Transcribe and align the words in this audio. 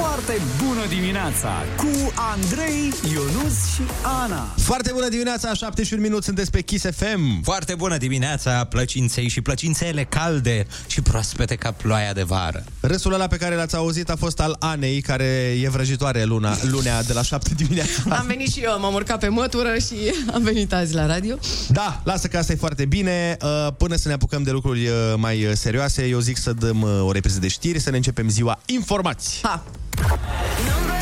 Foarte 0.00 0.40
bună 0.64 0.86
dimineața 0.88 1.52
cu 1.76 2.12
Andrei, 2.14 2.92
Ionus 3.12 3.74
și 3.74 3.82
Ana. 4.22 4.54
Foarte 4.56 4.90
bună 4.94 5.08
dimineața, 5.08 5.54
71 5.54 6.02
minute 6.02 6.22
sunteți 6.24 6.50
pe 6.50 6.60
Kiss 6.60 6.84
FM. 6.96 7.42
Foarte 7.42 7.74
bună 7.74 7.96
dimineața, 7.96 8.64
plăcinței 8.64 9.28
și 9.28 9.40
plăcințele 9.40 10.04
calde 10.04 10.66
și 10.86 11.00
proaspete 11.00 11.54
ca 11.54 11.70
ploaia 11.70 12.12
de 12.12 12.22
vară. 12.22 12.64
Râsul 12.80 13.12
ăla 13.12 13.26
pe 13.26 13.36
care 13.36 13.54
l-ați 13.54 13.76
auzit 13.76 14.10
a 14.10 14.16
fost 14.16 14.40
al 14.40 14.56
Anei, 14.58 15.00
care 15.00 15.58
e 15.62 15.68
vrăjitoare 15.68 16.24
luna, 16.24 16.56
lunea 16.62 17.02
de 17.02 17.12
la 17.12 17.22
7 17.22 17.50
dimineața. 17.56 18.02
Am 18.08 18.26
venit 18.26 18.52
și 18.52 18.60
eu, 18.60 18.80
m-am 18.80 18.94
urcat 18.94 19.18
pe 19.18 19.28
mătură 19.28 19.74
și 19.78 19.94
am 20.34 20.42
venit 20.42 20.72
azi 20.72 20.94
la 20.94 21.06
radio. 21.06 21.36
Da, 21.68 22.00
lasă 22.04 22.26
că 22.26 22.38
asta 22.38 22.52
e 22.52 22.56
foarte 22.56 22.84
bine. 22.84 23.36
Uh, 23.42 23.72
Până 23.76 23.96
să 23.96 24.08
ne 24.08 24.14
apucăm 24.14 24.42
de 24.42 24.50
lucruri 24.50 24.86
uh, 24.86 24.92
mai 25.16 25.44
uh, 25.44 25.52
serioase, 25.54 26.06
eu 26.06 26.18
zic 26.18 26.36
să 26.36 26.52
dăm 26.52 26.82
uh, 26.82 26.88
o 27.02 27.12
repriză 27.12 27.38
de 27.38 27.48
știri, 27.48 27.78
să 27.78 27.90
ne 27.90 27.96
începem 27.96 28.28
ziua 28.28 28.47
informacji. 28.68 29.42
Pa. 29.42 29.58
Ah. 30.04 30.97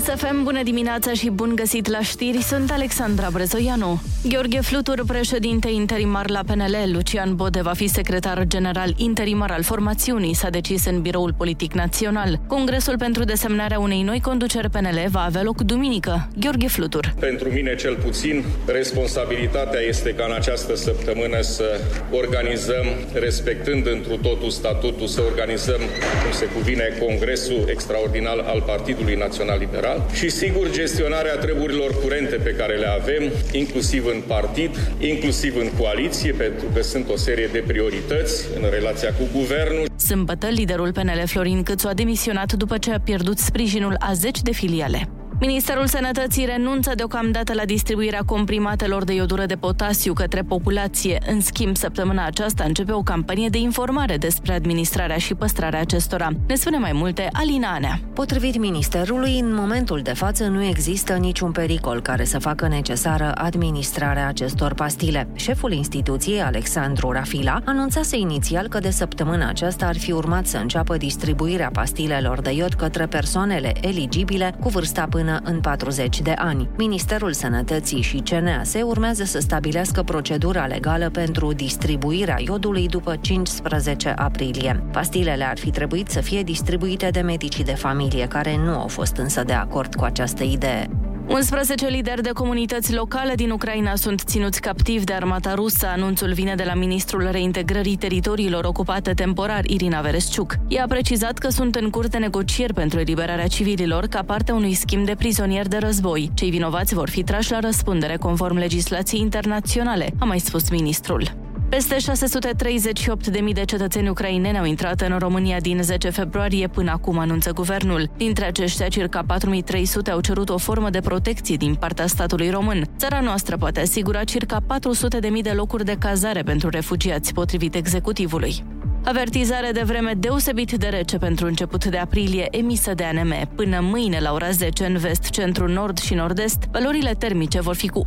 Kiss 0.00 0.12
FM, 0.22 0.42
bună 0.42 0.62
dimineața 0.62 1.12
și 1.12 1.30
bun 1.30 1.52
găsit 1.54 1.88
la 1.88 2.00
știri, 2.00 2.42
sunt 2.42 2.70
Alexandra 2.70 3.28
Brezoianu. 3.32 4.02
Gheorghe 4.28 4.60
Flutur, 4.60 5.02
președinte 5.06 5.68
interimar 5.70 6.30
la 6.30 6.40
PNL, 6.46 6.76
Lucian 6.92 7.36
Bode 7.36 7.60
va 7.62 7.72
fi 7.72 7.86
secretar 7.86 8.44
general 8.46 8.94
interimar 8.96 9.50
al 9.50 9.62
formațiunii, 9.62 10.34
s-a 10.34 10.50
decis 10.50 10.84
în 10.86 11.00
Biroul 11.00 11.34
Politic 11.36 11.72
Național. 11.72 12.40
Congresul 12.46 12.98
pentru 12.98 13.24
desemnarea 13.24 13.78
unei 13.78 14.02
noi 14.02 14.20
conduceri 14.20 14.70
PNL 14.70 15.04
va 15.08 15.24
avea 15.24 15.42
loc 15.42 15.60
duminică. 15.60 16.28
Gheorghe 16.38 16.68
Flutur. 16.68 17.14
Pentru 17.18 17.48
mine 17.48 17.74
cel 17.74 17.96
puțin, 17.96 18.44
responsabilitatea 18.66 19.80
este 19.80 20.14
ca 20.14 20.24
în 20.24 20.34
această 20.34 20.76
săptămână 20.76 21.40
să 21.40 21.80
organizăm, 22.12 22.86
respectând 23.12 23.86
întru 23.86 24.16
totul 24.16 24.50
statutul, 24.50 25.06
să 25.06 25.20
organizăm, 25.30 25.80
cum 26.22 26.32
se 26.32 26.44
cuvine, 26.44 26.84
Congresul 27.06 27.68
Extraordinar 27.70 28.44
al 28.46 28.62
Partidului 28.66 29.14
Național 29.14 29.58
Liberal 29.58 29.89
și, 30.12 30.28
sigur, 30.28 30.70
gestionarea 30.70 31.36
treburilor 31.36 32.00
curente 32.02 32.36
pe 32.36 32.50
care 32.50 32.76
le 32.76 32.86
avem, 32.86 33.32
inclusiv 33.52 34.06
în 34.06 34.22
partid, 34.26 34.70
inclusiv 34.98 35.56
în 35.56 35.70
coaliție, 35.78 36.32
pentru 36.32 36.66
că 36.74 36.82
sunt 36.82 37.08
o 37.08 37.16
serie 37.16 37.48
de 37.52 37.64
priorități 37.66 38.46
în 38.56 38.70
relația 38.70 39.12
cu 39.12 39.28
guvernul. 39.32 39.88
Sâmbătă, 39.96 40.46
liderul 40.46 40.92
PNL 40.92 41.22
Florin 41.26 41.62
Câțu 41.62 41.88
a 41.88 41.94
demisionat 41.94 42.52
după 42.52 42.78
ce 42.78 42.90
a 42.92 43.00
pierdut 43.00 43.38
sprijinul 43.38 43.96
a 43.98 44.12
zeci 44.12 44.42
de 44.42 44.52
filiale. 44.52 45.08
Ministerul 45.40 45.86
Sănătății 45.86 46.44
renunță 46.44 46.92
deocamdată 46.94 47.54
la 47.54 47.64
distribuirea 47.64 48.22
comprimatelor 48.26 49.04
de 49.04 49.14
iodură 49.14 49.46
de 49.46 49.54
potasiu 49.54 50.12
către 50.12 50.42
populație. 50.42 51.18
În 51.26 51.40
schimb, 51.40 51.76
săptămâna 51.76 52.26
aceasta 52.26 52.64
începe 52.64 52.92
o 52.92 53.02
campanie 53.02 53.48
de 53.48 53.58
informare 53.58 54.16
despre 54.16 54.52
administrarea 54.52 55.16
și 55.16 55.34
păstrarea 55.34 55.80
acestora. 55.80 56.28
Ne 56.46 56.54
spune 56.54 56.78
mai 56.78 56.92
multe 56.92 57.28
Alina 57.32 57.68
Anea. 57.74 58.00
Potrivit 58.14 58.58
Ministerului, 58.58 59.38
în 59.38 59.54
momentul 59.54 60.00
de 60.02 60.12
față 60.12 60.46
nu 60.46 60.62
există 60.62 61.12
niciun 61.12 61.52
pericol 61.52 62.00
care 62.00 62.24
să 62.24 62.38
facă 62.38 62.68
necesară 62.68 63.32
administrarea 63.34 64.28
acestor 64.28 64.74
pastile. 64.74 65.28
Șeful 65.34 65.72
instituției, 65.72 66.40
Alexandru 66.40 67.10
Rafila, 67.10 67.60
anunțase 67.64 68.16
inițial 68.16 68.68
că 68.68 68.78
de 68.78 68.90
săptămâna 68.90 69.48
aceasta 69.48 69.86
ar 69.86 69.98
fi 69.98 70.12
urmat 70.12 70.46
să 70.46 70.56
înceapă 70.56 70.96
distribuirea 70.96 71.70
pastilelor 71.72 72.40
de 72.40 72.52
iod 72.52 72.72
către 72.72 73.06
persoanele 73.06 73.72
eligibile 73.80 74.54
cu 74.60 74.68
vârsta 74.68 75.06
până 75.10 75.28
în 75.44 75.60
40 75.60 76.20
de 76.20 76.34
ani. 76.36 76.68
Ministerul 76.76 77.32
Sănătății 77.32 78.00
și 78.00 78.16
CNAS 78.16 78.74
urmează 78.82 79.24
să 79.24 79.38
stabilească 79.38 80.02
procedura 80.02 80.66
legală 80.66 81.10
pentru 81.10 81.52
distribuirea 81.52 82.36
iodului 82.38 82.88
după 82.88 83.16
15 83.20 84.08
aprilie. 84.08 84.84
Pastilele 84.92 85.44
ar 85.44 85.58
fi 85.58 85.70
trebuit 85.70 86.08
să 86.08 86.20
fie 86.20 86.42
distribuite 86.42 87.08
de 87.10 87.20
medicii 87.20 87.64
de 87.64 87.74
familie, 87.74 88.26
care 88.26 88.56
nu 88.56 88.78
au 88.78 88.88
fost 88.88 89.16
însă 89.16 89.44
de 89.44 89.52
acord 89.52 89.94
cu 89.94 90.04
această 90.04 90.42
idee. 90.42 90.88
11 91.30 91.86
lideri 91.88 92.22
de 92.22 92.30
comunități 92.30 92.94
locale 92.94 93.34
din 93.34 93.50
Ucraina 93.50 93.96
sunt 93.96 94.20
ținuți 94.20 94.60
captivi 94.60 95.04
de 95.04 95.12
armata 95.12 95.54
rusă. 95.54 95.86
Anunțul 95.86 96.32
vine 96.32 96.54
de 96.54 96.62
la 96.62 96.74
ministrul 96.74 97.28
reintegrării 97.30 97.96
teritoriilor 97.96 98.64
ocupate 98.64 99.12
temporar, 99.12 99.64
Irina 99.64 100.00
Veresciuc. 100.00 100.56
Ea 100.68 100.82
a 100.82 100.86
precizat 100.86 101.38
că 101.38 101.48
sunt 101.48 101.74
în 101.74 101.90
curte 101.90 102.18
negocieri 102.18 102.72
pentru 102.72 102.98
eliberarea 102.98 103.46
civililor 103.46 104.06
ca 104.06 104.22
parte 104.22 104.50
a 104.50 104.54
unui 104.54 104.74
schimb 104.74 105.06
de 105.06 105.14
prizonieri 105.20 105.68
de 105.68 105.76
război. 105.76 106.30
Cei 106.34 106.50
vinovați 106.50 106.94
vor 106.94 107.08
fi 107.08 107.22
trași 107.22 107.50
la 107.50 107.58
răspundere 107.58 108.16
conform 108.16 108.56
legislației 108.56 109.20
internaționale, 109.20 110.12
a 110.18 110.24
mai 110.24 110.38
spus 110.38 110.70
ministrul. 110.70 111.34
Peste 111.68 111.96
638.000 111.96 113.52
de 113.52 113.64
cetățeni 113.64 114.08
ucraineni 114.08 114.58
au 114.58 114.64
intrat 114.64 115.00
în 115.00 115.18
România 115.18 115.60
din 115.60 115.82
10 115.82 116.10
februarie 116.10 116.68
până 116.68 116.90
acum, 116.90 117.18
anunță 117.18 117.52
guvernul. 117.52 118.10
Dintre 118.16 118.44
aceștia, 118.44 118.88
circa 118.88 119.24
4.300 119.24 120.12
au 120.12 120.20
cerut 120.20 120.48
o 120.48 120.58
formă 120.58 120.90
de 120.90 121.00
protecție 121.00 121.56
din 121.56 121.74
partea 121.74 122.06
statului 122.06 122.50
român. 122.50 122.84
Țara 122.96 123.20
noastră 123.20 123.56
poate 123.56 123.80
asigura 123.80 124.24
circa 124.24 124.60
400.000 124.60 125.42
de 125.42 125.50
locuri 125.50 125.84
de 125.84 125.96
cazare 125.98 126.42
pentru 126.42 126.68
refugiați, 126.68 127.32
potrivit 127.32 127.74
executivului. 127.74 128.64
Avertizare 129.04 129.70
de 129.72 129.82
vreme 129.82 130.12
deosebit 130.18 130.72
de 130.72 130.86
rece 130.86 131.18
pentru 131.18 131.46
început 131.46 131.84
de 131.84 131.96
aprilie 131.96 132.48
emisă 132.50 132.94
de 132.94 133.04
ANM. 133.04 133.32
Până 133.54 133.80
mâine 133.80 134.20
la 134.20 134.32
ora 134.32 134.50
10 134.50 134.84
în 134.84 134.96
vest, 134.96 135.30
centru, 135.30 135.68
nord 135.68 135.98
și 135.98 136.14
nord-est, 136.14 136.58
valorile 136.72 137.12
termice 137.18 137.60
vor 137.60 137.74
fi 137.74 137.88
cu 137.88 138.06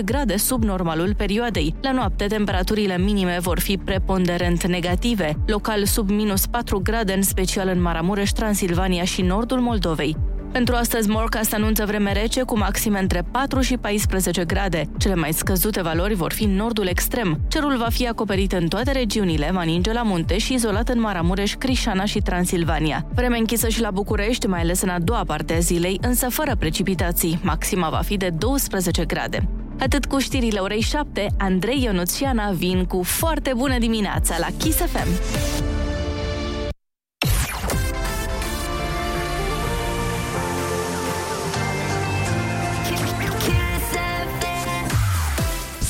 8-10 0.00 0.04
grade 0.04 0.36
sub 0.36 0.62
normalul 0.62 1.14
perioadei. 1.14 1.74
La 1.80 1.92
noapte, 1.92 2.26
temperaturile 2.26 2.98
minime 2.98 3.38
vor 3.40 3.60
fi 3.60 3.76
preponderent 3.76 4.66
negative, 4.66 5.36
local 5.46 5.84
sub 5.84 6.10
minus 6.10 6.46
4 6.46 6.78
grade, 6.78 7.12
în 7.12 7.22
special 7.22 7.68
în 7.68 7.82
Maramureș, 7.82 8.30
Transilvania 8.30 9.04
și 9.04 9.22
nordul 9.22 9.60
Moldovei. 9.60 10.16
Pentru 10.52 10.74
astăzi, 10.74 11.08
Morcast 11.08 11.54
anunță 11.54 11.84
vreme 11.86 12.12
rece 12.12 12.42
cu 12.42 12.58
maxime 12.58 12.98
între 12.98 13.22
4 13.30 13.60
și 13.60 13.76
14 13.76 14.44
grade. 14.44 14.84
Cele 14.98 15.14
mai 15.14 15.32
scăzute 15.32 15.82
valori 15.82 16.14
vor 16.14 16.32
fi 16.32 16.44
în 16.44 16.54
nordul 16.54 16.86
extrem. 16.86 17.40
Cerul 17.48 17.76
va 17.76 17.88
fi 17.90 18.08
acoperit 18.08 18.52
în 18.52 18.68
toate 18.68 18.92
regiunile, 18.92 19.50
va 19.52 19.62
ninge 19.62 19.92
la 19.92 20.02
munte 20.02 20.38
și 20.38 20.52
izolat 20.52 20.88
în 20.88 21.00
Maramureș, 21.00 21.54
Crișana 21.54 22.04
și 22.04 22.18
Transilvania. 22.18 23.06
Vreme 23.14 23.38
închisă 23.38 23.68
și 23.68 23.80
la 23.80 23.90
București, 23.90 24.46
mai 24.46 24.60
ales 24.60 24.82
în 24.82 24.88
a 24.88 24.98
doua 24.98 25.24
parte 25.26 25.54
a 25.54 25.58
zilei, 25.58 25.98
însă 26.00 26.28
fără 26.28 26.56
precipitații. 26.58 27.38
Maxima 27.42 27.88
va 27.88 28.00
fi 28.04 28.16
de 28.16 28.28
12 28.38 29.04
grade. 29.04 29.48
Atât 29.80 30.06
cu 30.06 30.18
știrile 30.18 30.58
orei 30.58 30.80
7, 30.80 31.26
Andrei 31.38 31.82
Ionuț 31.82 32.16
și 32.16 32.24
Ana 32.24 32.50
vin 32.50 32.84
cu 32.84 33.02
foarte 33.02 33.52
bună 33.56 33.78
dimineața 33.78 34.36
la 34.38 34.46
Kiss 34.58 34.76
FM. 34.76 35.08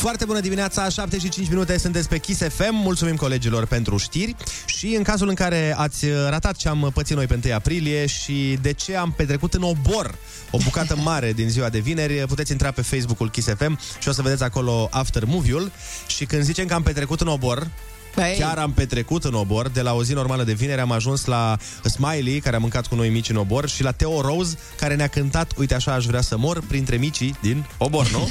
Foarte 0.06 0.24
bună 0.24 0.40
dimineața, 0.40 0.88
7 0.88 1.18
și 1.18 1.28
5 1.28 1.48
minute 1.48 1.78
sunteți 1.78 2.08
pe 2.08 2.18
Kiss 2.18 2.40
FM. 2.40 2.74
Mulțumim 2.74 3.16
colegilor 3.16 3.66
pentru 3.66 3.96
știri 3.96 4.34
și 4.66 4.94
în 4.94 5.02
cazul 5.02 5.28
în 5.28 5.34
care 5.34 5.74
ați 5.76 6.06
ratat 6.28 6.56
ce 6.56 6.68
am 6.68 6.90
pățit 6.94 7.16
noi 7.16 7.26
pe 7.26 7.40
1 7.44 7.54
aprilie 7.54 8.06
și 8.06 8.58
de 8.62 8.72
ce 8.72 8.96
am 8.96 9.12
petrecut 9.16 9.54
în 9.54 9.62
obor 9.62 10.14
o 10.50 10.58
bucată 10.64 10.96
mare 11.04 11.32
din 11.32 11.48
ziua 11.48 11.68
de 11.68 11.78
vineri, 11.78 12.24
puteți 12.28 12.52
intra 12.52 12.70
pe 12.70 12.82
Facebook-ul 12.82 13.30
Kiss 13.30 13.48
FM 13.48 13.78
și 13.98 14.08
o 14.08 14.12
să 14.12 14.22
vedeți 14.22 14.42
acolo 14.42 14.88
After 14.90 15.24
Movie-ul 15.24 15.72
și 16.06 16.24
când 16.24 16.42
zicem 16.42 16.66
că 16.66 16.74
am 16.74 16.82
petrecut 16.82 17.20
în 17.20 17.28
obor, 17.28 17.70
Băi. 18.16 18.36
Chiar 18.38 18.58
am 18.58 18.72
petrecut 18.72 19.24
în 19.24 19.34
obor, 19.34 19.68
de 19.68 19.80
la 19.80 19.94
o 19.94 20.02
zi 20.02 20.12
normală 20.12 20.44
de 20.44 20.52
vineri 20.52 20.80
am 20.80 20.92
ajuns 20.92 21.24
la 21.24 21.56
Smiley, 21.84 22.40
care 22.40 22.56
a 22.56 22.58
mâncat 22.58 22.86
cu 22.86 22.94
noi 22.94 23.08
mici 23.08 23.28
în 23.28 23.36
obor, 23.36 23.68
și 23.68 23.82
la 23.82 23.92
Theo 23.92 24.20
Rose, 24.20 24.58
care 24.78 24.94
ne-a 24.94 25.06
cântat 25.06 25.52
Uite 25.56 25.74
așa 25.74 25.92
aș 25.92 26.04
vrea 26.04 26.20
să 26.20 26.36
mor 26.36 26.60
printre 26.68 26.96
micii 26.96 27.36
din 27.40 27.66
obor, 27.78 28.10
nu? 28.10 28.28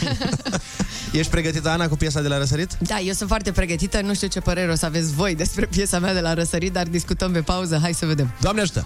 Ești 1.20 1.32
pregătită, 1.32 1.70
Ana, 1.70 1.88
cu 1.88 1.96
piesa 1.96 2.22
de 2.22 2.28
la 2.28 2.38
răsărit? 2.38 2.78
Da, 2.80 3.00
eu 3.00 3.14
sunt 3.14 3.30
foarte 3.30 3.52
pregătită, 3.52 4.02
nu 4.02 4.14
știu 4.14 4.28
ce 4.28 4.40
părere 4.40 4.72
o 4.72 4.76
să 4.76 4.86
aveți 4.86 5.14
voi 5.14 5.36
despre 5.36 5.66
piesa 5.66 6.00
mea 6.00 6.14
de 6.14 6.20
la 6.20 6.34
răsărit, 6.34 6.74
dar 6.74 6.88
discutăm 6.88 7.32
pe 7.32 7.42
pauză, 7.42 7.80
hai 7.82 7.94
să 7.94 8.06
vedem. 8.06 8.34
Doamne 8.42 8.62
ajută! 8.62 8.86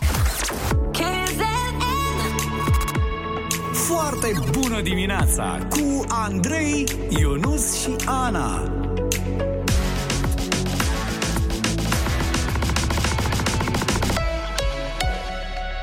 Foarte 3.73 4.33
bună 4.51 4.81
dimineața 4.81 5.67
cu 5.69 6.05
Andrei, 6.07 6.83
Ionus 7.09 7.81
și 7.81 7.95
Ana. 8.05 8.73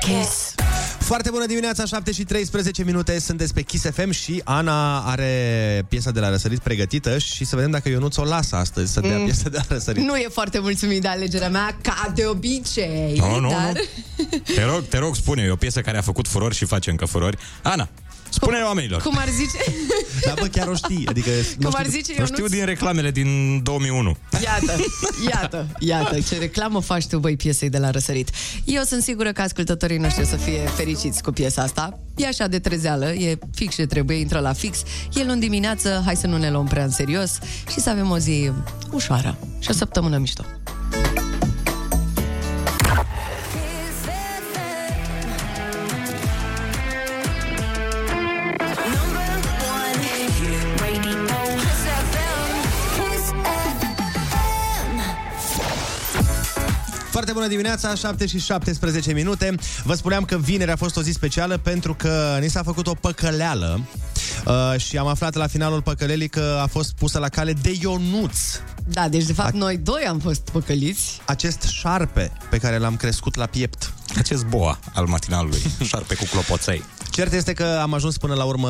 Kiss. 0.07 0.53
Foarte 0.99 1.29
bună 1.29 1.45
dimineața, 1.45 1.85
7 1.85 2.11
și 2.11 2.23
13 2.23 2.83
minute, 2.83 3.19
sunteți 3.19 3.53
pe 3.53 3.61
Kiss 3.61 3.85
FM 3.93 4.11
și 4.11 4.41
Ana 4.43 4.99
are 4.99 5.85
piesa 5.89 6.11
de 6.11 6.19
la 6.19 6.29
răsărit 6.29 6.59
pregătită 6.59 7.17
și 7.17 7.45
să 7.45 7.55
vedem 7.55 7.71
dacă 7.71 7.89
Ionuț 7.89 8.17
o 8.17 8.23
lasă 8.23 8.55
astăzi 8.55 8.93
să 8.93 8.99
dea 8.99 9.17
Mm. 9.17 9.23
piesa 9.23 9.49
de 9.49 9.57
la 9.57 9.63
răsărit. 9.67 10.03
Nu 10.03 10.15
e 10.15 10.27
foarte 10.31 10.59
mulțumit 10.59 11.01
de 11.01 11.07
alegerea 11.07 11.49
mea, 11.49 11.77
ca 11.81 12.11
de 12.15 12.25
obicei. 12.25 13.15
Nu, 13.17 13.39
nu, 13.39 13.49
dar... 13.49 13.71
nu. 13.71 14.25
Te 14.55 14.63
rog, 14.63 14.83
te 14.83 14.97
rog, 14.97 15.15
spune, 15.15 15.41
e 15.43 15.49
o 15.51 15.55
piesă 15.55 15.81
care 15.81 15.97
a 15.97 16.01
făcut 16.01 16.27
furori 16.27 16.55
și 16.55 16.65
face 16.65 16.89
încă 16.89 17.05
furori. 17.05 17.37
Ana, 17.61 17.89
Spune 18.29 18.57
oamenilor. 18.65 19.01
Cum 19.01 19.17
ar 19.17 19.27
zice? 19.29 19.57
Da, 20.25 20.33
bă, 20.39 20.45
chiar 20.47 20.67
o 20.67 20.75
știi. 20.75 21.07
Adică, 21.07 21.29
Cum 21.63 21.73
ar 21.75 21.85
zice 21.87 22.11
O 22.11 22.15
Ionuț? 22.15 22.31
știu 22.33 22.47
din 22.47 22.65
reclamele 22.65 23.11
din 23.11 23.59
2001. 23.63 24.17
Iată, 24.43 24.75
iată, 25.31 25.67
iată 25.79 26.19
ce 26.19 26.37
reclamă 26.37 26.79
faci 26.81 27.05
tu, 27.07 27.17
băi, 27.19 27.35
piesei 27.35 27.69
de 27.69 27.77
la 27.77 27.91
Răsărit. 27.91 28.29
Eu 28.65 28.83
sunt 28.83 29.03
sigură 29.03 29.31
că 29.31 29.41
ascultătorii 29.41 29.97
noștri 29.97 30.21
o 30.21 30.25
să 30.25 30.35
fie 30.35 30.59
fericiți 30.75 31.23
cu 31.23 31.31
piesa 31.31 31.61
asta. 31.61 31.99
E 32.15 32.27
așa 32.27 32.47
de 32.47 32.59
trezeală, 32.59 33.13
e 33.13 33.37
fix 33.55 33.75
ce 33.75 33.85
trebuie, 33.85 34.17
intră 34.17 34.39
la 34.39 34.53
fix. 34.53 34.81
E 35.13 35.23
luni 35.23 35.39
dimineață, 35.39 36.01
hai 36.05 36.15
să 36.15 36.27
nu 36.27 36.37
ne 36.37 36.51
luăm 36.51 36.67
prea 36.67 36.83
în 36.83 36.91
serios 36.91 37.39
și 37.71 37.79
să 37.79 37.89
avem 37.89 38.09
o 38.09 38.17
zi 38.17 38.51
ușoară 38.91 39.37
și 39.59 39.69
o 39.69 39.73
săptămână 39.73 40.17
mișto. 40.17 40.43
Foarte 57.17 57.35
bună 57.35 57.47
dimineața, 57.47 57.95
7 57.95 58.25
și 58.25 58.39
17 58.39 59.13
minute. 59.13 59.55
Vă 59.83 59.93
spuneam 59.93 60.25
că 60.25 60.37
vineri 60.37 60.71
a 60.71 60.75
fost 60.75 60.97
o 60.97 61.01
zi 61.01 61.11
specială 61.11 61.57
pentru 61.57 61.93
că 61.93 62.37
ni 62.41 62.47
s-a 62.47 62.63
făcut 62.63 62.87
o 62.87 62.93
păcăleală 62.93 63.81
uh, 64.45 64.79
și 64.79 64.97
am 64.97 65.07
aflat 65.07 65.35
la 65.35 65.47
finalul 65.47 65.81
păcălelii 65.81 66.27
că 66.27 66.59
a 66.61 66.65
fost 66.67 66.93
pusă 66.93 67.19
la 67.19 67.29
cale 67.29 67.53
de 67.53 67.77
Ionuț, 67.81 68.37
Da, 68.87 69.07
deci 69.09 69.23
de 69.23 69.33
fapt 69.33 69.53
noi 69.53 69.77
doi 69.77 70.03
am 70.07 70.19
fost 70.19 70.49
păcăliți. 70.51 71.21
acest 71.25 71.61
șarpe 71.61 72.31
pe 72.49 72.57
care 72.57 72.77
l-am 72.77 72.95
crescut 72.95 73.35
la 73.35 73.45
piept. 73.45 73.93
Acest 74.17 74.45
boa 74.45 74.79
al 74.93 75.05
matinalului, 75.05 75.61
șarpe 75.83 76.15
cu 76.15 76.25
clopoței. 76.31 76.83
Cert 77.17 77.33
este 77.33 77.53
că 77.53 77.79
am 77.81 77.93
ajuns 77.93 78.17
până 78.17 78.33
la 78.33 78.43
urmă 78.43 78.69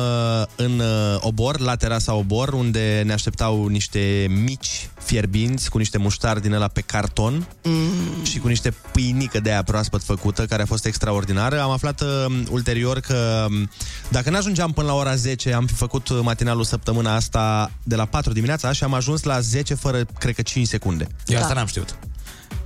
în 0.56 0.78
uh, 0.78 1.16
Obor, 1.20 1.58
la 1.58 1.76
terasa 1.76 2.14
Obor, 2.14 2.52
unde 2.52 3.02
ne 3.06 3.12
așteptau 3.12 3.66
niște 3.66 4.26
mici 4.44 4.90
fierbinți 5.00 5.70
cu 5.70 5.78
niște 5.78 5.98
muștar 5.98 6.38
din 6.38 6.52
ăla 6.52 6.68
pe 6.68 6.80
carton 6.80 7.48
mm. 7.62 8.24
și 8.24 8.38
cu 8.38 8.48
niște 8.48 8.74
pâinică 8.92 9.40
de 9.40 9.50
aia 9.50 9.62
proaspăt 9.62 10.02
făcută, 10.02 10.46
care 10.46 10.62
a 10.62 10.66
fost 10.66 10.86
extraordinară. 10.86 11.60
Am 11.60 11.70
aflat 11.70 12.00
uh, 12.00 12.42
ulterior 12.50 13.00
că 13.00 13.46
um, 13.50 13.70
dacă 14.08 14.30
n-ajungeam 14.30 14.72
până 14.72 14.86
la 14.86 14.94
ora 14.94 15.14
10, 15.14 15.52
am 15.52 15.66
fi 15.66 15.74
făcut 15.74 16.08
uh, 16.08 16.18
matinalul 16.22 16.64
săptămâna 16.64 17.14
asta 17.14 17.70
de 17.82 17.96
la 17.96 18.04
4 18.04 18.32
dimineața 18.32 18.72
și 18.72 18.84
am 18.84 18.94
ajuns 18.94 19.22
la 19.22 19.40
10 19.40 19.74
fără, 19.74 20.04
cred 20.18 20.34
că, 20.34 20.42
5 20.42 20.66
secunde. 20.66 21.06
Eu 21.26 21.38
asta 21.38 21.54
n-am 21.54 21.66
știut. 21.66 21.98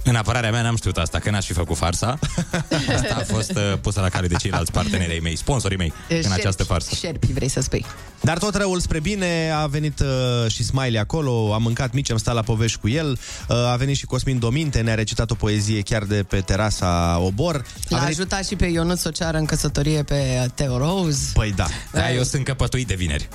În 0.04 0.14
apărarea 0.14 0.50
mea 0.50 0.62
n-am 0.62 0.76
știut 0.76 0.96
asta, 0.96 1.18
că 1.18 1.30
n-aș 1.30 1.46
fi 1.46 1.52
făcut 1.52 1.76
farsa. 1.76 2.18
Asta 2.94 3.16
a 3.18 3.24
fost 3.32 3.50
uh, 3.50 3.78
pusă 3.80 4.00
la 4.00 4.08
cale 4.08 4.26
de 4.26 4.34
ceilalți 4.34 4.72
parteneri 4.72 5.12
ai 5.12 5.18
mei, 5.22 5.36
sponsorii 5.36 5.76
mei, 5.76 5.92
în 6.08 6.32
această 6.32 6.64
farsă. 6.64 6.94
Șerpi, 6.94 7.32
vrei 7.32 7.48
să 7.48 7.60
spui. 7.60 7.84
Dar 8.20 8.38
tot 8.38 8.54
răul 8.54 8.80
spre 8.80 9.00
bine, 9.00 9.50
a 9.54 9.66
venit 9.66 10.00
uh, 10.00 10.50
și 10.50 10.62
Smiley 10.62 10.98
acolo, 10.98 11.54
am 11.54 11.62
mâncat 11.62 11.92
mici, 11.92 12.10
am 12.10 12.16
stat 12.16 12.34
la 12.34 12.42
povești 12.42 12.78
cu 12.78 12.88
el, 12.88 13.18
uh, 13.48 13.56
a 13.56 13.76
venit 13.76 13.96
și 13.96 14.06
Cosmin 14.06 14.38
Dominte, 14.38 14.80
ne-a 14.80 14.94
recitat 14.94 15.30
o 15.30 15.34
poezie 15.34 15.80
chiar 15.80 16.04
de 16.04 16.22
pe 16.22 16.40
terasa 16.40 17.18
Obor. 17.20 17.54
A 17.54 17.60
L-a 17.88 17.98
venit... 17.98 18.18
ajutat 18.18 18.46
și 18.46 18.56
pe 18.56 18.66
Ionut 18.66 18.98
să 18.98 19.08
o 19.08 19.10
ceară 19.10 19.38
în 19.38 19.44
căsătorie 19.44 20.02
pe 20.02 20.50
Teo 20.54 20.78
Rose. 20.78 21.30
Păi 21.32 21.52
da. 21.56 21.66
Da, 21.92 22.12
eu 22.12 22.22
sunt 22.22 22.44
căpătuit 22.44 22.86
de 22.86 22.94
vineri. 22.94 23.28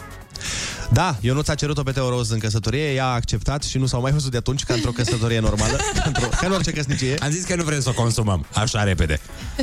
Da, 0.91 1.17
Ionuț 1.21 1.47
a 1.47 1.55
cerut-o 1.55 1.83
pe 1.83 1.91
Teo 1.91 2.09
Roz 2.09 2.29
în 2.29 2.39
căsătorie, 2.39 2.93
ea 2.93 3.05
a 3.05 3.13
acceptat 3.13 3.63
și 3.63 3.77
nu 3.77 3.85
s-au 3.85 4.01
mai 4.01 4.11
văzut 4.11 4.31
de 4.31 4.37
atunci 4.37 4.63
ca 4.63 4.73
într-o 4.73 4.91
căsătorie 4.91 5.39
normală, 5.39 5.77
ca, 5.93 6.03
într-o, 6.05 6.27
ca 6.27 6.45
în 6.45 6.51
orice 6.51 6.71
căsnicie. 6.71 7.15
Am 7.19 7.29
zis 7.31 7.43
că 7.43 7.55
nu 7.55 7.63
vrem 7.63 7.81
să 7.81 7.89
o 7.89 7.93
consumăm 7.93 8.45
așa 8.53 8.83
repede. 8.83 9.19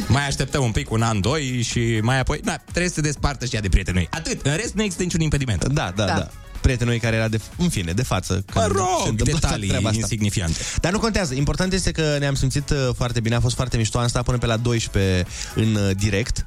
Mai 0.07 0.27
așteptăm 0.27 0.63
un 0.65 0.71
pic, 0.73 0.91
un 0.91 1.03
an, 1.03 1.21
doi 1.21 1.63
și 1.63 1.99
mai 2.03 2.19
apoi, 2.21 2.41
da, 2.45 2.57
trebuie 2.57 2.91
să 2.93 3.01
despartă 3.01 3.45
și 3.47 3.55
ea 3.55 3.61
de 3.61 3.69
prietenul 3.69 4.01
ei. 4.01 4.09
Atât, 4.11 4.47
în 4.47 4.57
rest 4.57 4.75
nu 4.75 4.83
există 4.83 5.03
niciun 5.03 5.21
impediment. 5.21 5.65
Da, 5.65 5.93
da, 5.97 6.05
da. 6.05 6.15
da. 6.15 6.29
Prietenul 6.61 6.93
ei 6.93 6.99
care 6.99 7.17
era 7.17 7.29
de, 7.29 7.41
în 7.57 7.69
fine, 7.69 7.93
de 7.93 8.03
față. 8.03 8.45
Mă 8.55 8.61
când 8.61 8.75
se 8.75 8.79
rog, 8.79 9.09
întâmpla 9.09 9.39
detalii 9.41 9.69
treaba 9.69 9.89
asta. 9.89 10.01
insignifiante. 10.01 10.59
Dar 10.81 10.93
nu 10.93 10.99
contează. 10.99 11.35
Important 11.35 11.73
este 11.73 11.91
că 11.91 12.17
ne-am 12.19 12.35
simțit 12.35 12.71
uh, 12.71 12.77
foarte 12.97 13.21
bine, 13.21 13.35
a 13.35 13.41
fost 13.41 13.55
foarte 13.55 13.77
mișto. 13.77 13.99
Am 13.99 14.09
stat 14.09 14.25
până 14.25 14.39
pe 14.39 14.47
la 14.47 14.57
12 14.57 15.27
în 15.55 15.75
uh, 15.75 15.91
direct 15.97 16.45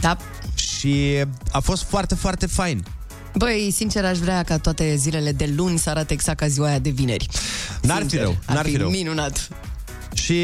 Da. 0.00 0.16
și 0.54 1.24
a 1.50 1.58
fost 1.60 1.82
foarte, 1.82 2.14
foarte 2.14 2.46
fain. 2.46 2.84
Băi, 3.34 3.70
sincer, 3.74 4.04
aș 4.04 4.18
vrea 4.18 4.42
ca 4.42 4.58
toate 4.58 4.94
zilele 4.96 5.32
de 5.32 5.52
luni 5.56 5.78
să 5.78 5.90
arate 5.90 6.12
exact 6.12 6.38
ca 6.38 6.46
ziua 6.46 6.66
aia 6.68 6.78
de 6.78 6.90
vineri. 6.90 7.26
N-ar 7.82 7.96
fi 7.96 8.00
Sincer, 8.00 8.20
rău, 8.20 8.36
ar 8.44 8.54
n-ar 8.54 8.64
fi 8.64 8.76
rău. 8.76 8.88
minunat. 8.90 9.48
Și 10.12 10.34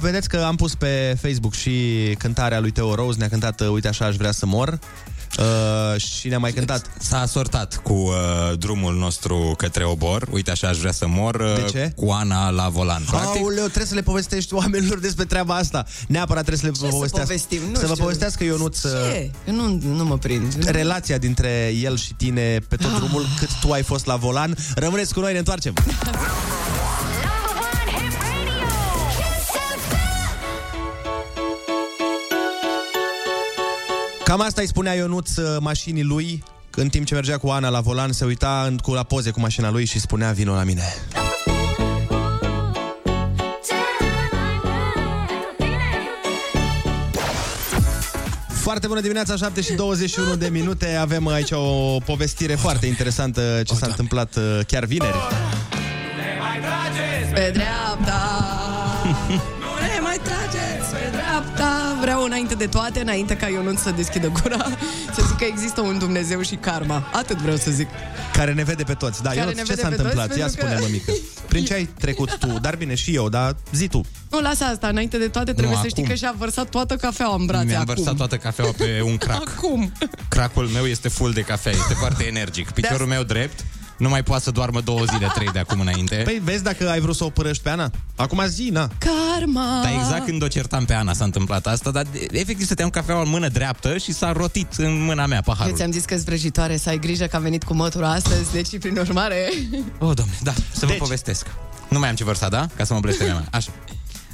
vedeți 0.00 0.28
că 0.28 0.42
am 0.46 0.56
pus 0.56 0.74
pe 0.74 1.16
Facebook 1.20 1.54
și 1.54 1.70
cântarea 2.18 2.60
lui 2.60 2.70
Teo 2.70 2.94
Rose, 2.94 3.18
ne-a 3.18 3.28
cântat 3.28 3.60
uh, 3.60 3.68
Uite 3.68 3.88
așa 3.88 4.04
aș 4.04 4.16
vrea 4.16 4.30
să 4.32 4.46
mor 4.46 4.78
uh, 5.38 6.00
și 6.00 6.28
ne-a 6.28 6.38
mai 6.38 6.52
cântat 6.52 6.90
S-a 6.98 7.20
asortat 7.20 7.80
cu 7.82 7.92
uh, 7.92 8.12
drumul 8.58 8.94
nostru 8.94 9.54
către 9.56 9.84
Obor. 9.84 10.26
Uite 10.30 10.50
așa 10.50 10.68
aș 10.68 10.78
vrea 10.78 10.92
să 10.92 11.06
mor 11.06 11.34
uh, 11.34 11.54
De 11.54 11.70
ce? 11.70 11.92
cu 11.96 12.10
Ana 12.10 12.50
la 12.50 12.68
volan. 12.68 13.02
Practic, 13.10 13.40
Aoleu, 13.40 13.64
trebuie 13.64 13.86
să 13.86 13.94
le 13.94 14.02
povestești 14.02 14.54
oamenilor 14.54 14.98
despre 14.98 15.24
treaba 15.24 15.54
asta. 15.54 15.84
Neapărat 16.08 16.44
trebuie 16.44 16.72
să 16.72 16.80
le 16.82 16.86
Ce 16.86 16.90
să 16.92 16.96
povestească. 16.96 17.26
povestim? 17.26 17.60
Nu 17.70 17.74
să 17.78 17.86
vă 17.86 17.92
știu. 17.92 18.02
povestească 18.04 18.44
Ionuț 18.44 18.82
uh, 18.82 18.90
Ce? 19.12 19.30
Nu, 19.50 19.80
nu 19.94 20.04
mă 20.04 20.18
prind. 20.18 20.64
relația 20.68 21.18
dintre 21.18 21.72
el 21.82 21.96
și 21.96 22.14
tine 22.14 22.58
pe 22.68 22.76
tot 22.76 22.94
drumul, 22.96 23.26
cât 23.38 23.48
tu 23.60 23.72
ai 23.72 23.82
fost 23.82 24.06
la 24.06 24.16
volan. 24.16 24.56
Rămâneți 24.74 25.14
cu 25.14 25.20
noi, 25.20 25.32
ne 25.32 25.38
întoarcem. 25.38 25.72
Cam 34.24 34.40
asta 34.40 34.60
îi 34.60 34.66
spunea 34.66 34.94
Ionuț 34.94 35.36
uh, 35.36 35.56
mașinii 35.60 36.02
lui 36.02 36.42
în 36.70 36.88
timp 36.88 37.06
ce 37.06 37.14
mergea 37.14 37.38
cu 37.38 37.48
Ana 37.48 37.68
la 37.68 37.80
volan, 37.80 38.12
se 38.12 38.24
uita 38.24 38.64
în, 38.66 38.76
cu 38.76 38.92
la 38.92 39.02
poze 39.02 39.30
cu 39.30 39.40
mașina 39.40 39.70
lui 39.70 39.84
și 39.84 40.00
spunea 40.00 40.32
vino 40.32 40.54
la 40.54 40.62
mine. 40.62 40.82
Foarte 48.48 48.86
bună 48.86 49.00
dimineața, 49.00 49.36
7 49.36 49.60
și 49.60 49.72
21 49.72 50.36
de 50.36 50.48
minute. 50.48 50.94
Avem 50.94 51.26
aici 51.26 51.50
o 51.50 51.98
povestire 51.98 52.54
foarte 52.54 52.86
interesantă 52.86 53.62
ce 53.64 53.74
s-a 53.74 53.86
întâmplat 53.86 54.36
uh, 54.36 54.60
chiar 54.66 54.84
vineri. 54.84 55.16
Pe 57.34 57.50
dreapta 57.52 58.20
dreapta 62.24 62.34
Vreau 62.34 62.40
înainte 62.40 62.54
de 62.54 62.66
toate, 62.66 63.00
înainte 63.00 63.36
ca 63.36 63.48
Ionut 63.48 63.78
să 63.78 63.90
deschidă 63.90 64.28
gura 64.42 64.56
Să 65.16 65.22
zic 65.26 65.36
că 65.36 65.44
există 65.44 65.80
un 65.80 65.98
Dumnezeu 65.98 66.42
și 66.42 66.54
karma 66.54 67.10
Atât 67.12 67.36
vreau 67.36 67.56
să 67.56 67.70
zic 67.70 67.88
Care 68.32 68.52
ne 68.52 68.62
vede 68.62 68.82
pe 68.82 68.94
toți. 68.94 69.22
Da, 69.22 69.28
Care 69.28 69.40
Ionuț, 69.40 69.54
ne 69.56 69.62
ce 69.62 69.68
vede 69.68 69.80
s-a 69.80 69.88
pe 69.88 69.94
toți, 69.94 70.06
întâmplat? 70.08 70.36
Ia 70.38 70.44
pentru 70.44 70.60
că- 70.60 70.66
spune 70.66 70.80
mămică. 70.86 71.12
Prin 71.48 71.64
ce 71.64 71.74
ai 71.74 71.84
trecut 72.00 72.36
tu? 72.38 72.46
Dar 72.60 72.76
bine, 72.76 72.94
și 72.94 73.14
eu, 73.14 73.28
dar 73.28 73.56
zi 73.72 73.88
tu. 73.88 74.00
Nu, 74.30 74.40
lasă 74.40 74.64
asta, 74.64 74.88
înainte 74.88 75.18
de 75.18 75.28
toate 75.28 75.52
trebuie 75.52 75.74
Nu, 75.76 75.82
să 75.82 75.88
știi 75.88 76.02
acum. 76.02 76.14
că 76.14 76.18
și-a 76.18 76.34
vărsat 76.38 76.68
toată 76.68 76.96
cafeaua 76.96 77.36
în 77.38 77.46
brațe 77.46 77.64
mi-am 77.64 77.80
acum 77.80 77.94
vărsat 77.94 78.16
toată 78.16 78.36
cafeaua 78.36 78.72
pe 78.76 79.00
un 79.04 79.16
crac. 79.16 79.52
Acum 79.56 79.92
Cracul 80.28 80.66
meu 80.66 80.86
este 80.86 81.08
full 81.08 81.32
de 81.32 81.40
cafea, 81.40 81.72
este 81.72 81.94
foarte 81.94 82.24
energic. 82.26 82.70
Piciorul 82.70 83.06
meu 83.06 83.22
drept 83.22 83.64
nu 83.96 84.08
mai 84.08 84.22
poate 84.22 84.42
să 84.42 84.50
doarmă 84.50 84.80
două 84.80 85.04
zile, 85.04 85.30
trei 85.34 85.48
de 85.52 85.58
acum 85.58 85.80
înainte. 85.80 86.14
Păi 86.24 86.40
vezi 86.44 86.62
dacă 86.62 86.90
ai 86.90 87.00
vrut 87.00 87.16
să 87.16 87.24
o 87.24 87.28
părăști 87.30 87.62
pe 87.62 87.68
Ana? 87.70 87.90
Acum 88.16 88.42
zi, 88.46 88.68
na. 88.72 88.88
Karma 88.98 89.80
Dar 89.82 89.92
exact 89.92 90.24
când 90.24 90.42
o 90.42 90.48
certam 90.48 90.84
pe 90.84 90.94
Ana 90.94 91.12
s-a 91.12 91.24
întâmplat 91.24 91.66
asta, 91.66 91.90
dar 91.90 92.06
efectiv 92.30 92.64
stăteam 92.64 92.90
cafeaua 92.90 93.22
în 93.22 93.28
mână 93.28 93.48
dreaptă 93.48 93.98
și 93.98 94.12
s-a 94.12 94.32
rotit 94.32 94.72
în 94.76 95.04
mâna 95.04 95.26
mea 95.26 95.42
Eu 95.46 95.54
paharul. 95.54 95.76
ți-am 95.76 95.90
zis 95.92 96.04
că 96.04 96.16
vrăjitoare 96.24 96.76
să 96.76 96.88
ai 96.88 96.98
grijă 96.98 97.24
că 97.26 97.36
a 97.36 97.38
venit 97.38 97.64
cu 97.64 97.74
mătura 97.74 98.10
astăzi 98.12 98.52
Deci, 98.52 98.78
prin 98.78 98.96
urmare 98.98 99.48
Oh, 99.98 100.14
domne, 100.14 100.38
da, 100.42 100.52
să 100.72 100.80
vă 100.80 100.86
Deci. 100.86 100.98
povestesc. 100.98 101.46
Nu 101.88 101.98
mai 101.98 102.08
am 102.08 102.14
ce 102.14 102.24
vărsa, 102.24 102.48
da? 102.48 102.66
Ca 102.76 102.84
să 102.84 102.94
mă 102.94 103.00
blestemem. 103.00 103.46
Așa. 103.50 103.70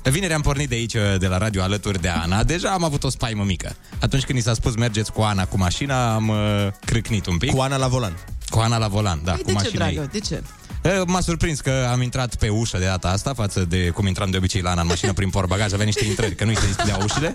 Vineri 0.02 0.32
am 0.32 0.40
pornit 0.40 0.68
de 0.68 0.74
aici, 0.74 0.92
de 1.18 1.26
la 1.26 1.38
radio, 1.38 1.62
alături 1.62 2.00
de 2.00 2.08
Ana. 2.08 2.42
Deja 2.44 2.70
am 2.70 2.84
avut 2.84 3.04
o 3.04 3.08
spaimă 3.08 3.42
mică. 3.44 3.76
Atunci 4.00 4.24
când 4.24 4.38
i 4.38 4.42
s-a 4.42 4.54
spus 4.54 4.74
mergeți 4.76 5.12
cu 5.12 5.20
Ana 5.20 5.44
cu 5.44 5.58
mașina, 5.58 6.14
am 6.14 6.28
uh, 6.28 6.36
crâcnit 6.84 7.26
un 7.26 7.36
pic. 7.38 7.50
Cu 7.54 7.60
Ana 7.60 7.76
la 7.76 7.86
volan. 7.88 8.12
Cu 8.50 8.58
Ana 8.58 8.76
la 8.78 8.88
volan, 8.88 9.20
da, 9.24 9.32
Păi 9.32 9.40
cu 9.42 9.46
de 9.46 9.52
ce, 9.52 9.62
mașina 9.62 9.86
ei. 9.88 9.94
dragă? 9.94 10.08
De 10.12 10.18
ce? 10.18 10.42
E, 10.82 11.02
M-a 11.06 11.20
surprins 11.20 11.60
că 11.60 11.88
am 11.92 12.02
intrat 12.02 12.34
pe 12.34 12.48
ușă 12.48 12.78
de 12.78 12.84
data 12.84 13.08
asta 13.08 13.34
față 13.34 13.60
de 13.64 13.88
cum 13.88 14.06
intram 14.06 14.30
de 14.30 14.36
obicei 14.36 14.60
la 14.60 14.70
Ana 14.70 14.80
în 14.80 14.86
mașină 14.86 15.12
prin 15.12 15.30
portbagaj, 15.30 15.72
avea 15.72 15.84
niște 15.84 16.04
intrări, 16.04 16.34
că 16.34 16.44
nu-i 16.44 16.56
se 16.56 16.66
deschideau 16.66 17.00
ușile. 17.02 17.30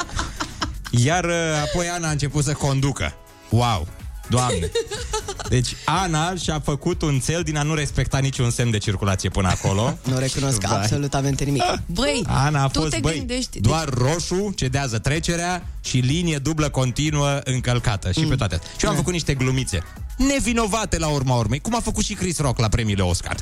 Iar 0.89 1.24
uh, 1.25 1.31
apoi 1.63 1.88
Ana 1.88 2.07
a 2.07 2.12
început 2.12 2.43
să 2.43 2.53
conducă. 2.53 3.13
Wow! 3.50 3.88
Doamne! 4.29 4.72
Deci 5.49 5.75
Ana 5.85 6.35
și-a 6.35 6.59
făcut 6.59 7.01
un 7.01 7.19
cel 7.19 7.43
din 7.43 7.57
a 7.57 7.63
nu 7.63 7.73
respecta 7.73 8.17
niciun 8.17 8.49
semn 8.49 8.71
de 8.71 8.77
circulație 8.77 9.29
până 9.29 9.47
acolo. 9.47 9.97
Nu 10.11 10.17
recunosc 10.17 10.61
Vai. 10.61 10.77
absolutamente 10.79 11.43
nimic 11.43 11.63
Băi, 11.85 12.23
Ana 12.27 12.63
a 12.63 12.67
tu 12.67 12.79
fost, 12.79 12.91
te 12.93 12.99
băi, 13.01 13.17
gândești 13.17 13.59
doar 13.59 13.89
roșu, 13.89 14.53
cedează 14.55 14.99
trecerea 14.99 15.67
și 15.83 15.97
linie 15.97 16.37
dublă 16.37 16.69
continuă 16.69 17.39
încălcată 17.43 18.11
și 18.11 18.19
pe 18.19 18.35
toate. 18.35 18.59
Și 18.77 18.85
eu 18.85 18.89
am 18.89 18.95
făcut 18.95 19.11
niște 19.13 19.33
glumițe 19.33 19.83
nevinovate 20.17 20.97
la 20.97 21.07
urma 21.07 21.35
urmei, 21.35 21.59
cum 21.59 21.75
a 21.75 21.79
făcut 21.79 22.03
și 22.03 22.13
Chris 22.13 22.37
Rock 22.39 22.59
la 22.59 22.67
premiile 22.67 23.01
Oscar. 23.01 23.35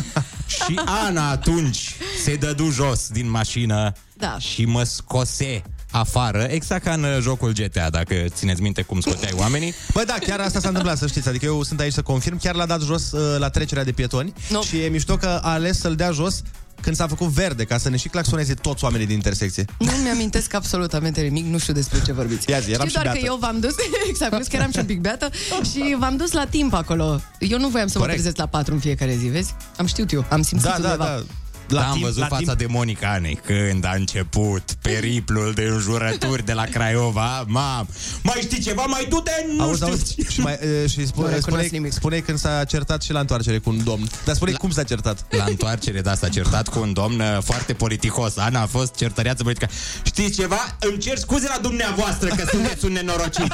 și 0.66 0.80
Ana 0.84 1.30
atunci 1.30 1.94
se 2.24 2.34
dădu 2.34 2.70
jos 2.70 3.08
din 3.08 3.30
mașină 3.30 3.92
Da. 4.14 4.36
și 4.38 4.64
mă 4.64 4.82
scose 4.82 5.62
afară, 5.98 6.46
exact 6.50 6.84
ca 6.84 6.92
în 6.92 7.02
uh, 7.02 7.18
jocul 7.20 7.52
GTA, 7.52 7.90
dacă 7.90 8.14
țineți 8.28 8.62
minte 8.62 8.82
cum 8.82 9.00
scoteai 9.00 9.32
oamenii. 9.36 9.74
Bă, 9.92 10.02
da, 10.06 10.14
chiar 10.26 10.40
asta 10.40 10.60
s-a 10.60 10.68
întâmplat, 10.68 10.98
să 10.98 11.06
știți. 11.06 11.28
Adică 11.28 11.44
eu 11.44 11.62
sunt 11.62 11.80
aici 11.80 11.92
să 11.92 12.02
confirm. 12.02 12.38
Chiar 12.38 12.54
l-a 12.54 12.66
dat 12.66 12.80
jos 12.82 13.12
uh, 13.12 13.38
la 13.38 13.48
trecerea 13.48 13.84
de 13.84 13.92
pietoni 13.92 14.32
Nu. 14.50 14.62
și 14.62 14.76
e 14.80 14.88
mișto 14.88 15.16
că 15.16 15.26
a 15.42 15.52
ales 15.52 15.78
să-l 15.78 15.94
dea 15.94 16.10
jos 16.10 16.42
când 16.80 16.96
s-a 16.96 17.06
făcut 17.06 17.26
verde, 17.28 17.64
ca 17.64 17.78
să 17.78 17.88
ne 17.88 17.96
și 17.96 18.08
claxoneze 18.08 18.54
toți 18.54 18.84
oamenii 18.84 19.06
din 19.06 19.14
intersecție. 19.14 19.64
Nu 19.78 19.90
mi-amintesc 20.02 20.54
absolutamente 20.54 21.20
nimic, 21.20 21.44
nu 21.46 21.58
știu 21.58 21.72
despre 21.72 22.02
ce 22.06 22.12
vorbiți. 22.12 22.50
Ia 22.50 22.58
zi, 22.58 22.70
eram 22.70 22.86
Știu 22.88 22.98
și 22.98 23.04
doar 23.04 23.06
că 23.06 23.20
beată. 23.20 23.26
eu 23.26 23.36
v-am 23.40 23.60
dus, 23.60 23.74
exact, 24.10 24.30
plus 24.34 24.46
că 24.46 24.56
eram 24.56 24.70
și 24.70 24.78
un 24.78 24.84
pic 24.84 25.00
beată 25.00 25.30
și 25.72 25.96
v-am 25.98 26.16
dus 26.16 26.32
la 26.32 26.44
timp 26.44 26.72
acolo. 26.72 27.20
Eu 27.38 27.58
nu 27.58 27.68
voiam 27.68 27.86
să 27.88 27.98
Corect. 27.98 28.16
mă 28.16 28.22
trezesc 28.22 28.36
la 28.36 28.46
4 28.46 28.72
în 28.74 28.80
fiecare 28.80 29.16
zi, 29.20 29.26
vezi? 29.26 29.54
Am 29.76 29.86
știut 29.86 30.12
eu, 30.12 30.24
am 30.28 30.42
simțit 30.42 30.66
Da, 30.68 30.76
da, 30.80 30.90
undeva. 30.90 31.04
da. 31.04 31.22
La 31.68 31.80
da, 31.80 31.86
am 31.86 31.92
timp- 31.92 32.02
văzut 32.04 32.20
la 32.20 32.26
fața 32.26 32.52
timp- 32.54 32.58
de 32.58 32.66
Monica 32.66 33.12
Anei 33.12 33.40
când 33.44 33.84
a 33.84 33.92
început 33.94 34.62
periplul 34.82 35.52
de 35.54 35.62
înjurături 35.62 36.44
de 36.44 36.52
la 36.52 36.64
Craiova. 36.64 37.44
Mam, 37.46 37.88
mai 38.22 38.38
știi 38.42 38.60
ceva? 38.62 38.84
Mai 38.84 39.06
du-te? 39.08 39.30
Nu 39.56 39.62
Auzi, 39.62 39.74
știu. 39.76 39.86
auzi, 39.86 40.14
și, 40.28 40.40
mai, 40.40 40.52
e, 40.52 40.86
și 40.86 40.98
Nu 40.98 41.04
spune, 41.06 41.26
recunosc 41.34 41.42
spune, 41.46 41.68
nimic. 41.70 41.92
spune 41.92 42.18
când 42.18 42.38
s-a 42.38 42.64
certat 42.64 43.02
și 43.02 43.12
la 43.12 43.20
întoarcere 43.20 43.58
cu 43.58 43.70
un 43.70 43.84
domn. 43.84 44.08
Dar 44.24 44.34
spune 44.34 44.52
cum 44.52 44.70
s-a 44.70 44.82
certat. 44.82 45.26
La 45.36 45.44
întoarcere, 45.48 46.00
da, 46.00 46.14
s-a 46.14 46.28
certat 46.28 46.68
cu 46.68 46.78
un 46.80 46.92
domn 46.92 47.20
uh, 47.20 47.38
foarte 47.44 47.72
politicos. 47.72 48.36
Ana 48.36 48.60
a 48.62 48.66
fost 48.66 48.94
certăreață 48.94 49.42
politică. 49.42 49.68
Știți 50.02 50.40
ceva? 50.40 50.76
Îmi 50.80 50.98
cer 50.98 51.16
scuze 51.18 51.46
la 51.48 51.58
dumneavoastră 51.62 52.28
că 52.28 52.44
sunteți 52.50 52.84
un 52.84 52.92
nenorocit. 52.92 53.52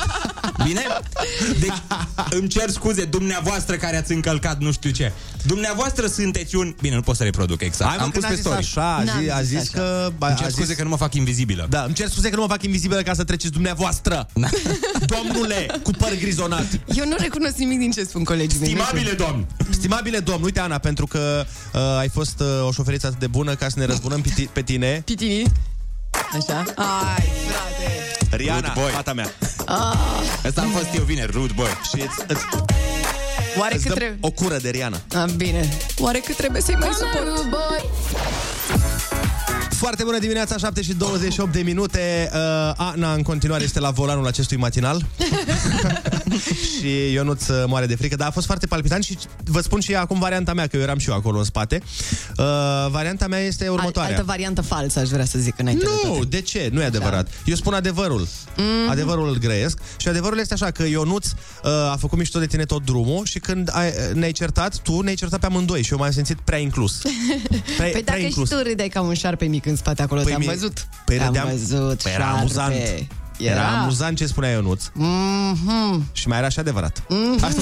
Bine? 0.64 0.82
Deci, 1.60 1.82
îmi 2.30 2.48
cer 2.48 2.70
scuze 2.70 3.04
dumneavoastră 3.04 3.76
care 3.76 3.96
ați 3.96 4.12
încălcat 4.12 4.58
nu 4.60 4.72
știu 4.72 4.90
ce. 4.90 5.12
Dumneavoastră 5.46 6.06
sunteți 6.06 6.56
un... 6.56 6.74
Bine, 6.80 6.94
nu 6.94 7.00
pot 7.00 7.16
să 7.16 7.22
reproduc 7.22 7.60
exact. 7.62 7.90
Hai, 7.90 7.98
mă, 7.98 8.01
Am 8.02 8.10
că 8.10 8.14
pus 8.14 8.22
n-a 8.22 8.28
pe 8.28 8.34
zis 8.34 8.44
story. 8.44 8.58
așa, 8.58 8.94
a, 8.96 9.02
N-am 9.02 9.22
zi, 9.22 9.30
a 9.30 9.42
zis 9.42 9.48
zis 9.48 9.58
așa. 9.58 9.70
că... 9.78 10.12
A, 10.18 10.26
Îmi 10.26 10.36
cer 10.36 10.46
a 10.46 10.48
scuze 10.50 10.66
zis, 10.66 10.76
că 10.76 10.82
nu 10.82 10.88
mă 10.88 10.96
fac 10.96 11.14
invizibilă. 11.14 11.66
Da, 11.70 11.82
îmi 11.82 11.94
cer 11.94 12.08
scuze 12.08 12.28
că 12.28 12.34
nu 12.36 12.42
mă 12.42 12.48
fac 12.48 12.62
invizibilă 12.62 13.00
ca 13.02 13.14
să 13.14 13.24
treceți 13.24 13.52
dumneavoastră. 13.52 14.26
Domnule, 15.14 15.66
cu 15.82 15.90
păr 15.90 16.12
grizonat. 16.20 16.66
Eu 16.94 17.06
nu 17.08 17.16
recunosc 17.18 17.56
nimic 17.56 17.78
din 17.78 17.90
ce 17.90 18.04
spun 18.04 18.24
colegii 18.24 18.58
mei. 18.60 18.68
Stimabile 18.68 19.12
domn! 19.12 19.46
Stimabile 19.70 20.18
domn, 20.18 20.42
uite 20.42 20.60
Ana, 20.60 20.78
pentru 20.78 21.06
că 21.06 21.44
uh, 21.74 21.80
ai 21.98 22.08
fost 22.08 22.40
uh, 22.40 22.66
o 22.66 22.72
șoferiță 22.72 23.06
atât 23.06 23.18
de 23.18 23.26
bună 23.26 23.54
ca 23.54 23.68
să 23.68 23.78
ne 23.78 23.84
răzbunăm 23.84 24.20
pe, 24.20 24.28
ti- 24.34 24.48
pe 24.52 24.62
tine. 24.62 25.02
Pitini. 25.04 25.42
Așa? 26.38 26.56
Ai, 26.76 27.24
frate. 27.48 28.36
Riana, 28.36 28.60
Rude 28.60 28.72
boy. 28.80 28.90
fata 28.90 29.12
mea. 29.12 29.32
Asta 30.46 30.60
am 30.60 30.68
fost 30.70 30.88
eu 30.96 31.02
vineri, 31.04 31.32
rude 31.32 31.52
boy. 31.56 31.66
Și 31.94 32.00
îți, 32.00 32.24
îți, 32.26 32.40
Oare 33.58 33.74
îți 33.74 33.82
cât 33.86 33.92
dăm 33.92 33.98
trebuie... 33.98 34.18
o 34.20 34.30
cură 34.30 34.56
de 34.56 34.70
Riana. 34.70 35.00
Ah, 35.14 35.30
bine. 35.36 35.68
Oare 35.98 36.18
cât 36.18 36.36
trebuie 36.36 36.62
să-i 36.62 36.74
mai 36.74 36.88
suport? 36.92 37.46
Foarte 39.82 40.04
bună 40.04 40.18
dimineața, 40.18 40.56
7 40.56 40.82
și 40.82 40.92
28 40.94 41.52
de 41.52 41.60
minute. 41.60 42.30
Uh, 42.32 42.38
Ana 42.76 43.14
în 43.14 43.22
continuare 43.22 43.62
este 43.62 43.80
la 43.80 43.90
volanul 43.90 44.26
acestui 44.26 44.56
matinal. 44.56 45.06
și 46.78 47.12
Ionuț 47.12 47.48
uh, 47.48 47.64
moare 47.66 47.86
de 47.86 47.96
frică, 47.96 48.16
dar 48.16 48.28
a 48.28 48.30
fost 48.30 48.46
foarte 48.46 48.66
palpitant 48.66 49.04
și 49.04 49.18
vă 49.44 49.60
spun 49.60 49.80
și 49.80 49.94
acum 49.94 50.18
varianta 50.18 50.54
mea, 50.54 50.66
că 50.66 50.76
eu 50.76 50.82
eram 50.82 50.98
și 50.98 51.08
eu 51.08 51.14
acolo 51.14 51.38
în 51.38 51.44
spate. 51.44 51.82
Uh, 52.38 52.44
varianta 52.90 53.26
mea 53.26 53.38
este 53.38 53.68
următoarea. 53.68 54.10
Altă 54.10 54.24
variantă 54.26 54.60
falsă, 54.60 54.98
aș 54.98 55.08
vrea 55.08 55.24
să 55.24 55.38
zic 55.38 55.58
înainte 55.58 55.84
de 55.84 55.90
Nu, 56.04 56.10
toate. 56.10 56.26
de 56.28 56.40
ce? 56.40 56.68
Nu 56.72 56.80
e 56.80 56.84
adevărat. 56.84 57.28
Eu 57.44 57.54
spun 57.54 57.74
adevărul. 57.74 58.26
Mm-hmm. 58.26 58.90
Adevărul 58.90 59.28
îl 59.28 59.38
grăiesc. 59.38 59.78
Și 59.96 60.08
adevărul 60.08 60.38
este 60.38 60.54
așa 60.54 60.70
că 60.70 60.82
Ionuț 60.82 61.26
uh, 61.26 61.70
a 61.70 61.96
făcut 61.98 62.18
mișto 62.18 62.38
de 62.38 62.46
tine 62.46 62.64
tot 62.64 62.84
drumul 62.84 63.24
și 63.24 63.38
când 63.38 63.70
ai, 63.72 63.92
ne-ai 64.14 64.32
certat, 64.32 64.78
tu 64.78 65.00
ne-ai 65.00 65.14
certat 65.14 65.40
pe 65.40 65.46
amândoi 65.46 65.82
și 65.82 65.92
eu 65.92 65.98
m-am 65.98 66.10
simțit 66.10 66.36
prea 66.36 66.58
inclus. 66.58 67.00
Prea, 67.76 67.90
Păi 67.90 68.02
dacă 68.04 68.20
și 68.20 68.42
tu 68.48 68.62
râdeai 68.62 68.88
ca 68.88 69.00
un 69.00 69.14
șarpe 69.14 69.44
mic 69.44 69.64
în 69.72 69.78
spate 69.78 70.02
acolo, 70.02 70.20
Păi 70.20 70.28
te-am 70.30 70.40
mie- 70.40 70.50
văzut. 70.50 70.86
Păi 71.04 71.16
te-am 71.16 71.26
râdeam- 71.32 71.48
văzut, 71.50 72.02
Păi 72.02 72.12
era 72.12 72.22
șarpe. 72.24 72.38
amuzant. 72.38 72.72
Era... 73.36 73.50
era 73.52 73.68
amuzant 73.80 74.16
ce 74.16 74.26
spunea 74.26 74.50
Ionuț. 74.50 74.84
Mhm. 74.92 76.08
Și 76.12 76.28
mai 76.28 76.38
era 76.38 76.48
și 76.48 76.58
adevărat. 76.58 77.02
Asta... 77.40 77.60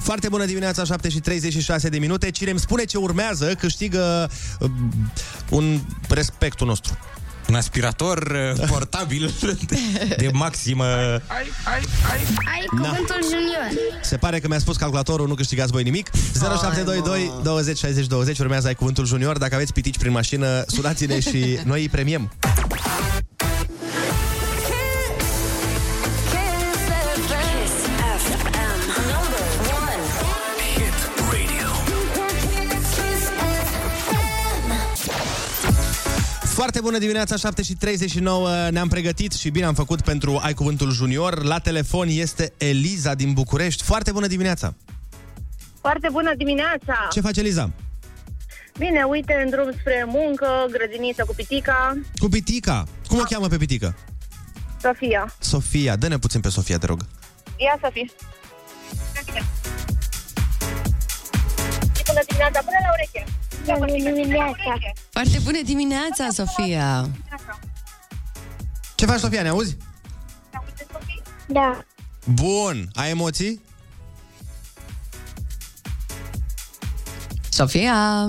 Foarte 0.00 0.28
bună 0.28 0.44
dimineața, 0.44 0.84
7 0.84 1.08
și 1.08 1.18
36 1.20 1.88
de 1.88 1.98
minute. 1.98 2.30
Cine 2.30 2.50
îmi 2.50 2.58
spune 2.58 2.84
ce 2.84 2.98
urmează, 2.98 3.54
câștigă 3.54 4.30
uh, 4.60 4.70
un 5.50 5.80
respectul 6.08 6.66
nostru. 6.66 6.98
Un 7.48 7.54
aspirator 7.54 8.18
uh, 8.58 8.66
portabil 8.70 9.34
de, 9.66 9.78
de 10.16 10.30
maximă... 10.32 10.84
Ai 10.84 12.64
cuvântul 12.70 13.22
junior. 13.22 13.68
Se 14.02 14.16
pare 14.16 14.38
că 14.38 14.48
mi-a 14.48 14.58
spus 14.58 14.76
calculatorul, 14.76 15.28
nu 15.28 15.34
câștigați 15.34 15.72
voi 15.72 15.82
nimic. 15.82 16.10
0722 16.32 17.32
20 17.42 17.78
60 17.78 18.06
20 18.06 18.38
urmează 18.38 18.66
ai 18.66 18.74
cuvântul 18.74 19.06
junior. 19.06 19.38
Dacă 19.38 19.54
aveți 19.54 19.72
pitici 19.72 19.98
prin 19.98 20.12
mașină, 20.12 20.64
sunați-ne 20.66 21.20
și 21.20 21.58
noi 21.64 21.80
îi 21.80 21.88
premiem. 21.88 22.30
Foarte 36.58 36.80
bună 36.80 36.98
dimineața, 36.98 37.36
7 37.36 37.62
și 37.62 37.74
39 37.74 38.68
Ne-am 38.70 38.88
pregătit 38.88 39.32
și 39.32 39.50
bine 39.50 39.64
am 39.64 39.74
făcut 39.74 40.00
pentru 40.00 40.38
Ai 40.42 40.54
Cuvântul 40.54 40.90
Junior 40.92 41.42
La 41.42 41.58
telefon 41.58 42.08
este 42.10 42.52
Eliza 42.56 43.14
din 43.14 43.32
București 43.32 43.82
Foarte 43.82 44.12
bună 44.12 44.26
dimineața 44.26 44.74
Foarte 45.80 46.08
bună 46.12 46.34
dimineața! 46.36 47.08
Ce 47.12 47.20
face 47.20 47.40
Eliza? 47.40 47.70
Bine, 48.78 49.02
uite, 49.02 49.40
în 49.44 49.50
drum 49.50 49.72
spre 49.80 50.04
muncă, 50.06 50.46
grădiniță 50.70 51.24
cu 51.24 51.34
pitica, 51.34 51.98
Cu 52.18 52.28
Pitica 52.28 52.84
Cum 53.08 53.18
o 53.18 53.22
cheamă 53.22 53.46
pe 53.46 53.56
Pitică? 53.56 53.96
Sofia. 54.82 55.34
Sofia, 55.38 55.96
dă-ne 55.96 56.18
puțin 56.18 56.40
pe 56.40 56.48
Sofia, 56.48 56.78
te 56.78 56.86
rog 56.86 57.00
Ia, 57.56 57.78
Sofia. 57.82 58.06
Bună 62.06 62.20
dimineața, 62.26 62.58
până 62.60 62.78
la 62.82 62.90
ureche. 62.94 63.37
Bună 63.76 63.92
dimineața. 63.92 64.78
Foarte 65.10 65.38
bună 65.44 65.62
dimineața, 65.64 66.28
Sofia. 66.32 67.08
Ce 68.94 69.06
faci, 69.06 69.18
Sofia, 69.18 69.42
ne 69.42 69.48
auzi? 69.48 69.76
Da. 71.48 71.84
Bun, 72.24 72.88
ai 72.94 73.10
emoții? 73.10 73.60
Sofia. 77.48 78.26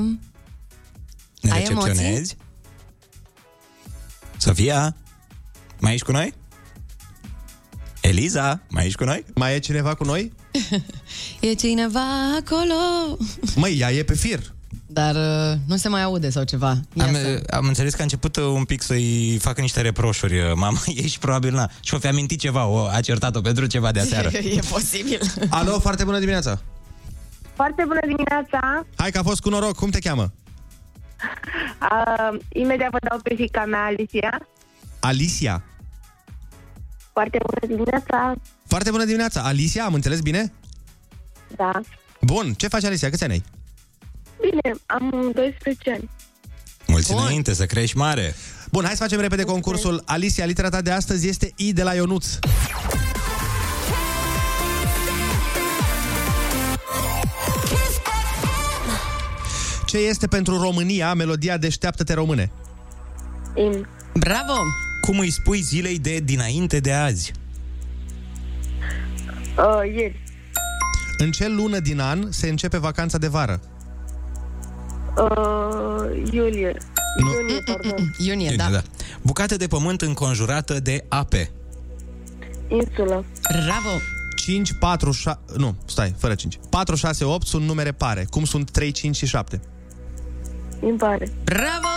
Ne 1.41 1.51
Ai 1.51 1.59
recepționezi? 1.59 2.35
Sofia, 4.37 4.95
mai 5.79 5.93
ești 5.93 6.05
cu 6.05 6.11
noi? 6.11 6.33
Eliza, 8.01 8.61
mai 8.69 8.85
ești 8.85 8.97
cu 8.97 9.03
noi? 9.03 9.25
Mai 9.35 9.55
e 9.55 9.59
cineva 9.59 9.93
cu 9.95 10.03
noi? 10.03 10.31
E 11.39 11.53
cineva 11.53 12.35
acolo. 12.35 13.17
Măi, 13.55 13.77
ea 13.79 13.91
e 13.91 14.03
pe 14.03 14.15
fir 14.15 14.53
Dar 14.91 15.15
uh, 15.15 15.57
nu 15.67 15.77
se 15.77 15.87
mai 15.89 16.03
aude 16.03 16.29
sau 16.29 16.43
ceva. 16.43 16.77
Ia 16.93 17.05
Am, 17.05 17.13
să- 17.13 17.43
am 17.49 17.65
înțeles 17.67 17.93
că 17.93 17.99
a 17.99 18.03
început 18.03 18.35
uh, 18.35 18.43
un 18.43 18.63
pic 18.63 18.81
să-i 18.81 19.37
facă 19.41 19.61
niște 19.61 19.81
reproșuri 19.81 20.39
uh, 20.39 20.51
mama 20.55 20.77
ei 21.01 21.07
și 21.07 21.19
probabil 21.19 21.53
na. 21.53 21.69
Și 21.79 21.93
o 21.93 21.97
fi 21.99 22.07
amintit 22.07 22.39
ceva, 22.39 22.65
o, 22.65 22.85
a 22.85 22.99
certat-o 23.01 23.41
pentru 23.41 23.65
ceva 23.65 23.91
de 23.91 23.99
aseară. 23.99 24.29
E 24.57 24.59
posibil. 24.69 25.19
Alo, 25.49 25.79
foarte 25.79 26.03
bună 26.03 26.19
dimineața 26.19 26.61
Foarte 27.55 27.83
bună 27.87 27.99
dimineața! 28.07 28.85
Hai 28.95 29.11
că 29.11 29.17
a 29.19 29.23
fost 29.23 29.41
cu 29.41 29.49
noroc, 29.49 29.75
cum 29.75 29.89
te 29.89 29.99
cheamă? 29.99 30.31
Uh, 31.81 32.39
imediat 32.53 32.91
vă 32.91 32.97
dau 33.09 33.19
pe 33.23 33.33
fica 33.35 33.65
mea, 33.65 33.83
Alicia. 33.85 34.37
Alicia 34.99 35.63
Foarte 37.13 37.37
bună 37.45 37.73
dimineața. 37.73 38.33
Foarte 38.67 38.91
bună 38.91 39.03
dimineața, 39.05 39.41
Alicia, 39.41 39.83
am 39.85 39.93
înțeles 39.93 40.19
bine? 40.19 40.53
Da. 41.55 41.71
Bun, 42.21 42.53
ce 42.53 42.67
faci 42.67 42.83
Alicia, 42.83 43.09
câți 43.09 43.23
ani 43.23 43.31
ai? 43.33 43.43
Bine, 44.41 44.75
am 44.85 45.31
12 45.33 45.91
ani. 45.91 46.09
Mulți 46.87 47.11
Bun. 47.11 47.21
înainte, 47.21 47.53
să 47.53 47.65
crești 47.65 47.97
mare. 47.97 48.35
Bun, 48.71 48.83
hai 48.83 48.95
să 48.95 49.03
facem 49.03 49.19
repede 49.19 49.43
concursul 49.43 50.01
Alicia, 50.05 50.45
litera 50.45 50.69
ta 50.69 50.81
de 50.81 50.91
astăzi 50.91 51.27
este 51.27 51.51
I 51.55 51.73
de 51.73 51.83
la 51.83 51.93
Ionuț 51.93 52.25
Ce 59.85 59.97
este 59.97 60.27
pentru 60.27 60.57
România 60.57 61.13
melodia 61.13 61.57
Deșteaptă-te 61.57 62.13
române? 62.13 62.51
Im. 63.55 63.87
Bravo! 64.13 64.53
Cum 65.01 65.19
îi 65.19 65.29
spui 65.29 65.61
zilei 65.61 65.99
de 65.99 66.19
dinainte 66.19 66.79
de 66.79 66.91
azi? 66.93 67.31
Uh, 69.57 69.93
ieri. 69.95 70.23
În 71.17 71.31
ce 71.31 71.47
lună 71.47 71.79
din 71.79 71.99
an 71.99 72.31
se 72.31 72.49
începe 72.49 72.77
vacanța 72.77 73.17
de 73.17 73.27
vară? 73.27 73.61
Uh, 75.19 76.31
iulie. 76.31 76.77
Nu. 77.19 77.31
Iunie, 77.31 77.61
pardon. 77.65 78.13
Iunie, 78.17 78.49
Bine, 78.49 78.63
da. 78.63 78.69
da. 78.71 78.81
Bucată 79.21 79.55
de 79.55 79.67
pământ 79.67 80.01
înconjurată 80.01 80.79
de 80.79 81.05
ape. 81.07 81.51
Insulă. 82.67 83.25
Bravo! 83.51 83.89
5, 84.35 84.73
4, 84.79 85.11
6... 85.11 85.39
Nu, 85.57 85.75
stai, 85.85 86.13
fără 86.17 86.35
5. 86.35 86.59
4, 86.69 86.95
6, 86.95 87.23
8 87.23 87.47
sunt 87.47 87.65
numere 87.65 87.91
pare. 87.91 88.27
Cum 88.29 88.45
sunt 88.45 88.71
3, 88.71 88.91
5 88.91 89.15
și 89.15 89.25
7? 89.25 89.61
Impare. 90.85 91.31
Bravo! 91.43 91.87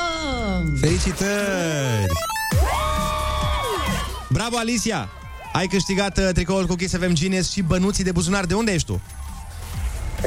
Felicitări! 0.81 2.13
Bravo, 4.31 4.57
Alicia! 4.57 5.09
Ai 5.53 5.67
câștigat 5.67 6.19
uh, 6.19 6.29
tricoul 6.33 6.67
cu 6.67 6.75
Kiss 6.75 6.97
FM 6.97 7.13
Genius 7.13 7.51
și 7.51 7.63
bănuții 7.63 8.05
de 8.05 8.13
buzunar. 8.13 8.45
De 8.45 8.55
unde 8.55 8.73
ești 8.73 8.87
tu? 8.87 9.01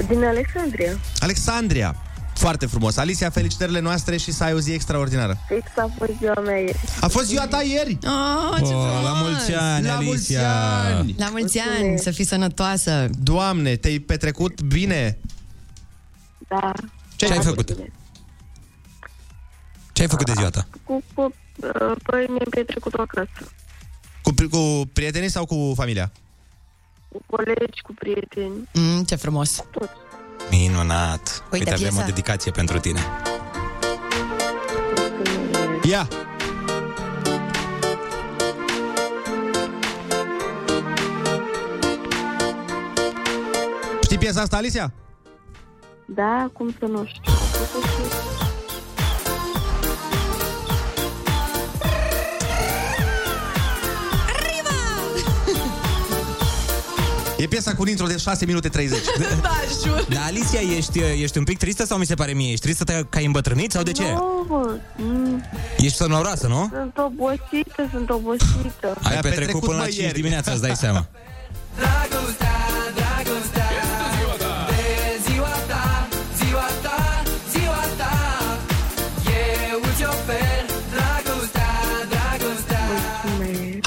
Din 0.08 0.24
Alexandria. 0.24 1.00
Alexandria. 1.20 1.96
Foarte 2.36 2.66
frumos. 2.66 2.98
Alicia, 2.98 3.30
felicitările 3.30 3.80
noastre 3.80 4.18
și 4.18 4.32
să 4.32 4.44
ai 4.44 4.54
o 4.54 4.60
zi 4.60 4.72
extraordinară. 4.72 5.38
Fix 5.48 5.78
a 5.78 5.90
fost 5.98 6.12
ziua 6.18 6.34
mea 6.42 6.58
ieri. 6.58 6.80
A 7.02 7.08
fost 7.08 7.26
ziua 7.26 7.48
ta 7.48 7.62
ieri? 7.62 7.98
Oh, 8.04 8.56
ce 8.58 8.62
Oh, 8.64 8.68
frumos! 8.70 9.04
la 9.04 9.14
mulți 9.14 9.54
ani, 9.54 9.86
La 9.86 10.00
mulți 10.00 10.36
Alicia! 10.36 10.80
ani! 10.84 11.16
La 11.18 11.30
mulți 11.30 11.58
Mulțumesc. 11.58 11.82
ani, 11.82 12.00
să 12.00 12.12
fii 12.12 12.26
sănătoasă! 12.26 13.10
Doamne, 13.24 13.76
te-ai 13.76 14.00
petrecut 14.00 14.62
bine? 14.62 15.18
Da. 16.48 16.72
Ce 17.16 17.26
ai 17.26 17.42
făcut? 17.44 17.74
Bine. 17.76 17.92
Ce 19.94 20.02
ai 20.02 20.08
făcut 20.08 20.26
de 20.26 20.34
ziua 20.36 20.50
ta? 20.50 20.68
Cu, 20.84 21.04
cu 21.14 21.22
uh, 21.22 21.96
păi 22.04 22.26
mi-am 22.28 22.48
petrecut 22.50 22.94
acasă. 22.94 23.52
Cu, 24.22 24.32
pri- 24.34 24.50
cu 24.50 24.90
prietenii 24.94 25.30
sau 25.30 25.46
cu 25.46 25.74
familia? 25.76 26.12
Cu 27.10 27.22
colegi, 27.26 27.82
cu 27.84 27.94
prieteni, 27.94 28.70
Mm, 28.74 29.04
ce 29.04 29.16
frumos! 29.16 29.64
toți. 29.72 29.90
Minunat! 30.52 31.44
Uite, 31.52 31.74
avem 31.74 31.88
piesa. 31.88 32.02
o 32.02 32.06
dedicație 32.06 32.52
pentru 32.52 32.80
tine. 32.80 33.00
Ia! 35.84 36.08
Știi 44.02 44.18
piesa 44.18 44.42
asta, 44.42 44.58
Alicia? 44.58 44.92
Da, 46.06 46.50
cum 46.54 46.76
să 46.80 46.86
nu 46.86 47.06
știu. 47.06 47.34
E 57.46 57.48
piesa 57.48 57.76
cu 57.76 57.82
un 57.82 57.88
intro 57.88 58.08
de 58.08 58.18
6 58.18 58.46
minute 58.46 58.70
30. 58.70 59.00
Da, 59.42 59.50
jur! 59.84 60.06
Dar 60.10 60.24
Alicia, 60.26 60.60
ești, 60.78 61.00
ești 61.22 61.38
un 61.38 61.44
pic 61.44 61.58
tristă 61.58 61.86
sau 61.86 61.98
mi 61.98 62.06
se 62.06 62.16
pare 62.16 62.32
mie? 62.34 62.52
Ești 62.52 62.62
tristă 62.66 62.84
te- 62.84 63.06
că 63.10 63.18
ai 63.18 63.26
îmbătrânit 63.26 63.72
sau 63.72 63.84
de 63.84 63.92
ce? 63.92 64.04
Nu, 64.04 64.46
mă, 64.50 64.78
mm, 64.96 65.44
Ești 65.78 65.98
sonoroasă, 65.98 66.48
nu? 66.48 66.70
sunt 66.74 66.98
obosită, 66.98 67.88
sunt 67.92 68.10
obosită. 68.10 68.88
Ai 69.04 69.12
Aia 69.12 69.20
petrecut, 69.22 69.30
petrecut, 69.30 69.62
până 69.62 69.76
la 69.78 69.84
mă, 69.84 69.90
5 69.90 70.02
ieri. 70.02 70.14
dimineața, 70.14 70.52
îți 70.52 70.62
dai 70.62 70.76
seama. 70.76 71.08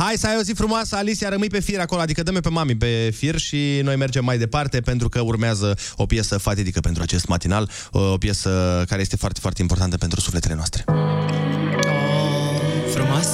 Hai 0.09 0.17
să 0.17 0.27
ai 0.27 0.37
o 0.39 0.43
zi 0.43 0.53
frumoasă, 0.53 0.97
Alicia, 0.97 1.29
rămâi 1.29 1.49
pe 1.49 1.61
fir 1.61 1.81
acolo, 1.81 2.01
adică 2.01 2.23
dă 2.23 2.41
pe 2.41 2.49
mami 2.49 2.77
pe 2.77 3.11
fir 3.17 3.39
și 3.39 3.81
noi 3.83 3.97
mergem 3.97 4.25
mai 4.25 4.39
departe 4.39 4.81
pentru 4.81 5.09
că 5.09 5.21
urmează 5.21 5.77
o 5.97 6.07
piesă 6.07 6.39
fatidică 6.39 6.81
pentru 6.81 7.03
acest 7.03 7.27
matinal, 7.27 7.71
o 7.91 8.19
piesă 8.19 8.85
care 8.89 9.01
este 9.01 9.17
foarte, 9.17 9.41
foarte 9.41 9.63
importantă 9.63 9.97
pentru 9.97 10.21
sufletele 10.21 10.55
noastre. 10.55 10.85
Frumos! 12.95 13.27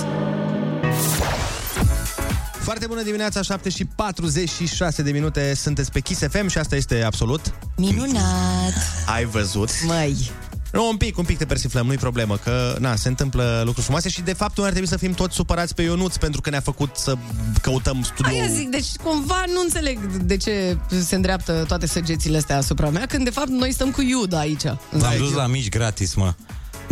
Foarte 2.60 2.86
bună 2.86 3.02
dimineața, 3.02 3.42
7 3.42 3.68
și 3.68 3.84
46 3.84 5.02
de 5.02 5.10
minute, 5.10 5.54
sunteți 5.54 5.92
pe 5.92 6.00
Kiss 6.00 6.20
FM 6.30 6.46
și 6.46 6.58
asta 6.58 6.76
este 6.76 7.02
absolut. 7.02 7.54
Minunat! 7.76 8.74
Ai 9.06 9.24
văzut? 9.24 9.70
Măi! 9.86 10.30
Nu, 10.74 10.88
un 10.88 10.96
pic, 10.96 11.18
un 11.18 11.24
pic 11.24 11.38
te 11.38 11.44
persiflăm, 11.44 11.86
nu-i 11.86 11.96
problemă, 11.96 12.36
că 12.36 12.76
na, 12.78 12.96
se 12.96 13.08
întâmplă 13.08 13.62
lucruri 13.64 13.82
frumoase 13.82 14.08
și 14.08 14.20
de 14.20 14.32
fapt 14.32 14.56
noi 14.56 14.66
ar 14.66 14.72
trebui 14.72 14.90
să 14.90 14.96
fim 14.96 15.12
toți 15.12 15.34
supărați 15.34 15.74
pe 15.74 15.82
Ionuț 15.82 16.16
pentru 16.16 16.40
că 16.40 16.50
ne-a 16.50 16.60
făcut 16.60 16.96
să 16.96 17.14
căutăm 17.62 18.02
studioul. 18.02 18.40
Aia 18.40 18.52
zic, 18.52 18.68
deci 18.68 18.86
cumva 19.02 19.44
nu 19.54 19.60
înțeleg 19.60 19.98
de 20.06 20.36
ce 20.36 20.76
se 21.04 21.14
îndreaptă 21.14 21.64
toate 21.68 21.86
săgețile 21.86 22.36
astea 22.36 22.56
asupra 22.56 22.90
mea, 22.90 23.06
când 23.06 23.24
de 23.24 23.30
fapt 23.30 23.48
noi 23.48 23.72
stăm 23.72 23.90
cu 23.90 24.02
Iuda 24.02 24.38
aici. 24.38 24.64
V-am 24.90 25.16
dus 25.18 25.32
la 25.32 25.46
mici 25.46 25.68
gratis, 25.68 26.14
mă. 26.14 26.34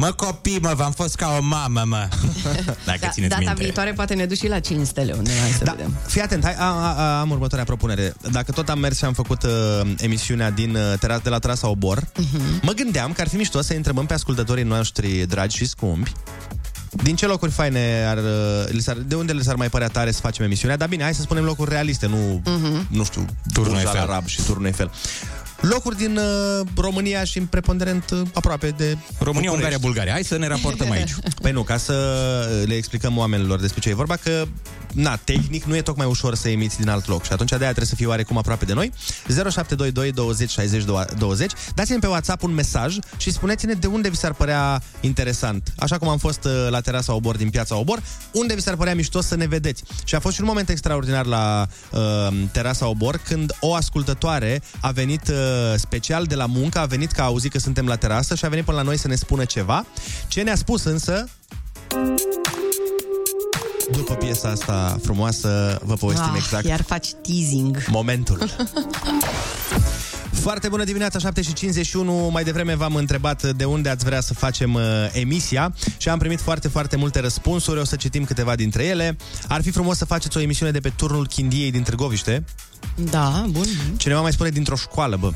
Mă, 0.03 0.12
copii, 0.12 0.59
mă, 0.62 0.73
v-am 0.77 0.93
fost 0.93 1.15
ca 1.15 1.37
o 1.38 1.43
mamă, 1.43 1.83
mă. 1.87 2.09
Dacă 2.87 2.99
Da, 3.01 3.09
țineți 3.09 3.31
data 3.31 3.43
minte. 3.45 3.62
viitoare 3.62 3.93
poate 3.93 4.15
ne 4.15 4.27
duci 4.27 4.38
și 4.38 4.49
la 4.49 4.59
5 4.59 4.87
stele 4.87 5.12
unde 5.12 5.31
hai 5.41 5.51
să 5.51 5.65
Da, 5.65 5.71
vedem. 5.71 5.97
fii 6.07 6.21
atent, 6.21 6.45
hai, 6.45 6.55
a, 6.55 6.65
a, 6.65 6.95
a, 6.97 7.21
am 7.21 7.31
următoarea 7.31 7.65
propunere. 7.65 8.15
Dacă 8.31 8.53
tot 8.53 8.69
am 8.69 8.79
mers 8.79 8.97
și 8.97 9.05
am 9.05 9.12
făcut 9.12 9.43
uh, 9.43 9.51
emisiunea 9.99 10.51
din 10.51 10.75
uh, 10.75 10.99
teras, 11.01 11.21
de 11.21 11.29
la 11.29 11.38
Trasa 11.38 11.69
Obor, 11.69 11.99
uh-huh. 12.01 12.62
mă 12.62 12.73
gândeam 12.73 13.12
că 13.12 13.21
ar 13.21 13.29
fi 13.29 13.37
mișto 13.37 13.61
să 13.62 13.73
întrebăm 13.75 14.07
pe 14.07 14.15
ascultătorii 14.15 14.65
noștri 14.65 15.27
dragi 15.27 15.57
și 15.57 15.67
scumpi 15.67 16.12
din 17.03 17.17
ce 17.17 17.27
locuri 17.27 17.51
faine 17.51 18.05
ar, 18.09 18.17
uh, 18.17 18.69
li 18.69 18.81
s-ar, 18.81 18.97
de 18.97 19.15
unde 19.15 19.33
le 19.33 19.43
s-ar 19.43 19.55
mai 19.55 19.69
părea 19.69 19.88
tare 19.88 20.11
să 20.11 20.21
facem 20.21 20.45
emisiunea? 20.45 20.77
Dar 20.77 20.88
bine, 20.88 21.03
hai 21.03 21.15
să 21.15 21.21
spunem 21.21 21.45
locuri 21.45 21.71
realiste, 21.71 22.07
nu, 22.07 22.41
uh-huh. 22.41 22.87
nu 22.88 23.05
știu, 23.05 23.27
Turnul 23.53 23.73
Burj 23.73 23.85
Al 23.87 23.95
Eiffel. 23.95 24.11
Arab 24.11 24.27
și 24.27 24.43
Turnul 24.43 24.67
Eiffel. 24.67 24.91
Locuri 25.62 25.96
din 25.96 26.16
uh, 26.16 26.66
România 26.77 27.25
și 27.25 27.38
în 27.38 27.46
preponderent 27.46 28.11
uh, 28.11 28.20
aproape 28.33 28.68
de 28.68 28.85
România, 28.85 28.98
București. 29.18 29.48
Ungaria, 29.48 29.79
Bulgaria. 29.81 30.12
Hai 30.12 30.25
să 30.25 30.38
ne 30.38 30.46
raportăm 30.46 30.90
aici. 30.96 31.14
Păi 31.42 31.53
nu, 31.53 31.62
ca 31.62 31.77
să 31.77 31.94
le 32.66 32.75
explicăm 32.75 33.16
oamenilor 33.16 33.61
despre 33.61 33.81
ce 33.81 33.88
e 33.88 33.94
vorba, 33.94 34.16
că, 34.16 34.44
na, 34.92 35.16
tehnic 35.16 35.64
nu 35.64 35.77
e 35.77 35.83
tocmai 35.83 36.07
ușor 36.07 36.35
să 36.35 36.48
emiți 36.48 36.79
din 36.79 36.88
alt 36.88 37.07
loc 37.09 37.25
și 37.25 37.33
atunci 37.33 37.48
de 37.48 37.55
aia 37.55 37.64
trebuie 37.64 37.87
să 37.87 37.94
fii 37.94 38.07
oarecum 38.07 38.38
aproape 38.38 38.64
de 38.64 38.72
noi. 38.72 38.92
0722 39.27 40.12
20 40.12 40.51
60 40.51 40.85
20. 41.18 41.53
Dați-ne 41.75 41.98
pe 41.98 42.07
WhatsApp 42.07 42.42
un 42.42 42.55
mesaj 42.55 42.96
și 43.16 43.31
spuneți-ne 43.31 43.72
de 43.72 43.87
unde 43.87 44.09
vi 44.09 44.16
s-ar 44.16 44.33
părea 44.33 44.83
interesant. 45.01 45.72
Așa 45.79 45.98
cum 45.98 46.09
am 46.09 46.18
fost 46.18 46.44
uh, 46.44 46.66
la 46.70 46.81
terasa 46.81 47.14
Obor 47.14 47.37
din 47.37 47.51
piața 47.51 47.77
Obor, 47.77 48.03
unde 48.33 48.55
vi 48.55 48.62
s-ar 48.62 48.77
părea 48.77 48.94
mișto 48.94 49.20
să 49.20 49.37
ne 49.37 49.46
vedeți. 49.46 49.83
Și 50.05 50.14
a 50.14 50.20
fost 50.20 50.35
și 50.35 50.40
un 50.40 50.46
moment 50.46 50.68
extraordinar 50.68 51.27
la 51.27 51.66
uh, 51.90 52.01
terasa 52.53 52.88
Obor 52.88 53.20
când 53.25 53.57
o 53.61 53.75
ascultătoare 53.75 54.62
a 54.81 54.90
venit 54.90 55.29
uh, 55.29 55.52
special 55.77 56.25
de 56.25 56.35
la 56.35 56.47
muncă, 56.47 56.79
a 56.79 56.85
venit 56.85 57.11
că 57.12 57.21
a 57.21 57.25
auzit 57.25 57.53
că 57.53 57.59
suntem 57.59 57.87
la 57.87 57.97
terasă 57.97 58.35
și 58.35 58.45
a 58.45 58.49
venit 58.49 58.65
până 58.65 58.77
la 58.77 58.83
noi 58.83 58.97
să 58.99 59.09
ne 59.09 59.15
spună 59.15 59.45
ceva. 59.45 59.87
Ce 60.29 60.43
ne-a 60.43 60.57
spus 60.57 60.85
însă 60.85 61.29
după 63.93 64.15
piesa 64.15 64.49
asta 64.49 64.99
frumoasă, 65.03 65.79
vă 65.85 65.95
povestim 65.95 66.31
Ah, 66.33 66.37
exact 66.38 66.65
Iar 66.65 66.83
faci 66.83 67.09
teasing. 67.12 67.85
momentul. 67.88 68.38
Foarte 70.43 70.69
bună 70.69 70.85
dimineața, 70.85 71.19
7 71.19 71.43
și 71.43 71.53
51. 71.53 72.29
Mai 72.33 72.45
devreme 72.45 72.75
v-am 72.75 72.95
întrebat 72.95 73.43
de 73.53 73.65
unde 73.65 73.89
ați 73.89 74.05
vrea 74.05 74.21
să 74.21 74.35
facem 74.35 74.75
uh, 74.75 74.83
emisia 75.13 75.75
și 75.97 76.09
am 76.09 76.19
primit 76.19 76.41
foarte, 76.41 76.69
foarte 76.69 76.97
multe 76.97 77.21
răspunsuri. 77.21 77.81
O 77.81 77.85
să 77.85 77.97
citim 77.97 78.25
câteva 78.25 78.55
dintre 78.55 78.85
ele. 78.85 79.17
Ar 79.49 79.63
fi 79.63 79.71
frumos 79.71 79.97
să 79.97 80.05
faceți 80.05 80.37
o 80.37 80.41
emisiune 80.41 80.71
de 80.71 80.81
pe 80.81 80.89
turnul 80.97 81.27
Chindiei 81.27 81.71
din 81.71 81.83
Târgoviște. 81.83 82.45
Da, 82.95 83.45
bun. 83.49 83.67
Cineva 83.97 84.21
mai 84.21 84.33
spune 84.33 84.51
dintr-o 84.51 84.77
școală, 84.77 85.17
bă. 85.17 85.33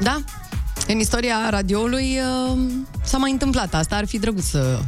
Da. 0.00 0.22
În 0.86 0.98
istoria 0.98 1.36
radioului 1.50 2.18
uh, 2.50 2.58
s-a 3.02 3.16
mai 3.16 3.30
întâmplat 3.30 3.74
asta. 3.74 3.96
Ar 3.96 4.06
fi 4.06 4.18
drăguț 4.18 4.44
să 4.44 4.78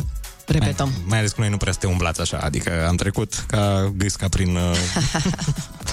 repetăm. 0.46 0.88
Mai, 0.88 1.05
mai 1.07 1.18
ales 1.18 1.31
că 1.33 1.40
noi 1.40 1.51
nu 1.51 1.57
prea 1.57 1.72
suntem 1.72 1.90
umblați 1.90 2.20
așa, 2.20 2.38
adică 2.38 2.87
am 2.88 2.96
trecut 2.96 3.44
ca 3.46 3.92
gâsca 3.96 4.29
prin... 4.29 4.57
Uh, 4.57 4.77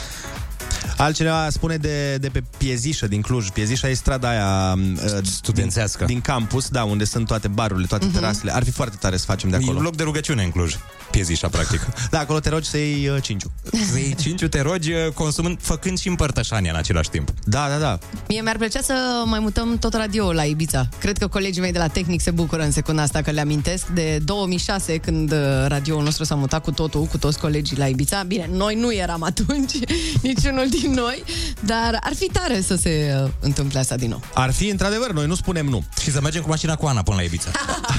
Altcineva 0.97 1.49
spune 1.49 1.77
de, 1.77 2.15
de 2.15 2.29
pe 2.29 2.43
Piezișă 2.57 3.07
din 3.07 3.21
Cluj. 3.21 3.49
Piezișa 3.49 3.89
e 3.89 3.93
strada 3.93 4.29
aia 4.29 4.73
uh, 4.73 5.17
Studențească. 5.23 6.05
Din, 6.05 6.13
din 6.13 6.21
campus, 6.21 6.67
da, 6.67 6.83
unde 6.83 7.03
sunt 7.03 7.27
toate 7.27 7.47
barurile, 7.47 7.87
toate 7.87 8.07
uh-huh. 8.07 8.13
terasele. 8.13 8.55
Ar 8.55 8.63
fi 8.63 8.71
foarte 8.71 8.97
tare 8.99 9.17
să 9.17 9.25
facem 9.25 9.49
de 9.49 9.55
e 9.55 9.63
acolo. 9.63 9.81
loc 9.81 9.95
de 9.95 10.03
rugăciune 10.03 10.43
în 10.43 10.49
Cluj. 10.49 10.75
Piezișa, 11.11 11.47
practic. 11.47 11.81
Da, 12.11 12.19
acolo 12.19 12.39
te 12.39 12.49
rogi 12.49 12.69
să 12.69 12.77
iei 12.77 13.07
uh, 13.07 13.21
cinciu. 13.21 13.51
Vei 13.93 14.15
cinciu 14.19 14.47
te 14.47 14.61
rogi 14.61 14.91
uh, 14.91 15.11
consumând, 15.13 15.57
făcând 15.61 15.99
și 15.99 16.07
împărtășania 16.07 16.71
în 16.71 16.77
același 16.77 17.09
timp. 17.09 17.29
Da, 17.43 17.67
da, 17.69 17.77
da. 17.77 17.99
Mie 18.27 18.41
mi-ar 18.41 18.57
plăcea 18.57 18.81
să 18.81 19.23
mai 19.25 19.39
mutăm 19.39 19.77
tot 19.77 19.93
radio 19.93 20.33
la 20.33 20.43
Ibiza. 20.43 20.89
Cred 20.99 21.17
că 21.17 21.27
colegii 21.27 21.61
mei 21.61 21.71
de 21.71 21.77
la 21.77 21.87
Tehnic 21.87 22.21
se 22.21 22.31
bucură 22.31 22.63
în 22.63 22.71
secunda 22.71 23.01
asta 23.01 23.21
că 23.21 23.31
le 23.31 23.41
amintesc 23.41 23.87
de 23.87 24.19
2006 24.25 24.97
când 24.97 25.31
uh, 25.31 25.37
radioul 25.67 26.03
nostru 26.03 26.23
s-a 26.23 26.35
mutat 26.35 26.63
cu 26.63 26.71
totul, 26.71 27.03
cu 27.03 27.17
toți 27.17 27.39
colegii 27.39 27.77
la 27.77 27.85
Ibiza. 27.85 28.23
Bine, 28.23 28.49
noi 28.51 28.75
nu 28.75 28.93
eram 28.93 29.23
atunci, 29.23 29.73
niciunul 30.21 30.69
din 30.79 30.91
noi, 30.91 31.23
dar 31.59 31.99
ar 32.01 32.13
fi 32.15 32.25
tare 32.25 32.61
să 32.61 32.75
se 32.75 33.21
uh, 33.23 33.29
întâmple 33.39 33.79
asta 33.79 33.95
din 33.95 34.09
nou. 34.09 34.21
Ar 34.33 34.51
fi, 34.51 34.67
într-adevăr, 34.67 35.11
noi 35.11 35.25
nu 35.25 35.35
spunem 35.35 35.65
nu. 35.65 35.83
Și 36.01 36.11
să 36.11 36.21
mergem 36.21 36.41
cu 36.41 36.49
mașina 36.49 36.75
cu 36.75 36.85
Ana 36.85 37.03
până 37.03 37.15
la 37.17 37.23
Ibița. 37.23 37.51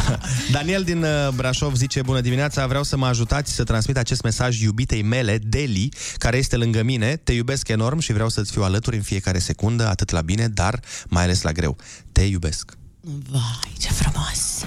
Daniel 0.53 0.83
din 0.83 1.03
uh, 1.03 1.29
Brașov 1.35 1.75
zice, 1.75 2.03
bună 2.03 2.21
dimineața, 2.21 2.67
vreau 2.67 2.83
să 2.83 2.97
mă 2.97 3.07
ajutați 3.07 3.53
să 3.53 3.65
transmit 3.65 3.97
acest 3.97 4.23
mesaj 4.23 4.61
iubitei 4.61 5.03
mele, 5.03 5.39
Deli, 5.39 5.89
care 6.17 6.37
este 6.37 6.57
lângă 6.57 6.83
mine. 6.83 7.17
Te 7.17 7.33
iubesc 7.33 7.69
enorm 7.69 7.99
și 7.99 8.13
vreau 8.13 8.29
să-ți 8.29 8.53
fiu 8.53 8.63
alături 8.63 8.97
în 8.97 9.03
fiecare 9.03 9.39
secundă, 9.39 9.89
atât 9.89 10.11
la 10.11 10.21
bine, 10.21 10.49
dar 10.49 10.81
mai 11.09 11.23
ales 11.23 11.43
la 11.43 11.53
greu. 11.53 11.77
Te 12.13 12.23
iubesc. 12.23 12.73
Vai, 13.31 13.73
ce 13.79 13.89
frumos! 13.89 14.65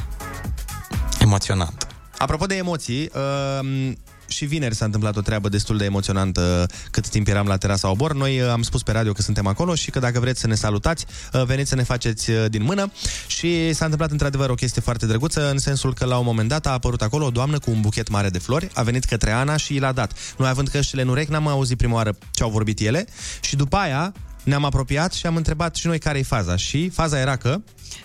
Emoționant. 1.20 1.88
Apropo 2.18 2.46
de 2.46 2.56
emoții, 2.56 3.10
uh, 3.14 3.92
și 4.28 4.46
vineri 4.46 4.76
s-a 4.76 4.86
întâmplat 4.86 5.16
o 5.16 5.22
treabă 5.22 5.50
destul 5.50 5.78
de 5.78 5.86
emoționantă 5.86 6.66
cât 6.92 7.10
timp 7.10 7.28
eram 7.28 7.48
la 7.48 7.58
terasa 7.58 7.90
Obor. 7.90 8.14
Noi 8.14 8.42
uh, 8.42 8.50
am 8.50 8.62
spus 8.62 8.84
pe 8.84 8.92
radio 8.92 9.12
că 9.12 9.22
suntem 9.22 9.48
acolo 9.48 9.76
și 9.76 9.92
că 9.92 10.00
dacă 10.00 10.20
vreți 10.20 10.40
să 10.40 10.48
ne 10.48 10.56
salutați, 10.56 11.06
uh, 11.34 11.44
veniți 11.44 11.70
să 11.70 11.76
ne 11.76 11.84
faceți 11.84 12.30
uh, 12.30 12.46
din 12.50 12.64
mână. 12.64 12.92
Și 13.28 13.74
s-a 13.74 13.84
întâmplat 13.84 14.12
într-adevăr 14.12 14.50
o 14.50 14.54
chestie 14.54 14.82
foarte 14.82 15.06
drăguță, 15.06 15.50
în 15.50 15.58
sensul 15.58 15.94
că 15.94 16.06
la 16.06 16.18
un 16.18 16.26
moment 16.26 16.50
dat 16.50 16.66
a 16.66 16.72
apărut 16.72 17.02
acolo 17.02 17.26
o 17.26 17.30
doamnă 17.30 17.60
cu 17.60 17.72
un 17.72 17.82
buchet 17.82 18.10
mare 18.10 18.30
de 18.30 18.40
flori, 18.40 18.70
a 18.74 18.82
venit 18.82 19.04
către 19.04 19.32
Ana 19.32 19.58
și 19.58 19.76
i 19.76 19.80
l-a 19.80 19.92
dat. 19.92 20.14
Noi 20.38 20.50
având 20.50 20.68
căștile 20.68 21.02
în 21.02 21.08
urechi, 21.08 21.32
n-am 21.32 21.48
auzit 21.48 21.78
prima 21.78 21.96
oară 21.96 22.18
ce 22.32 22.44
au 22.44 22.50
vorbit 22.50 22.80
ele 22.80 23.08
și 23.42 23.56
după 23.56 23.76
aia 23.76 24.14
ne-am 24.44 24.66
apropiat 24.66 25.14
și 25.14 25.26
am 25.26 25.36
întrebat 25.36 25.76
și 25.76 25.88
noi 25.88 26.00
care 26.00 26.18
e 26.18 26.24
faza. 26.24 26.56
Și 26.56 26.90
faza 26.90 27.20
era 27.20 27.36
că 27.36 27.62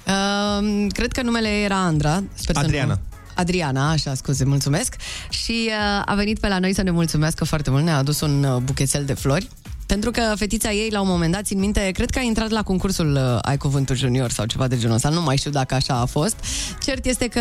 Uh, 0.07 0.87
cred 0.93 1.13
că 1.13 1.23
numele 1.23 1.49
era 1.49 1.77
Andra. 1.77 2.23
Sper 2.35 2.55
să 2.55 2.61
Adriana. 2.61 2.93
Nu... 2.93 3.12
Adriana, 3.35 3.90
așa, 3.90 4.14
scuze, 4.14 4.45
mulțumesc. 4.45 4.95
Și 5.29 5.68
uh, 5.68 6.03
a 6.05 6.14
venit 6.14 6.38
pe 6.38 6.49
la 6.49 6.59
noi 6.59 6.75
să 6.75 6.83
ne 6.83 6.90
mulțumească 6.90 7.45
foarte 7.45 7.71
mult, 7.71 7.85
ne-a 7.85 7.97
adus 7.97 8.21
un 8.21 8.45
uh, 8.45 8.57
buchețel 8.62 9.05
de 9.05 9.14
flori. 9.14 9.49
Pentru 9.87 10.11
că 10.11 10.33
fetița 10.37 10.71
ei, 10.71 10.88
la 10.90 11.01
un 11.01 11.09
moment 11.09 11.33
dat, 11.33 11.45
țin 11.45 11.59
minte, 11.59 11.90
cred 11.95 12.11
că 12.11 12.18
a 12.18 12.23
intrat 12.23 12.51
la 12.51 12.62
concursul 12.62 13.14
uh, 13.14 13.38
Ai 13.42 13.57
Cuvântul 13.57 13.97
Junior 13.97 14.31
sau 14.31 14.45
ceva 14.47 14.66
de 14.68 14.79
genul 14.79 14.95
ăsta, 14.95 15.09
nu 15.09 15.23
mai 15.23 15.37
știu 15.37 15.51
dacă 15.51 15.75
așa 15.75 15.95
a 15.95 16.05
fost. 16.05 16.37
Cert 16.83 17.05
este 17.05 17.27
că 17.29 17.40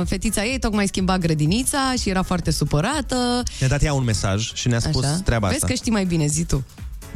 uh, 0.00 0.06
fetița 0.06 0.44
ei 0.44 0.58
tocmai 0.58 0.86
schimba 0.86 1.18
grădinița 1.18 1.94
și 2.00 2.08
era 2.08 2.22
foarte 2.22 2.50
supărată. 2.50 3.42
ne-a 3.60 3.68
dat 3.68 3.82
ea 3.82 3.92
un 3.92 4.04
mesaj 4.04 4.52
și 4.52 4.68
ne-a 4.68 4.78
spus 4.78 5.04
Așa. 5.04 5.20
treaba 5.24 5.46
Vezi 5.46 5.56
asta. 5.62 5.66
că 5.66 5.74
știi 5.74 5.92
mai 5.92 6.04
bine, 6.04 6.26
zi 6.26 6.44
tu. 6.44 6.64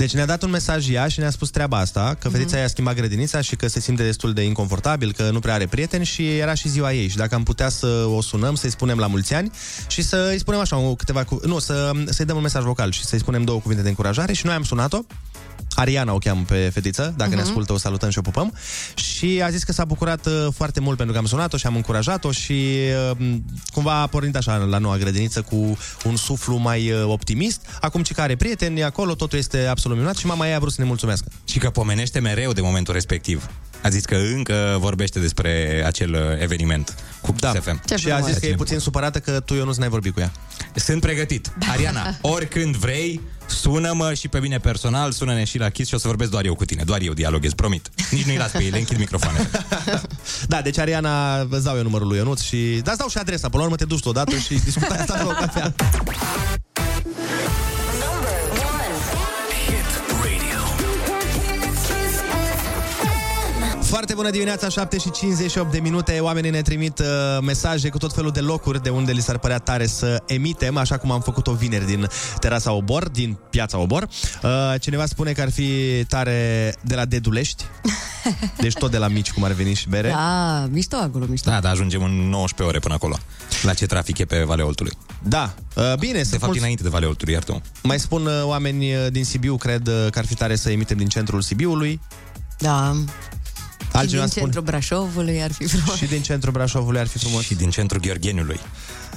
Deci 0.00 0.14
ne-a 0.14 0.26
dat 0.26 0.42
un 0.42 0.50
mesaj 0.50 0.88
ea 0.90 1.08
și 1.08 1.18
ne-a 1.18 1.30
spus 1.30 1.50
treaba 1.50 1.78
asta, 1.78 2.16
că 2.18 2.28
fetița 2.28 2.50
Mhm. 2.50 2.60
i-a 2.60 2.68
schimbat 2.68 2.94
grădinița 2.94 3.40
și 3.40 3.56
că 3.56 3.66
se 3.66 3.80
simte 3.80 4.02
destul 4.02 4.32
de 4.32 4.42
inconfortabil, 4.42 5.12
că 5.12 5.30
nu 5.30 5.38
prea 5.38 5.54
are 5.54 5.66
prieteni 5.66 6.04
și 6.04 6.36
era 6.36 6.54
și 6.54 6.68
ziua 6.68 6.92
ei. 6.92 7.08
Și 7.08 7.16
dacă 7.16 7.34
am 7.34 7.42
putea 7.42 7.68
să 7.68 7.86
o 7.86 8.20
sunăm, 8.22 8.54
să-i 8.54 8.70
spunem 8.70 8.98
la 8.98 9.06
mulți 9.06 9.34
ani 9.34 9.50
și 9.88 10.02
să-i 10.02 10.38
spunem 10.38 10.60
așa 10.60 10.76
o 10.76 10.94
câteva... 10.94 11.24
Cu... 11.24 11.40
Nu, 11.44 11.58
să, 11.58 11.90
să-i 12.08 12.24
dăm 12.24 12.36
un 12.36 12.42
mesaj 12.42 12.62
vocal 12.62 12.90
și 12.90 13.04
să-i 13.04 13.18
spunem 13.18 13.44
două 13.44 13.60
cuvinte 13.60 13.82
de 13.82 13.88
încurajare 13.88 14.32
și 14.32 14.46
noi 14.46 14.54
am 14.54 14.62
sunat-o. 14.62 14.98
Ariana 15.74 16.12
o 16.12 16.18
cheamă 16.18 16.44
pe 16.46 16.70
fetiță, 16.72 17.14
dacă 17.16 17.30
uh-huh. 17.30 17.34
ne 17.34 17.40
ascultă 17.40 17.72
o 17.72 17.78
salutăm 17.78 18.10
și 18.10 18.18
o 18.18 18.22
pupăm. 18.22 18.54
Și 18.94 19.40
a 19.44 19.50
zis 19.50 19.62
că 19.62 19.72
s-a 19.72 19.84
bucurat 19.84 20.26
uh, 20.26 20.46
foarte 20.54 20.80
mult 20.80 20.96
pentru 20.96 21.14
că 21.14 21.20
am 21.20 21.26
sunat-o 21.26 21.56
și 21.56 21.66
am 21.66 21.76
încurajat-o 21.76 22.30
și 22.30 22.76
uh, 23.10 23.36
cumva 23.72 24.00
a 24.00 24.06
pornit 24.06 24.36
așa 24.36 24.56
la 24.56 24.78
noua 24.78 24.96
grădiniță 24.96 25.42
cu 25.42 25.78
un 26.04 26.16
suflu 26.16 26.56
mai 26.56 26.90
uh, 26.90 27.04
optimist. 27.06 27.60
Acum 27.80 28.02
ce 28.02 28.14
care 28.14 28.36
prieteni 28.36 28.80
e 28.80 28.84
acolo, 28.84 29.14
totul 29.14 29.38
este 29.38 29.66
absolut 29.66 29.96
minunat 29.96 30.16
și 30.16 30.26
mama 30.26 30.46
ei 30.46 30.54
a 30.54 30.58
vrut 30.58 30.72
să 30.72 30.80
ne 30.80 30.86
mulțumească. 30.86 31.28
Și 31.44 31.58
că 31.58 31.70
pomenește 31.70 32.20
mereu 32.20 32.52
de 32.52 32.60
momentul 32.60 32.94
respectiv. 32.94 33.50
A 33.82 33.88
zis 33.88 34.04
că 34.04 34.14
încă 34.14 34.76
vorbește 34.80 35.18
despre 35.18 35.82
acel 35.86 36.12
uh, 36.12 36.42
eveniment 36.42 36.94
cu 37.20 37.34
da. 37.38 37.52
FM. 37.52 37.82
Ce 37.84 37.96
și 37.96 38.10
a 38.10 38.14
frumos. 38.14 38.30
zis 38.30 38.40
că 38.40 38.46
e 38.46 38.54
puțin 38.54 38.78
supărată 38.78 39.18
că 39.18 39.40
tu, 39.40 39.54
eu 39.54 39.64
nu 39.64 39.72
n-ai 39.76 39.88
vorbit 39.88 40.12
cu 40.12 40.20
ea. 40.20 40.32
Sunt 40.74 41.00
pregătit. 41.00 41.52
Ariana, 41.70 42.16
oricând 42.20 42.76
vrei, 42.76 43.20
sună-mă 43.50 44.14
și 44.14 44.28
pe 44.28 44.40
mine 44.40 44.58
personal, 44.58 45.12
sună-ne 45.12 45.44
și 45.44 45.58
la 45.58 45.68
Kiss 45.68 45.88
și 45.88 45.94
o 45.94 45.98
să 45.98 46.06
vorbesc 46.06 46.30
doar 46.30 46.44
eu 46.44 46.54
cu 46.54 46.64
tine. 46.64 46.82
Doar 46.84 47.00
eu 47.00 47.12
dialoghez, 47.12 47.52
promit. 47.52 47.90
Nici 48.10 48.24
nu-i 48.24 48.36
las 48.36 48.50
pe 48.50 48.62
ei, 48.62 48.70
le 48.70 48.78
închid 48.78 48.98
microfoanele. 48.98 49.50
Da, 50.48 50.60
deci 50.60 50.78
Ariana, 50.78 51.40
îți 51.40 51.64
dau 51.64 51.76
eu 51.76 51.82
numărul 51.82 52.06
lui 52.06 52.16
Ionuț 52.16 52.40
și... 52.40 52.80
Da, 52.82 52.90
îți 52.90 52.98
dau 52.98 53.08
și 53.08 53.18
adresa, 53.18 53.48
până 53.48 53.58
la 53.58 53.64
urmă 53.64 53.76
te 53.76 53.84
duci 53.84 54.00
tu 54.00 54.08
odată 54.08 54.36
și 54.36 54.54
discutai 54.54 54.98
asta 54.98 55.22
la 55.22 55.26
o 55.26 55.32
cafea. 55.32 55.74
Foarte 63.90 64.14
bună 64.14 64.30
dimineața, 64.30 64.68
7 64.68 64.98
și 64.98 65.10
58 65.10 65.72
de 65.72 65.78
minute. 65.78 66.18
Oamenii 66.18 66.50
ne 66.50 66.62
trimit 66.62 66.98
uh, 66.98 67.06
mesaje 67.42 67.88
cu 67.88 67.98
tot 67.98 68.14
felul 68.14 68.30
de 68.30 68.40
locuri 68.40 68.82
de 68.82 68.88
unde 68.88 69.12
li 69.12 69.20
s-ar 69.20 69.38
părea 69.38 69.58
tare 69.58 69.86
să 69.86 70.22
emitem, 70.26 70.76
așa 70.76 70.96
cum 70.96 71.10
am 71.10 71.20
făcut-o 71.20 71.52
vineri 71.52 71.86
din 71.86 72.08
terasa 72.38 72.72
Obor, 72.72 73.08
din 73.08 73.38
piața 73.50 73.78
Obor. 73.78 74.02
Uh, 74.02 74.50
cineva 74.80 75.06
spune 75.06 75.32
că 75.32 75.40
ar 75.40 75.50
fi 75.50 75.70
tare 76.08 76.74
de 76.80 76.94
la 76.94 77.04
Dedulești, 77.04 77.64
deci 78.62 78.72
tot 78.72 78.90
de 78.90 78.98
la 78.98 79.08
mici, 79.08 79.32
cum 79.32 79.44
ar 79.44 79.52
veni 79.52 79.74
și 79.74 79.88
bere. 79.88 80.08
Da, 80.08 80.66
mișto 80.70 80.96
acolo, 80.96 81.24
mișto. 81.28 81.50
Da, 81.50 81.60
da, 81.60 81.68
ajungem 81.68 82.02
în 82.02 82.12
19 82.12 82.62
ore 82.62 82.78
până 82.78 82.94
acolo. 82.94 83.16
La 83.62 83.74
ce 83.74 83.86
trafic 83.86 84.18
e 84.18 84.24
pe 84.24 84.42
Valea 84.42 84.66
Oltului. 84.66 84.92
Da, 85.22 85.54
uh, 85.76 85.94
bine, 85.98 86.12
De 86.12 86.18
sunt 86.18 86.30
fapt, 86.30 86.44
mulți... 86.44 86.58
înainte 86.58 86.82
de 86.82 86.88
Valea 86.88 87.08
Oltului, 87.08 87.32
iartă 87.32 87.62
Mai 87.82 87.98
spun 87.98 88.26
uh, 88.26 88.32
oameni 88.42 88.94
uh, 88.94 89.06
din 89.10 89.24
Sibiu, 89.24 89.56
cred 89.56 89.86
uh, 89.86 90.06
că 90.10 90.18
ar 90.18 90.26
fi 90.26 90.34
tare 90.34 90.56
să 90.56 90.70
emitem 90.70 90.96
din 90.96 91.08
centrul 91.08 91.40
Sibiului. 91.40 92.00
Da. 92.58 92.94
Altcineva 93.92 94.26
și 94.26 94.30
din 94.32 94.42
spune- 94.42 94.42
centrul 94.42 94.62
Brașovului 94.62 95.42
ar 95.42 95.52
fi 95.52 95.66
frumos. 95.66 95.96
Și 95.96 96.06
din 96.06 96.22
centrul 96.22 96.52
Brașovului 96.52 97.00
ar 97.00 97.06
fi 97.06 97.18
frumos. 97.18 97.42
Și 97.42 97.54
din 97.54 97.70
centrul 97.70 98.00
Gheorgheniului. 98.00 98.60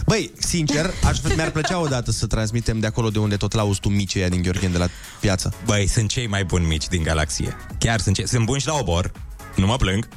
Băi, 0.06 0.32
sincer, 0.40 0.94
aș, 1.04 1.18
mi-ar 1.36 1.52
plăcea 1.52 1.80
odată 1.80 2.12
să 2.12 2.28
transmitem 2.28 2.80
de 2.80 2.88
acolo 2.88 3.10
de 3.10 3.20
unde 3.20 3.36
tot 3.36 3.54
lauzi 3.54 3.80
tu 3.80 3.90
micii 3.90 4.20
ăia 4.20 4.30
din 4.30 4.42
Gheorghen 4.42 4.72
de 4.72 4.78
la 4.78 4.88
piață. 5.20 5.54
Băi, 5.66 5.88
sunt 5.88 6.10
cei 6.10 6.28
mai 6.28 6.44
buni 6.44 6.66
mici 6.66 6.88
din 6.88 7.04
galaxie. 7.04 7.56
Chiar 7.78 8.00
sunt 8.00 8.16
cei... 8.16 8.28
Sunt 8.28 8.46
buni 8.46 8.60
și 8.60 8.68
la 8.68 8.74
obor, 8.74 9.12
nu 9.56 9.66
mă 9.66 9.76
plâng, 9.76 10.08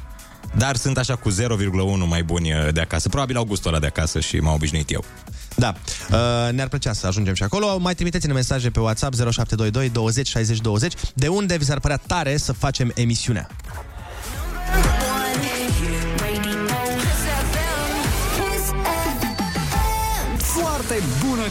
dar 0.57 0.77
sunt 0.77 0.99
așa 0.99 1.17
cu 1.17 1.31
0,1 1.31 1.37
mai 2.09 2.23
buni 2.23 2.53
uh, 2.53 2.73
de 2.73 2.81
acasă. 2.81 3.09
Probabil 3.09 3.37
au 3.37 3.45
gustul 3.45 3.71
ăla 3.71 3.81
de 3.81 3.87
acasă 3.87 4.21
și 4.21 4.37
m-au 4.37 4.55
obișnuit 4.55 4.91
eu. 4.91 5.05
Da, 5.57 5.75
uh, 6.11 6.53
ne-ar 6.53 6.69
plăcea 6.69 6.93
să 6.93 7.07
ajungem 7.07 7.35
și 7.35 7.43
acolo. 7.43 7.79
Mai 7.79 7.95
trimiteți-ne 7.95 8.33
mesaje 8.33 8.71
pe 8.71 8.81
WhatsApp 8.81 9.15
0722 9.15 9.89
20 9.89 10.29
60 10.29 10.59
20 10.59 10.93
de 11.15 11.29
unde 11.29 11.57
vi 11.57 11.65
s-ar 11.65 11.81
părea 11.81 12.01
tare 12.07 12.37
să 12.37 12.53
facem 12.53 12.93
emisiunea. 12.95 13.49
Foarte 14.83 15.66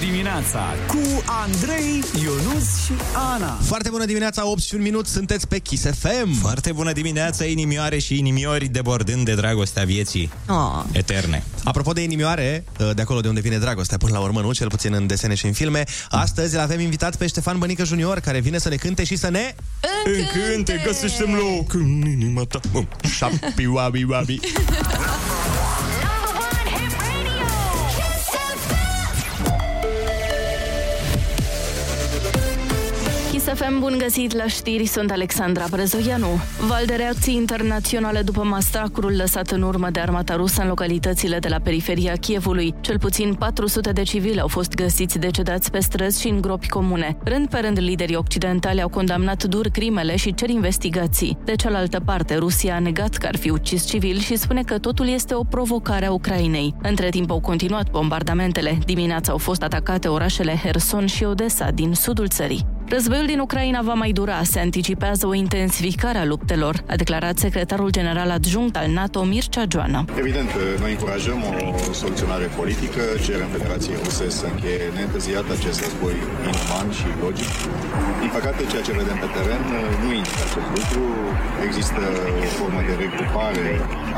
dimineața 0.10 0.64
cu 0.88 1.24
Andrei, 1.26 2.04
Ionus 2.24 2.84
și 2.86 2.92
Ana. 3.34 3.58
Foarte 3.64 3.90
bună 3.90 4.06
dimineața, 4.06 4.48
8 4.48 4.62
și 4.62 4.76
un 4.76 4.82
minut, 4.82 5.08
sunteți 5.08 5.48
pe 5.48 5.60
Kiss 5.60 5.84
FM. 6.00 6.40
Foarte 6.42 6.72
bună 6.72 6.92
dimineața, 6.92 7.46
inimioare 7.46 8.00
și 8.00 8.18
inimiori 8.18 8.66
debordând 8.66 9.26
de 9.26 9.34
dragostea 9.36 9.84
vieții 9.84 10.32
Oh. 10.48 10.84
eterne. 10.92 11.44
Apropo 11.64 11.92
de 11.92 12.02
inimioare, 12.04 12.64
uh, 12.80 12.90
de 12.96 13.02
acolo 13.02 13.20
de 13.20 13.28
unde 13.28 13.40
vine 13.40 13.58
dragostea, 13.58 13.98
până 13.98 14.12
la 14.14 14.20
urmă, 14.20 14.42
nu? 14.42 14.54
Cel 14.54 14.68
puțin 14.68 14.94
în 14.94 15.08
desene 15.08 15.36
și 15.36 15.46
în 15.46 15.54
filme. 15.54 15.84
Astăzi 16.10 16.56
îl 16.56 16.62
avem 16.62 16.80
invitat 16.80 17.16
pe 17.16 17.28
Ștefan 17.28 17.58
Bănică 17.58 17.84
Junior, 17.84 18.20
care 18.20 18.40
vine 18.40 18.58
să 18.58 18.70
ne 18.70 18.76
cânte 18.76 19.04
și 19.04 19.16
să 19.16 19.30
ne... 19.30 19.56
Încânte, 20.06 20.82
găsește-mi 20.86 21.34
loc 21.36 21.74
în 21.74 22.02
inima 22.06 22.42
ta. 22.44 22.60
Bum. 22.72 22.88
Șapi, 23.18 23.66
wabi, 23.66 24.04
wabi. 24.04 24.40
FM, 33.56 33.80
bun 33.80 33.96
găsit 33.98 34.34
la 34.34 34.48
știri, 34.48 34.86
sunt 34.86 35.12
Alexandra 35.12 35.66
Brezoianu. 35.70 36.28
Val 36.68 36.86
de 36.86 36.94
reacții 36.94 37.36
internaționale 37.36 38.22
după 38.22 38.44
masacrul 38.44 39.16
lăsat 39.16 39.52
în 39.52 39.62
urmă 39.62 39.90
de 39.90 40.00
armata 40.00 40.36
rusă 40.36 40.62
în 40.62 40.68
localitățile 40.68 41.40
de 41.40 41.48
la 41.48 41.60
periferia 41.60 42.16
Kievului. 42.16 42.74
Cel 42.82 43.00
puțin 43.00 43.34
400 43.34 43.92
de 43.92 44.04
civili 44.04 44.40
au 44.40 44.48
fost 44.48 44.76
găsiți 44.76 45.20
decedați 45.20 45.72
pe 45.72 45.80
străzi 45.80 46.22
și 46.22 46.28
în 46.28 46.42
gropi 46.42 46.70
comune. 46.70 47.18
Rând 47.24 47.50
pe 47.50 47.60
rând, 47.60 47.80
liderii 47.80 48.16
occidentali 48.16 48.82
au 48.82 48.90
condamnat 48.90 49.44
dur 49.44 49.68
crimele 49.68 50.16
și 50.16 50.34
cer 50.34 50.50
investigații. 50.50 51.38
De 51.44 51.56
cealaltă 51.56 52.00
parte, 52.06 52.36
Rusia 52.36 52.76
a 52.76 52.80
negat 52.80 53.16
că 53.16 53.28
ar 53.28 53.36
fi 53.36 53.50
ucis 53.50 53.86
civili 53.86 54.20
și 54.20 54.36
spune 54.36 54.64
că 54.64 54.78
totul 54.78 55.08
este 55.08 55.34
o 55.34 55.44
provocare 55.44 56.06
a 56.06 56.12
Ucrainei. 56.12 56.76
Între 56.82 57.10
timp 57.10 57.32
au 57.32 57.40
continuat 57.40 57.90
bombardamentele. 57.92 58.78
Dimineața 58.86 59.32
au 59.32 59.38
fost 59.38 59.62
atacate 59.62 60.08
orașele 60.08 60.60
Herson 60.64 61.06
și 61.06 61.24
Odessa 61.24 61.72
din 61.72 61.94
sudul 61.94 62.28
țării. 62.28 62.75
Războiul 62.90 63.26
din 63.26 63.40
Ucraina 63.40 63.82
va 63.82 63.94
mai 63.94 64.12
dura, 64.12 64.38
se 64.44 64.60
anticipează 64.60 65.28
o 65.28 65.34
intensificare 65.34 66.18
a 66.18 66.26
luptelor, 66.26 66.76
a 66.92 66.96
declarat 66.96 67.38
secretarul 67.38 67.90
general 67.98 68.30
adjunct 68.38 68.76
al 68.78 68.88
NATO 69.00 69.20
Mircea 69.24 69.64
Joana. 69.72 70.06
Evident, 70.22 70.50
noi 70.84 70.92
încurajăm 70.96 71.40
o 71.50 71.94
soluționare 72.02 72.48
politică, 72.60 73.02
cerem 73.26 73.50
Federației 73.58 73.98
Ruse 74.04 74.30
să 74.40 74.46
încheie 74.54 74.86
neîntârziat 74.96 75.46
acest 75.58 75.78
război 75.84 76.16
inuman 76.48 76.88
și 76.98 77.08
logic. 77.24 77.52
Din 78.22 78.32
păcate, 78.38 78.62
ceea 78.72 78.84
ce 78.88 78.94
vedem 79.02 79.18
pe 79.24 79.30
teren 79.36 79.62
nu 80.04 80.10
indică 80.20 80.42
acest 80.48 80.70
lucru. 80.78 81.04
Există 81.68 82.02
o 82.44 82.48
formă 82.58 82.80
de 82.88 82.94
regrupare 83.04 83.68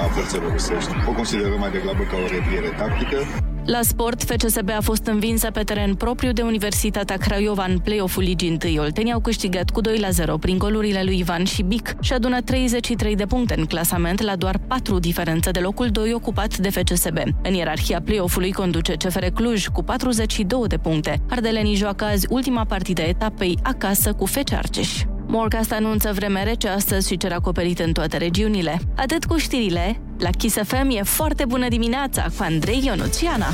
a 0.03 0.05
forțelor 0.15 0.51
rusești. 0.57 0.91
O 1.09 1.11
considerăm 1.19 1.59
mai 1.65 1.71
degrabă 1.75 2.03
ca 2.11 2.15
o 2.25 2.27
repliere 2.35 2.69
tactică. 2.81 3.19
La 3.67 3.79
sport, 3.81 4.23
FCSB 4.23 4.69
a 4.69 4.81
fost 4.81 5.05
învinsă 5.05 5.51
pe 5.51 5.63
teren 5.63 5.95
propriu 5.95 6.31
de 6.31 6.41
Universitatea 6.41 7.17
Craiova 7.17 7.65
în 7.65 7.79
play-off-ul 7.79 8.23
Ligii 8.23 8.57
1. 8.65 8.81
Oltenii 8.81 9.11
au 9.11 9.19
câștigat 9.19 9.69
cu 9.69 9.81
2 9.81 9.99
la 9.99 10.09
0 10.09 10.37
prin 10.37 10.57
golurile 10.57 11.03
lui 11.03 11.17
Ivan 11.17 11.43
și 11.43 11.61
Bic 11.61 11.95
și 12.01 12.13
adună 12.13 12.41
33 12.41 13.15
de 13.15 13.25
puncte 13.25 13.55
în 13.57 13.65
clasament 13.65 14.21
la 14.21 14.35
doar 14.35 14.57
4 14.67 14.99
diferență 14.99 15.51
de 15.51 15.59
locul 15.59 15.87
2 15.87 16.13
ocupat 16.13 16.57
de 16.57 16.69
FCSB. 16.69 17.17
În 17.43 17.53
ierarhia 17.53 18.01
play-off-ului 18.01 18.51
conduce 18.51 18.93
CFR 18.93 19.25
Cluj 19.25 19.67
cu 19.67 19.83
42 19.83 20.67
de 20.67 20.77
puncte. 20.77 21.21
Ardelenii 21.29 21.75
joacă 21.75 22.05
azi 22.05 22.27
ultima 22.29 22.65
partidă 22.65 23.01
a 23.01 23.05
etapei 23.05 23.57
acasă 23.63 24.13
cu 24.13 24.25
FC 24.25 24.53
Argeș. 24.53 25.03
Morcast 25.29 25.71
anunță 25.71 26.11
vreme 26.13 26.43
rece 26.43 26.67
astăzi 26.67 27.07
și 27.07 27.17
cer 27.17 27.31
acoperit 27.31 27.79
în 27.79 27.91
toate 27.91 28.17
regiunile. 28.17 28.79
Atât 28.95 29.25
cu 29.25 29.37
știrile, 29.37 29.99
la 30.17 30.29
Kiss 30.29 30.55
FM 30.63 30.89
e 30.89 31.01
foarte 31.03 31.45
bună 31.45 31.67
dimineața 31.67 32.21
cu 32.37 32.43
Andrei 32.43 32.81
Ionuțiana. 32.85 33.53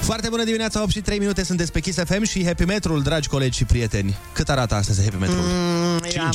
Foarte 0.00 0.28
bună 0.28 0.44
dimineața, 0.44 0.82
8 0.82 0.90
și 0.90 1.00
3 1.00 1.18
minute 1.18 1.44
sunt 1.44 1.70
pe 1.70 1.80
Kiss 1.80 1.98
FM 2.04 2.22
și 2.22 2.44
Happy 2.44 2.64
Metrul, 2.64 3.02
dragi 3.02 3.28
colegi 3.28 3.56
și 3.56 3.64
prieteni. 3.64 4.16
Cât 4.32 4.48
arată 4.48 4.74
astăzi 4.74 5.02
Happy 5.02 5.16
Metrul? 5.16 5.38
Mm, 5.38 5.98
5. 5.98 6.18
Am... 6.18 6.34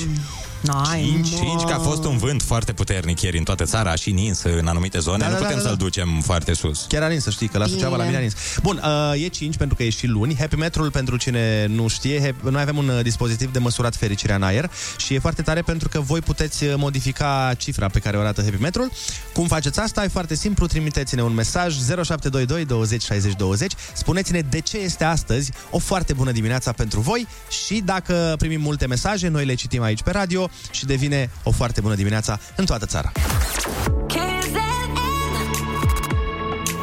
Ai, 0.67 1.01
5, 1.01 1.31
mă. 1.31 1.37
5, 1.37 1.61
că 1.61 1.73
a 1.73 1.79
fost 1.79 2.03
un 2.05 2.17
vânt 2.17 2.41
foarte 2.41 2.73
puternic 2.73 3.21
ieri 3.21 3.37
în 3.37 3.43
toată 3.43 3.63
țara, 3.63 3.91
a 3.91 3.95
și 3.95 4.11
nins 4.11 4.41
în 4.43 4.67
anumite 4.67 4.99
zone, 4.99 5.17
Da, 5.17 5.25
nu 5.27 5.31
da, 5.31 5.37
putem 5.37 5.55
da, 5.57 5.61
da. 5.61 5.67
să-l 5.67 5.77
ducem 5.77 6.21
foarte 6.23 6.53
sus. 6.53 6.85
Chiar 6.87 7.01
a 7.03 7.07
nins, 7.07 7.23
să 7.23 7.29
știi, 7.29 7.47
că 7.47 7.57
la 7.57 7.65
Suceava, 7.65 7.95
la 7.95 8.03
Bine. 8.03 8.05
mine 8.05 8.17
a 8.17 8.19
nins. 8.21 8.33
Bun, 8.61 8.81
uh, 9.13 9.23
e 9.23 9.27
5 9.27 9.57
pentru 9.57 9.75
că 9.75 9.83
e 9.83 9.89
și 9.89 10.07
luni. 10.07 10.35
Happy 10.39 10.55
Metrul, 10.55 10.91
pentru 10.91 11.17
cine 11.17 11.65
nu 11.65 11.87
știe, 11.87 12.19
he- 12.29 12.41
noi 12.51 12.61
avem 12.61 12.77
un 12.77 12.87
uh, 12.87 13.01
dispozitiv 13.03 13.51
de 13.51 13.59
măsurat 13.59 13.95
fericirea 13.95 14.35
în 14.35 14.43
aer 14.43 14.71
și 14.97 15.13
e 15.13 15.19
foarte 15.19 15.41
tare 15.41 15.61
pentru 15.61 15.89
că 15.89 15.99
voi 15.99 16.19
puteți 16.19 16.63
uh, 16.63 16.73
modifica 16.77 17.53
cifra 17.57 17.87
pe 17.87 17.99
care 17.99 18.17
o 18.17 18.19
arată 18.19 18.41
Happy 18.43 18.61
Metrul. 18.61 18.91
Cum 19.33 19.47
faceți 19.47 19.79
asta? 19.79 20.03
E 20.03 20.07
foarte 20.07 20.35
simplu, 20.35 20.67
trimiteți-ne 20.67 21.21
un 21.23 21.33
mesaj 21.33 21.75
0722 21.77 22.65
20 22.65 23.03
60 23.03 23.33
20. 23.35 23.73
Spuneți-ne 23.93 24.39
de 24.39 24.59
ce 24.59 24.77
este 24.77 25.03
astăzi 25.03 25.51
o 25.69 25.77
foarte 25.77 26.13
bună 26.13 26.31
dimineața 26.31 26.71
pentru 26.71 26.99
voi 26.99 27.27
și 27.63 27.81
dacă 27.85 28.35
primim 28.37 28.61
multe 28.61 28.87
mesaje, 28.87 29.27
noi 29.27 29.45
le 29.45 29.53
citim 29.53 29.81
aici 29.81 30.01
pe 30.01 30.11
radio 30.11 30.49
și 30.71 30.85
devine 30.85 31.29
o 31.43 31.51
foarte 31.51 31.81
bună 31.81 31.95
dimineața 31.95 32.39
în 32.55 32.65
toată 32.65 32.85
țara. 32.85 33.11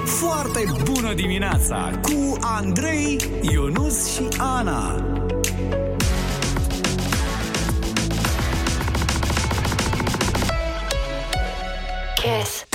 Foarte 0.04 0.64
bună 0.85 1.14
dimineața 1.14 1.90
cu 2.02 2.37
Andrei, 2.40 3.30
Ionus 3.40 4.12
și 4.14 4.28
Ana. 4.38 5.04
Kiss. 12.14 12.69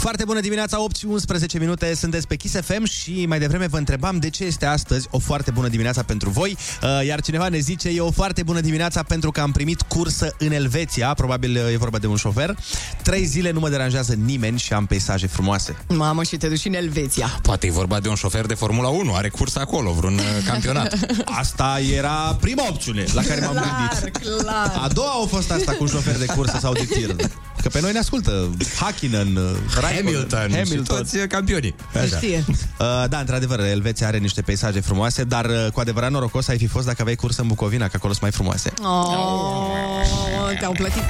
Foarte 0.00 0.24
bună 0.24 0.40
dimineața, 0.40 0.82
8 0.82 0.96
și 0.96 1.06
11 1.06 1.58
minute, 1.58 1.94
sunteți 1.94 2.26
pe 2.26 2.36
Kiss 2.36 2.54
FM 2.60 2.84
și 2.84 3.26
mai 3.26 3.38
devreme 3.38 3.66
vă 3.66 3.76
întrebam 3.76 4.18
de 4.18 4.30
ce 4.30 4.44
este 4.44 4.66
astăzi 4.66 5.08
o 5.10 5.18
foarte 5.18 5.50
bună 5.50 5.68
dimineața 5.68 6.02
pentru 6.02 6.30
voi, 6.30 6.56
Uh, 6.82 7.06
iar 7.06 7.20
cineva 7.20 7.48
ne 7.48 7.58
zice 7.58 7.88
e 7.88 8.00
o 8.00 8.10
foarte 8.10 8.42
bună 8.42 8.60
dimineața 8.60 9.02
pentru 9.02 9.30
că 9.30 9.40
am 9.40 9.52
primit 9.52 9.82
cursă 9.82 10.34
în 10.38 10.52
Elveția, 10.52 11.14
probabil 11.14 11.56
uh, 11.66 11.72
e 11.72 11.76
vorba 11.76 11.98
de 11.98 12.06
un 12.06 12.16
șofer. 12.16 12.56
Trei 13.02 13.24
zile 13.24 13.50
nu 13.50 13.60
mă 13.60 13.68
deranjează 13.68 14.14
nimeni 14.14 14.58
și 14.58 14.72
am 14.72 14.86
peisaje 14.86 15.26
frumoase. 15.26 15.76
Mamă, 15.88 16.22
și 16.22 16.36
te 16.36 16.48
duci 16.48 16.64
în 16.64 16.74
Elveția. 16.74 17.38
Poate 17.42 17.66
e 17.66 17.70
vorba 17.70 18.00
de 18.00 18.08
un 18.08 18.14
șofer 18.14 18.46
de 18.46 18.54
Formula 18.54 18.88
1, 18.88 19.14
are 19.14 19.28
curs 19.28 19.56
acolo, 19.56 19.92
vreun 19.92 20.14
uh, 20.14 20.22
campionat. 20.50 20.98
Asta 21.24 21.78
era 21.96 22.36
prima 22.40 22.64
opțiune 22.68 23.04
la 23.12 23.22
care 23.22 23.40
m-am 23.40 23.52
gândit. 23.52 24.18
clar. 24.18 24.80
A 24.82 24.88
doua 24.88 25.12
a 25.22 25.26
fost 25.26 25.50
asta 25.50 25.72
cu 25.72 25.86
șofer 25.86 26.18
de 26.18 26.26
cursă 26.26 26.58
sau 26.60 26.72
de 26.72 26.84
tir. 26.90 27.16
Că 27.62 27.68
pe 27.68 27.80
noi 27.80 27.92
ne 27.92 27.98
ascultă 27.98 28.50
Hakkinen, 28.78 29.36
uh, 29.36 29.42
Raikkonen, 29.80 29.89
Hamilton, 29.94 30.50
Hamilton. 30.50 30.76
și 30.76 30.82
toți 30.82 31.16
uh, 31.16 31.22
campionii. 31.28 31.74
Așa. 31.94 32.16
Știe. 32.16 32.44
Uh, 32.48 33.04
da, 33.08 33.18
într-adevăr, 33.18 33.60
Elveția 33.60 34.06
are 34.06 34.18
niște 34.18 34.42
peisaje 34.42 34.80
frumoase, 34.80 35.24
dar 35.24 35.44
uh, 35.44 35.66
cu 35.72 35.80
adevărat 35.80 36.10
norocos 36.10 36.48
ai 36.48 36.58
fi 36.58 36.66
fost 36.66 36.86
dacă 36.86 36.98
aveai 37.00 37.16
curs 37.16 37.36
în 37.36 37.46
Bucovina, 37.46 37.84
că 37.84 37.92
acolo 37.94 38.12
sunt 38.12 38.22
mai 38.22 38.32
frumoase. 38.32 38.72
Oh, 38.82 40.58
te-au 40.58 40.72
plătit. 40.72 41.02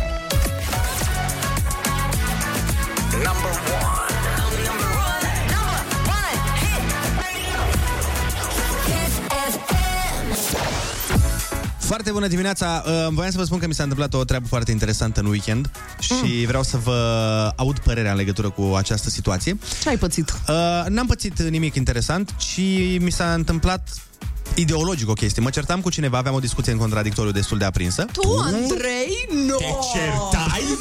Number 3.12 3.53
one. 3.83 4.19
Foarte 11.90 12.11
bună 12.11 12.26
dimineața! 12.26 12.83
Uh, 12.87 12.92
voiam 13.11 13.31
să 13.31 13.38
vă 13.38 13.44
spun 13.44 13.59
că 13.59 13.66
mi 13.66 13.74
s-a 13.74 13.83
întâmplat 13.83 14.14
o 14.14 14.24
treabă 14.24 14.46
foarte 14.46 14.70
interesantă 14.70 15.20
în 15.20 15.26
weekend 15.26 15.70
și 15.98 16.44
vreau 16.46 16.62
să 16.62 16.76
vă 16.76 16.92
aud 17.57 17.79
părerea 17.79 18.11
în 18.11 18.16
legătură 18.16 18.50
cu 18.50 18.62
această 18.76 19.11
situație. 19.11 19.59
Ce 19.83 19.88
ai 19.88 19.98
pățit? 19.98 20.31
Uh, 20.48 20.85
n-am 20.88 21.07
pățit 21.07 21.42
nimic 21.42 21.74
interesant, 21.74 22.35
ci 22.38 22.61
mi 22.98 23.11
s-a 23.11 23.33
întâmplat 23.35 23.88
ideologic 24.55 25.09
o 25.09 25.13
chestie. 25.13 25.43
Mă 25.43 25.51
certam 25.51 25.81
cu 25.81 25.91
cineva, 25.91 26.19
aveam 26.19 26.35
o 26.35 26.39
discuție 26.39 26.73
în 26.73 26.79
contradictoriu 26.79 27.31
destul 27.31 27.59
de 27.59 27.65
aprinsă. 27.65 28.05
Tu, 28.13 28.39
Andrei? 28.45 29.29
Nu! 29.47 29.57
Te 29.57 29.65
certai? 29.93 30.63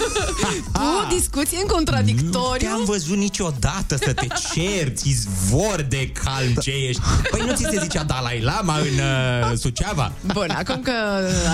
Tu, 0.74 1.16
discuție 1.16 1.58
în 1.62 1.68
contradictoriu? 1.68 2.68
Nu 2.70 2.76
te-am 2.76 2.84
văzut 2.86 3.18
niciodată 3.18 3.96
să 3.96 4.14
te 4.14 4.28
cerți, 4.54 5.10
izvor 5.10 5.86
de 5.90 6.12
calm 6.24 6.54
ce 6.62 6.72
ești. 6.72 7.02
Păi 7.32 7.42
nu 7.46 7.56
ți 7.56 7.64
se 7.64 7.80
zicea 7.82 8.04
Dalai 8.04 8.42
Lama 8.42 8.78
în 8.78 9.52
uh, 9.52 9.58
Suceava? 9.58 10.12
Bun, 10.34 10.50
acum 10.50 10.82
că 10.82 10.92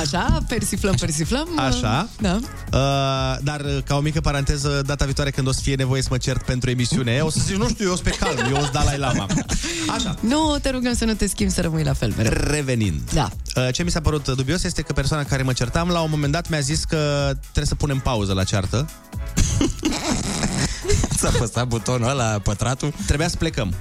așa, 0.01 0.43
persiflăm, 0.47 0.95
persiflăm. 0.99 1.47
Așa. 1.56 2.10
Da. 2.19 2.39
Uh, 2.73 3.38
dar 3.43 3.62
uh, 3.62 3.78
ca 3.86 3.95
o 3.95 3.99
mică 3.99 4.21
paranteză, 4.21 4.82
data 4.86 5.06
viitoare 5.06 5.30
când 5.32 5.47
o 5.47 5.51
să 5.51 5.60
fie 5.63 5.75
nevoie 5.75 6.01
să 6.01 6.08
mă 6.12 6.17
cert 6.17 6.45
pentru 6.45 6.69
emisiune, 6.69 7.19
o 7.21 7.30
să 7.30 7.39
zic, 7.45 7.56
nu 7.56 7.67
știu, 7.67 7.86
eu 7.88 7.95
sunt 7.95 8.04
pe 8.04 8.15
calm, 8.19 8.38
eu 8.54 8.60
sunt 8.60 8.71
Dalai 8.71 8.97
Lama. 8.97 9.28
Așa. 9.95 10.15
Nu, 10.19 10.58
te 10.62 10.69
rugăm 10.69 10.93
să 10.93 11.06
nu 11.06 11.13
te 11.13 11.28
schimbi, 11.28 11.54
să 11.54 11.62
rămâi 11.62 11.84
la 11.84 11.93
fel 11.93 12.04
mereu. 12.17 12.33
Revenind. 12.47 13.01
Da. 13.13 13.29
Uh, 13.55 13.73
Ce 13.73 13.83
mi 13.83 13.91
s-a 13.91 14.01
părut 14.01 14.27
dubios 14.27 14.63
este 14.63 14.81
că 14.81 14.93
persoana 14.93 15.23
care 15.23 15.43
mă 15.43 15.53
certam 15.53 15.89
la 15.89 15.99
un 15.99 16.09
moment 16.09 16.31
dat 16.31 16.49
mi-a 16.49 16.59
zis 16.59 16.83
că 16.83 17.31
trebuie 17.41 17.65
să 17.65 17.75
punem 17.75 17.99
pauză 17.99 18.33
la 18.33 18.43
ceartă. 18.43 18.89
S-a 21.17 21.27
apăsat 21.27 21.67
butonul 21.67 22.09
ăla, 22.09 22.39
pătratul. 22.39 22.93
Trebuia 23.05 23.27
să 23.27 23.35
plecăm. 23.35 23.73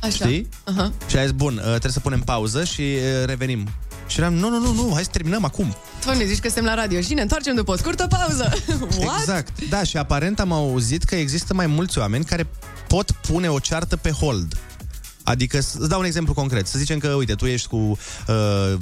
Așa. 0.00 0.24
Știi? 0.24 0.48
Aha. 0.64 0.92
Și 1.08 1.16
a 1.16 1.22
zis, 1.22 1.30
bun, 1.30 1.54
uh, 1.56 1.62
trebuie 1.62 1.92
să 1.92 2.00
punem 2.00 2.20
pauză 2.20 2.64
și 2.64 2.80
uh, 2.80 3.24
revenim. 3.24 3.68
Și 4.06 4.20
eram, 4.20 4.34
nu, 4.34 4.48
nu, 4.48 4.58
nu, 4.58 4.72
nu, 4.72 4.90
hai 4.94 5.04
să 5.04 5.10
terminăm 5.12 5.44
acum. 5.44 5.76
Tu 6.04 6.16
ne 6.16 6.24
zici 6.24 6.38
că 6.38 6.48
suntem 6.48 6.64
la 6.64 6.74
radio 6.74 7.00
și 7.00 7.14
ne 7.14 7.20
întoarcem 7.20 7.54
după 7.54 7.72
o 7.72 7.76
scurtă 7.76 8.06
pauză. 8.06 8.52
What? 8.98 9.20
Exact. 9.20 9.68
Da, 9.68 9.82
și 9.82 9.96
aparent 9.96 10.40
am 10.40 10.52
auzit 10.52 11.02
că 11.02 11.14
există 11.14 11.54
mai 11.54 11.66
mulți 11.66 11.98
oameni 11.98 12.24
care 12.24 12.46
pot 12.86 13.10
pune 13.10 13.48
o 13.48 13.58
ceartă 13.58 13.96
pe 13.96 14.10
hold. 14.10 14.56
Adică, 15.30 15.60
să- 15.60 15.76
îți 15.78 15.88
dau 15.88 15.98
un 15.98 16.04
exemplu 16.04 16.34
concret. 16.34 16.66
Să 16.66 16.78
zicem 16.78 16.98
că, 16.98 17.08
uite, 17.08 17.34
tu 17.34 17.46
ești 17.46 17.68
cu 17.68 17.76
uh, 17.76 18.34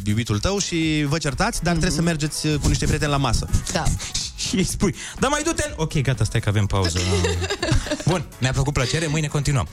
iubitul 0.05 0.39
tău 0.39 0.59
și 0.59 1.05
vă 1.09 1.19
certați, 1.19 1.63
dar 1.63 1.75
mm-hmm. 1.75 1.79
trebuie 1.79 1.99
să 1.99 2.03
mergeți 2.03 2.47
uh, 2.47 2.55
cu 2.63 2.69
niște 2.69 2.85
prieteni 2.85 3.11
la 3.11 3.17
masă. 3.17 3.49
Da. 3.73 3.85
Și 4.49 4.55
îi 4.55 4.65
spui, 4.65 4.95
da 5.19 5.29
mai 5.29 5.43
du-te 5.43 5.73
Ok, 5.77 6.01
gata, 6.01 6.25
stai 6.25 6.41
că 6.41 6.49
avem 6.49 6.67
pauză 6.67 6.99
Bun, 8.11 8.25
mi-a 8.41 8.53
plăcut 8.53 8.73
plăcere, 8.73 9.07
mâine 9.07 9.27
continuăm 9.27 9.69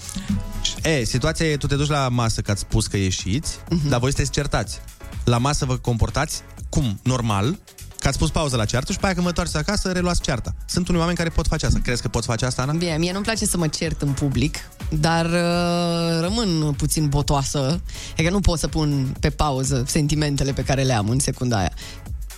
E, 0.84 1.04
situația 1.04 1.46
e, 1.46 1.58
tu 1.58 1.68
te 1.68 1.76
duci 1.76 1.88
la 1.88 2.10
masă 2.10 2.42
că 2.42 2.52
ați 2.52 2.62
spus 2.62 2.88
că 2.88 2.98
ieșiți, 2.98 3.56
mm-hmm. 3.56 3.90
dar 3.90 4.00
voi 4.00 4.10
sunteți 4.10 4.32
certați. 4.32 4.80
La 5.24 5.38
masă 5.38 5.66
vă 5.66 5.78
comportați 5.78 6.42
cum? 6.70 7.00
Normal, 7.04 7.60
că 8.06 8.12
ați 8.12 8.20
pus 8.20 8.30
pauză 8.30 8.56
la 8.56 8.66
ceartă 8.66 8.92
și 8.92 8.98
pe 8.98 9.06
aia 9.06 9.14
când 9.14 9.24
vă 9.26 9.30
întoarceți 9.30 9.70
acasă, 9.70 9.92
reluați 9.92 10.22
cearta. 10.22 10.56
Sunt 10.66 10.88
unii 10.88 11.00
oameni 11.00 11.18
care 11.18 11.30
pot 11.30 11.48
face 11.48 11.66
asta. 11.66 11.80
Crezi 11.84 12.02
că 12.02 12.08
pot 12.08 12.26
face 12.26 12.46
asta, 12.46 12.62
Ana? 12.62 12.74
Bine, 12.74 12.96
mie 12.98 13.12
nu-mi 13.12 13.24
place 13.24 13.46
să 13.46 13.58
mă 13.58 13.68
cert 13.68 14.02
în 14.02 14.12
public, 14.12 14.58
dar 14.90 15.26
uh, 15.26 16.22
rămân 16.22 16.74
puțin 16.78 17.08
botoasă. 17.08 17.82
E 18.16 18.24
că 18.24 18.30
nu 18.30 18.40
pot 18.40 18.60
să 18.60 18.68
pun 18.68 19.16
pe 19.20 19.30
pauză 19.30 19.84
sentimentele 19.88 20.52
pe 20.52 20.64
care 20.64 20.82
le 20.82 20.94
am 20.94 21.10
în 21.10 21.20
secunda 21.20 21.58
aia. 21.58 21.72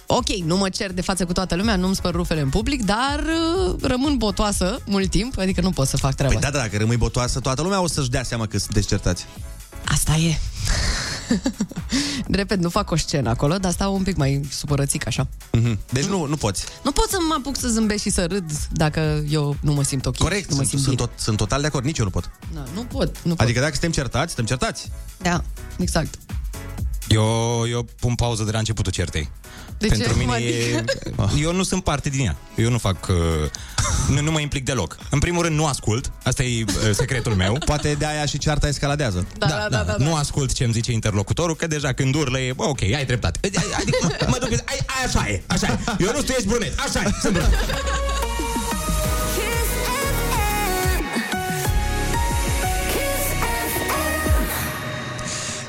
Ok, 0.06 0.27
nu 0.27 0.58
mă 0.58 0.69
cer 0.69 0.91
de 0.91 1.01
față 1.01 1.25
cu 1.25 1.34
toată 1.34 1.56
lumea, 1.56 1.75
nu-mi 1.75 1.95
spăr 1.95 2.13
rufele 2.13 2.41
în 2.41 2.49
public, 2.49 2.86
dar 2.86 3.19
uh, 3.19 3.75
rămân 3.82 4.17
botoasă 4.17 4.80
mult 4.86 5.10
timp, 5.10 5.38
adică 5.38 5.62
nu 5.62 5.71
pot 5.71 5.88
să 5.88 5.97
fac 5.97 6.13
treaba 6.13 6.34
Păi 6.34 6.41
da, 6.41 6.49
da, 6.49 6.58
dacă 6.58 6.77
rămâi 6.77 6.97
botoasă, 6.97 7.39
toată 7.39 7.62
lumea 7.62 7.82
o 7.82 7.88
să-și 7.88 8.10
dea 8.10 8.23
seama 8.23 8.45
că 8.45 8.58
sunteți 8.58 8.88
certați. 8.88 9.25
Asta 9.88 10.15
e. 10.15 10.39
Repet, 12.39 12.60
nu 12.60 12.69
fac 12.69 12.91
o 12.91 12.95
scenă 12.95 13.30
acolo, 13.30 13.58
dar 13.58 13.71
stau 13.71 13.95
un 13.95 14.04
pic 14.04 14.15
mai 14.15 14.41
supărățic 14.52 15.08
așa. 15.08 15.28
Mm-hmm. 15.28 15.78
Deci 15.91 16.06
nu, 16.06 16.26
nu 16.26 16.36
poți. 16.36 16.65
Nu 16.84 16.91
pot 16.91 17.10
să 17.10 17.17
mă 17.28 17.36
apuc 17.38 17.58
să 17.58 17.67
zâmbesc 17.67 18.02
și 18.02 18.10
să 18.10 18.26
râd 18.26 18.52
dacă 18.71 19.23
eu 19.30 19.56
nu 19.62 19.73
mă 19.73 19.84
simt 19.84 20.06
ok. 20.06 20.17
Corect, 20.17 20.50
nu 20.50 20.56
mă 20.56 20.62
sunt, 20.62 20.69
simt 20.69 20.82
sunt, 20.82 20.95
bine. 20.95 21.08
tot, 21.08 21.19
sunt 21.19 21.38
total 21.38 21.62
de 21.62 21.67
acord, 21.67 21.86
nici 21.86 21.97
eu 21.97 22.06
nu 22.06 22.12
pot. 22.12 22.32
Da, 22.54 22.63
nu 22.73 22.82
pot, 22.82 23.21
nu 23.23 23.30
pot. 23.30 23.39
Adică 23.39 23.60
dacă 23.60 23.71
suntem 23.71 23.91
certați, 23.91 24.34
suntem 24.34 24.58
certați. 24.58 24.91
Da, 25.17 25.43
exact. 25.78 26.15
Eu, 27.08 27.65
eu 27.70 27.86
pun 28.00 28.15
pauză 28.15 28.43
de 28.43 28.52
la 28.52 28.58
începutul 28.58 28.91
certei. 28.91 29.30
De 29.78 29.88
Pentru 29.88 30.08
ce? 30.08 30.17
mine 30.17 30.32
Mă, 30.32 30.38
e... 30.38 30.84
Eu 31.46 31.54
nu 31.54 31.63
sunt 31.63 31.84
parte 31.84 32.10
din 32.10 32.26
ea. 32.26 32.36
Eu 32.56 32.70
nu 32.70 32.78
fac... 32.78 33.08
Uh, 33.08 33.15
nu, 34.10 34.22
nu 34.22 34.32
mă 34.32 34.39
implic 34.39 34.65
deloc. 34.65 34.98
În 35.10 35.20
primul 35.20 35.43
rând 35.43 35.56
nu 35.56 35.65
ascult. 35.65 36.12
Asta 36.24 36.43
e 36.43 36.63
uh, 36.67 36.74
secretul 36.93 37.34
meu. 37.34 37.58
Poate 37.65 37.93
de 37.93 38.06
aia 38.06 38.26
și 38.26 38.38
cearta 38.38 38.67
escaladează. 38.67 39.28
Da, 39.38 39.48
da, 39.48 39.67
da, 39.70 39.84
da, 39.84 39.96
da. 39.98 40.04
Nu 40.04 40.15
ascult 40.15 40.54
ce 40.54 40.63
îmi 40.63 40.74
zice 40.74 40.91
interlocutorul 40.91 41.56
Că 41.56 41.67
deja 41.67 41.93
când 41.93 42.15
urlă 42.15 42.39
e... 42.39 42.54
Bă, 42.54 42.63
ok, 42.63 42.82
ai 42.82 43.06
dreptate. 43.06 43.39
Adică 43.43 43.98
mă, 44.02 44.28
mă 44.28 44.38
duc... 44.39 44.50
Ai, 44.52 44.60
ai, 44.67 45.06
așa 45.06 45.28
e, 45.30 45.43
așa 45.48 45.67
e. 45.67 46.04
Eu 46.04 46.12
nu 46.12 46.22
știu, 46.22 46.34
ești 46.38 46.48
brunet. 46.48 46.80
Așa 46.80 47.02
e, 47.02 47.12
sunt 47.22 47.34
brunet 47.34 47.54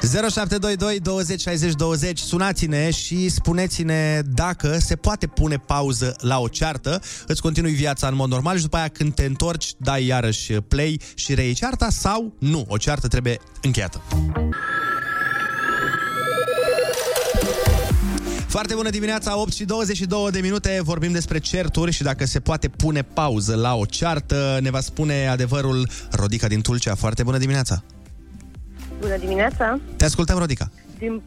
0722 0.03 0.99
20 1.01 1.41
60 1.41 1.73
20 1.73 2.19
Sunați-ne 2.19 2.91
și 2.91 3.29
spuneți-ne 3.29 4.21
dacă 4.35 4.79
se 4.79 4.97
poate 4.97 5.27
pune 5.27 5.57
pauză 5.57 6.17
la 6.21 6.39
o 6.39 6.49
ceartă. 6.49 7.03
Îți 7.27 7.43
continui 7.43 7.73
viața 7.73 8.09
în 8.09 8.15
mod 8.15 8.29
normal 8.29 8.57
și 8.57 8.63
după 8.63 8.77
aia 8.77 8.89
când 8.89 9.15
te 9.15 9.25
întorci 9.25 9.73
dai 9.77 10.07
iarăși 10.07 10.53
play 10.53 11.01
și 11.15 11.35
reiei 11.35 11.55
cearta 11.55 11.89
sau 11.91 12.35
nu, 12.39 12.65
o 12.69 12.77
ceartă 12.77 13.09
trebuie 13.09 13.41
încheiată. 13.63 14.03
Foarte 18.47 18.75
bună 18.75 18.91
dimineața, 18.91 19.39
8 19.39 19.53
și 19.53 19.65
22 19.65 20.31
de 20.31 20.41
minute. 20.41 20.81
Vorbim 20.83 21.13
despre 21.13 21.39
certuri 21.39 21.93
și 21.93 22.03
dacă 22.03 22.27
se 22.27 22.41
poate 22.41 22.69
pune 22.69 23.03
pauză 23.03 23.55
la 23.55 23.75
o 23.75 23.85
ceartă 23.85 24.59
Ne 24.61 24.71
va 24.71 24.81
spune 24.81 25.29
adevărul 25.29 25.89
Rodica 26.11 26.47
din 26.47 26.61
Tulcea. 26.61 26.95
Foarte 26.95 27.23
bună 27.23 27.39
dimineața 27.39 27.83
Bună 29.01 29.17
dimineața! 29.17 29.79
Te 29.97 30.05
ascultăm, 30.05 30.39
Rodica. 30.39 30.71
Din, 30.99 31.23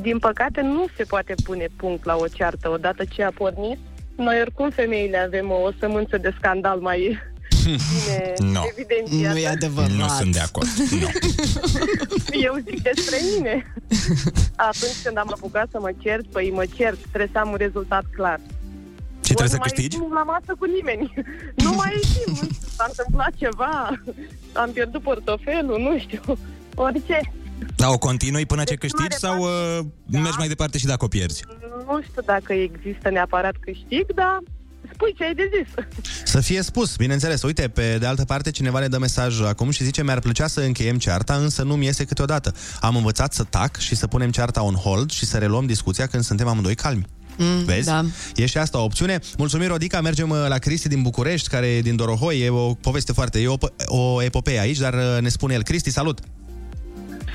din 0.00 0.18
păcate 0.18 0.60
nu 0.60 0.86
se 0.96 1.04
poate 1.04 1.34
pune 1.44 1.66
punct 1.76 2.04
la 2.04 2.16
o 2.16 2.26
ceartă 2.26 2.68
odată 2.70 3.04
ce 3.04 3.22
a 3.22 3.30
pornit. 3.30 3.78
Noi 4.16 4.40
oricum 4.40 4.70
femeile 4.70 5.16
avem 5.18 5.50
o 5.50 5.70
sămânță 5.80 6.16
de 6.16 6.34
scandal 6.38 6.78
mai 6.80 6.98
bine 6.98 8.22
No. 8.54 8.60
evidențiată. 8.70 9.32
Nu 9.34 9.38
e 9.38 9.48
adevărat. 9.48 9.90
Nu 9.90 10.08
sunt 10.08 10.32
de 10.32 10.38
acord. 10.38 10.66
Nu. 11.00 11.08
Eu 12.46 12.54
zic 12.68 12.82
despre 12.82 13.16
mine. 13.34 13.72
Atunci 14.56 15.02
când 15.04 15.16
am 15.18 15.28
apucat 15.30 15.68
să 15.70 15.78
mă 15.80 15.90
cert, 15.98 16.26
păi 16.26 16.50
mă 16.54 16.64
cert, 16.76 16.98
trebuie 17.00 17.30
să 17.32 17.38
am 17.38 17.50
un 17.50 17.56
rezultat 17.56 18.04
clar. 18.16 18.40
Și 19.24 19.32
trebuie 19.34 19.48
să 19.48 19.54
Ori 19.54 19.54
nu 19.54 19.58
mai 19.58 19.68
câștigi? 19.74 19.96
ieșim 19.96 20.12
la 20.12 20.22
masă 20.22 20.54
cu 20.58 20.64
nimeni. 20.64 21.12
Nu 21.54 21.72
mai 21.72 21.92
ieșim. 21.94 22.22
nu 22.26 22.34
știu, 22.34 22.68
S-a 22.76 22.84
întâmplat 22.88 23.32
ceva. 23.36 23.90
Am 24.52 24.70
pierdut 24.72 25.02
portofelul, 25.02 25.78
nu 25.80 25.98
știu. 25.98 26.22
Orice. 26.76 27.32
Da, 27.76 27.88
o 27.90 27.98
continui 27.98 28.46
până 28.46 28.62
ce 28.62 28.74
Deci, 28.74 28.78
câștigi 28.78 29.02
mare 29.02 29.16
sau 29.18 29.40
uh, 29.42 29.86
mergi 30.06 30.38
mai 30.38 30.48
departe 30.48 30.78
și 30.78 30.86
dacă 30.86 31.04
o 31.04 31.08
pierzi? 31.08 31.44
Nu 31.86 32.02
știu 32.02 32.22
dacă 32.26 32.52
există 32.52 33.10
neapărat 33.10 33.54
câștig, 33.60 34.14
dar 34.14 34.38
spui 34.92 35.14
ce 35.16 35.24
ai 35.24 35.34
de 35.34 35.50
zis. 35.56 35.74
Să 36.24 36.40
fie 36.40 36.62
spus, 36.62 36.96
bineînțeles. 36.96 37.42
Uite, 37.42 37.68
pe 37.68 37.96
de 37.98 38.06
altă 38.06 38.24
parte, 38.24 38.50
cineva 38.50 38.80
ne 38.80 38.88
dă 38.88 38.98
mesaj 38.98 39.40
acum 39.40 39.70
și 39.70 39.84
zice 39.84 40.02
mi-ar 40.02 40.18
plăcea 40.18 40.46
să 40.46 40.60
încheiem 40.60 40.98
cearta, 40.98 41.34
însă 41.34 41.62
nu-mi 41.62 41.84
iese 41.84 42.04
câteodată. 42.04 42.54
Am 42.80 42.96
învățat 42.96 43.32
să 43.32 43.44
tac 43.44 43.76
și 43.76 43.94
să 43.94 44.06
punem 44.06 44.30
cearta 44.30 44.62
on 44.62 44.74
hold 44.74 45.10
și 45.10 45.24
să 45.24 45.38
reluăm 45.38 45.66
discuția 45.66 46.06
când 46.06 46.22
suntem 46.22 46.48
amândoi 46.48 46.74
calmi. 46.74 47.06
Mm, 47.38 47.64
Vezi? 47.64 47.86
Da. 47.86 48.04
E 48.34 48.46
și 48.46 48.58
asta 48.58 48.78
o 48.78 48.84
opțiune. 48.84 49.18
Mulțumim, 49.38 49.68
Rodica. 49.68 50.00
Mergem 50.00 50.30
uh, 50.30 50.44
la 50.48 50.58
Cristi 50.58 50.88
din 50.88 51.02
București, 51.02 51.48
care 51.48 51.66
e 51.66 51.80
din 51.80 51.96
Dorohoi. 51.96 52.40
E 52.40 52.50
o 52.50 52.74
poveste 52.74 53.12
foarte... 53.12 53.40
E 53.40 53.48
o, 53.48 53.56
o 53.86 54.22
epopee 54.22 54.60
aici, 54.60 54.78
dar 54.78 54.94
uh, 54.94 55.20
ne 55.20 55.28
spune 55.28 55.54
el. 55.54 55.62
Cristi, 55.62 55.90
salut! 55.90 56.18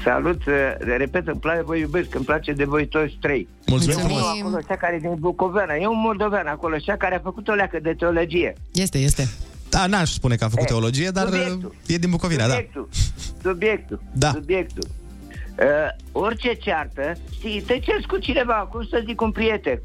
Salut, 0.04 0.46
uh, 0.46 0.54
repet, 0.80 1.28
îmi 1.28 1.40
place, 1.40 1.62
vă 1.62 1.76
iubesc, 1.76 2.16
îmi 2.16 2.26
place 2.26 2.52
de 2.52 2.64
voi 2.64 2.88
toți 2.88 3.18
trei. 3.22 3.48
Mulțumim 3.68 3.98
Eu 4.00 4.06
frumos. 4.06 4.22
acolo, 4.40 4.60
cea 4.68 4.76
care 4.78 4.96
e 4.96 5.00
din 5.00 5.16
Bucovena, 5.20 5.76
e 5.76 5.88
un 5.88 6.00
moldovean 6.00 6.48
acolo, 6.48 6.78
cea 6.78 6.98
care 6.98 7.16
a 7.16 7.20
făcut 7.20 7.48
o 7.48 7.54
leacă 7.54 7.80
de 7.80 7.94
teologie. 7.94 8.54
Este, 8.74 8.98
este. 8.98 9.30
Da, 9.70 9.86
n-aș 9.88 10.10
spune 10.12 10.36
că 10.36 10.44
a 10.44 10.48
făcut 10.50 10.64
E, 10.64 10.68
teologie, 10.68 11.10
dar 11.10 11.28
uh, 11.28 11.32
subiectul. 11.34 11.76
e 11.88 11.98
din 11.98 12.10
Bucovina, 12.10 12.48
da. 12.48 12.54
Subiectul, 12.54 12.90
subiectul, 13.42 14.02
Da. 14.14 14.30
subiectul. 14.32 14.84
Uh, 15.60 15.66
orice 16.12 16.54
ceartă, 16.54 17.14
știi, 17.34 17.62
te 17.62 17.80
ceri 17.80 18.06
cu 18.08 18.18
cineva, 18.18 18.54
cum 18.54 18.84
să 18.84 19.04
zic, 19.06 19.22
un 19.22 19.32
prieten. 19.32 19.82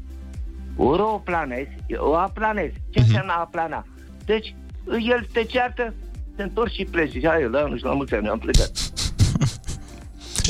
Ori 0.75 1.01
o 1.01 1.05
planezi, 1.23 1.69
o 1.97 2.15
aplanezi. 2.15 2.73
Ce 2.73 2.99
Mhm. 2.99 3.07
înseamnă 3.07 3.31
aplana? 3.31 3.85
Deci, 4.25 4.55
el 4.87 5.27
te 5.33 5.43
ceartă, 5.43 5.93
te 6.35 6.43
întorci 6.43 6.73
și 6.73 6.83
pleci. 6.91 7.11
Zici, 7.11 7.25
hai, 7.25 7.49
la 7.51 7.65
nu 7.67 7.75
știu, 7.75 7.89
la 7.89 7.95
mulți 7.95 8.13
ani, 8.13 8.27
am 8.27 8.39
plecat. 8.39 8.71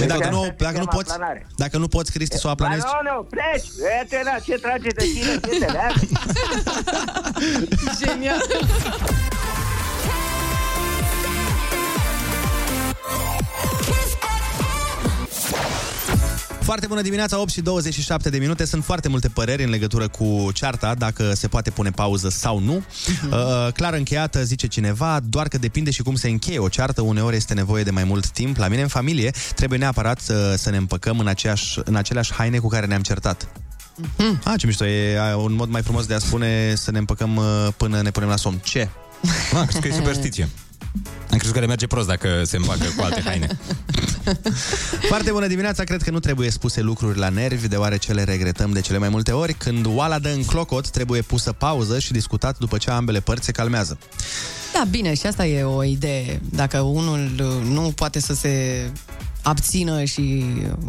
Și 0.01 0.05
dacă 0.07 0.19
Deci 0.23 0.31
nu, 0.31 0.41
asta 0.41 0.53
se 0.57 0.63
dacă 0.63 0.77
nu 0.77 0.86
cheamă 0.86 0.97
poți, 0.97 1.12
aplanare. 1.12 1.47
dacă 1.55 1.77
nu 1.77 1.88
poți, 1.88 2.12
Cristi, 2.12 2.38
să 2.38 2.47
o 2.47 2.47
Ba 2.47 2.51
aplanezi... 2.51 2.86
nu, 2.86 3.12
nu, 3.12 3.23
pleci! 3.23 3.67
Uite, 4.01 4.21
na, 4.25 4.39
ce 4.45 4.53
trage 4.53 4.89
de 4.89 5.05
tine, 5.13 5.31
ce 5.31 5.60
te 5.60 5.71
leagă? 5.71 6.01
Genial. 7.99 8.41
Foarte 16.67 16.88
bună 16.88 17.01
dimineața, 17.01 17.39
8 17.39 17.51
și 17.51 17.62
27 17.62 18.30
de 18.30 18.38
minute. 18.38 18.65
Sunt 18.65 18.84
foarte 18.84 19.08
multe 19.10 19.27
păreri 19.27 19.63
în 19.63 19.69
legătură 19.69 20.08
cu 20.08 20.49
cearta, 20.53 20.93
dacă 20.93 21.34
se 21.34 21.47
poate 21.47 21.69
pune 21.69 21.91
pauză 21.91 22.30
sau 22.30 22.60
nu. 22.60 22.75
Uh, 23.32 23.71
clar 23.73 23.93
încheiată, 23.93 24.43
zice 24.43 24.67
cineva, 24.67 25.19
doar 25.23 25.47
că 25.47 25.58
depinde 25.58 25.91
și 25.91 26.01
cum 26.01 26.15
se 26.15 26.30
încheie 26.30 26.60
o 26.60 26.67
ceartă. 26.67 27.01
Uneori 27.01 27.36
este 27.36 27.53
nevoie 27.53 27.84
de 27.84 27.91
mai 27.91 28.03
mult 28.03 28.30
timp. 28.30 28.58
La 28.58 28.67
mine 28.67 28.82
în 28.82 28.88
familie 28.88 29.32
trebuie 29.56 29.80
neapărat 29.80 30.19
să, 30.19 30.56
să 30.58 30.69
ne 30.69 30.77
împăcăm 30.77 31.19
în, 31.19 31.27
aceeași, 31.27 31.80
în 31.84 31.95
aceleași 31.95 32.34
haine 32.34 32.58
cu 32.58 32.67
care 32.67 32.86
ne-am 32.86 33.01
certat. 33.01 33.47
Ah, 34.43 34.53
ce 34.58 34.65
mișto, 34.65 34.86
e 34.86 35.19
a, 35.19 35.38
un 35.38 35.53
mod 35.53 35.69
mai 35.69 35.82
frumos 35.82 36.06
de 36.06 36.13
a 36.13 36.19
spune 36.19 36.73
să 36.75 36.91
ne 36.91 36.97
împăcăm 36.97 37.36
uh, 37.36 37.67
până 37.77 38.01
ne 38.01 38.12
punem 38.12 38.30
la 38.30 38.36
somn. 38.36 38.58
Ce? 38.63 38.89
Ah, 39.60 39.67
crezi 39.67 39.80
că 39.80 39.88
e 39.88 39.91
superstiție. 39.91 40.49
Am 41.31 41.38
crezut 41.38 41.53
că 41.53 41.60
le 41.60 41.67
merge 41.67 41.88
prost 41.88 42.07
dacă 42.07 42.41
se 42.43 42.57
împacă 42.57 42.86
cu 42.97 43.03
alte 43.03 43.21
haine. 43.25 43.47
Foarte 45.10 45.31
bună 45.31 45.47
dimineața, 45.47 45.83
cred 45.83 46.01
că 46.01 46.12
nu 46.12 46.19
trebuie 46.19 46.49
spuse 46.49 46.81
lucruri 46.81 47.17
la 47.17 47.29
nervi, 47.29 47.67
deoarece 47.67 48.13
le 48.13 48.23
regretăm 48.23 48.71
de 48.71 48.81
cele 48.81 48.97
mai 48.97 49.10
multe 49.10 49.31
ori. 49.31 49.53
Când 49.53 49.86
oala 49.86 50.19
dă 50.19 50.29
în 50.29 50.43
clocot, 50.43 50.89
trebuie 50.89 51.21
pusă 51.21 51.51
pauză 51.51 51.99
și 51.99 52.12
discutat 52.12 52.57
după 52.57 52.77
ce 52.77 52.89
ambele 52.89 53.19
părți 53.19 53.45
se 53.45 53.51
calmează. 53.51 53.97
Da, 54.73 54.83
bine, 54.89 55.13
și 55.13 55.25
asta 55.25 55.45
e 55.45 55.63
o 55.63 55.83
idee. 55.83 56.41
Dacă 56.49 56.79
unul 56.79 57.31
uh, 57.39 57.67
nu 57.69 57.91
poate 57.95 58.19
să 58.19 58.33
se 58.33 58.83
abțină 59.47 60.03
și 60.03 60.43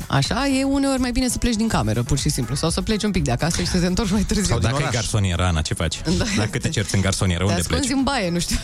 așa, 0.06 0.46
e 0.46 0.64
uneori 0.64 1.00
mai 1.00 1.10
bine 1.12 1.28
să 1.28 1.38
pleci 1.38 1.54
din 1.54 1.68
cameră, 1.68 2.02
pur 2.02 2.18
și 2.18 2.28
simplu. 2.28 2.54
Sau 2.54 2.70
să 2.70 2.82
pleci 2.82 3.02
un 3.02 3.10
pic 3.10 3.24
de 3.24 3.30
acasă 3.30 3.60
și 3.60 3.66
să 3.66 3.78
te 3.78 3.86
întorci 3.86 4.10
mai 4.10 4.22
târziu. 4.22 4.44
Sau 4.46 4.58
dacă 4.58 4.82
e 4.82 4.88
garsoniera, 4.92 5.46
Ana, 5.46 5.60
ce 5.62 5.74
faci? 5.74 6.00
Da. 6.18 6.24
Dacă 6.36 6.58
te 6.58 6.68
cerți 6.78 6.94
în 6.94 7.00
garsonieră, 7.00 7.44
Te 7.44 7.50
unde 7.50 7.62
pleci? 7.66 7.70
ascunzi 7.72 7.92
în 7.92 8.02
baie, 8.02 8.30
nu 8.30 8.38
știu. 8.38 8.56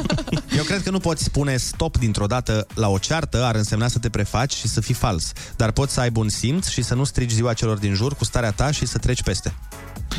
Eu 0.58 0.62
cred 0.64 0.82
că 0.82 0.90
nu 0.90 0.98
poți 0.98 1.24
spune 1.24 1.56
stop 1.56 1.98
dintr-o 1.98 2.26
dată 2.26 2.66
la 2.74 2.88
o 2.88 2.98
ceartă, 2.98 3.44
ar 3.44 3.54
însemna 3.54 3.88
să 3.88 3.98
te 3.98 4.08
prefaci 4.08 4.54
și 4.54 4.68
să 4.68 4.80
fii 4.80 4.94
fals. 4.94 5.32
Dar 5.56 5.70
poți 5.70 5.92
să 5.92 6.00
ai 6.00 6.10
bun 6.10 6.28
simț 6.28 6.68
și 6.68 6.82
să 6.82 6.94
nu 6.94 7.04
strici 7.04 7.30
ziua 7.30 7.52
celor 7.52 7.78
din 7.78 7.94
jur 7.94 8.14
cu 8.14 8.24
starea 8.24 8.50
ta 8.50 8.70
și 8.70 8.86
să 8.86 8.98
treci 8.98 9.22
peste. 9.22 9.54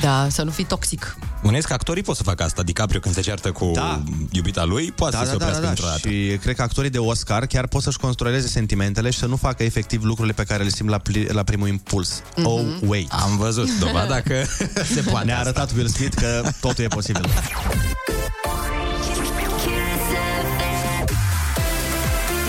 Da, 0.02 0.28
să 0.30 0.44
nu 0.44 0.52
fii 0.52 0.64
toxic. 0.64 1.18
Bănuiesc 1.44 1.68
că 1.68 1.74
actorii 1.74 2.04
pot 2.04 2.16
să 2.16 2.24
facă 2.24 2.44
asta. 2.44 2.64
DiCaprio 2.64 3.00
când 3.00 3.16
se 3.16 3.22
ceartă 3.22 3.52
cu 3.52 3.72
Da. 3.74 4.04
iubita 4.32 4.64
lui, 4.64 4.92
poate 4.92 5.16
să 5.18 5.26
se 5.26 5.34
oprească 5.34 5.68
într-o 5.68 5.86
dată. 5.86 6.08
Și 6.10 6.38
cred 6.42 6.56
că 6.56 6.62
actorii 6.62 6.90
de 6.90 6.98
Oscar 6.98 7.46
chiar 7.46 7.68
pot 7.68 7.82
să-și 7.82 7.98
controleze 7.98 8.48
sentimentele 8.48 9.10
și 9.14 9.20
să 9.20 9.26
nu 9.26 9.36
facă 9.36 9.64
efectiv 9.64 10.04
lucrurile 10.04 10.34
pe 10.34 10.44
care 10.44 10.64
le 10.64 10.70
simt 10.70 10.90
la, 10.90 10.98
pli- 11.10 11.28
la 11.32 11.44
primul 11.44 11.68
impuls. 11.68 12.22
Mhm. 12.36 12.46
Oh, 12.46 12.62
wait. 12.86 13.12
Am 13.12 13.38
văzut 13.38 13.70
dovada 13.80 14.22
că 14.22 14.44
se 14.94 15.02
poate 15.02 15.26
Ne-a 15.26 15.38
asta. 15.38 15.50
arătat 15.50 15.76
Will 15.76 15.88
Smith 15.88 16.16
că 16.16 16.44
totul 16.60 16.84
e 16.84 16.88
posibil. 16.88 17.30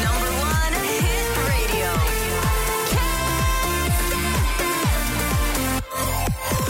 Number 0.05 0.31
one 0.53 0.77
hit 0.87 1.37
radio. 1.51 1.91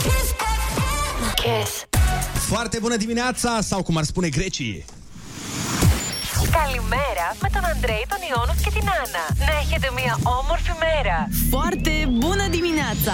Kiss 0.03 0.29
FM. 0.75 1.35
Kiss. 1.35 1.87
Foarte 2.47 2.79
bună 2.81 2.97
dimineața, 2.97 3.59
sau 3.63 3.83
cum 3.83 3.97
ar 3.97 4.05
spune 4.05 4.29
grecii. 4.29 4.85
Καλημέρα 6.60 7.28
με 7.42 7.50
τον 7.54 7.66
Αντρέη, 7.66 8.06
τον 8.10 8.22
Ιόνους 8.30 8.62
και 8.64 8.70
την 8.78 8.88
Άννα. 9.02 9.26
Να 9.48 9.54
έχετε 9.64 9.88
μια 10.00 10.14
όμορφη 10.40 10.74
μέρα. 10.86 11.18
Foarte 11.50 11.92
bună 12.24 12.48
dimineața! 12.50 13.14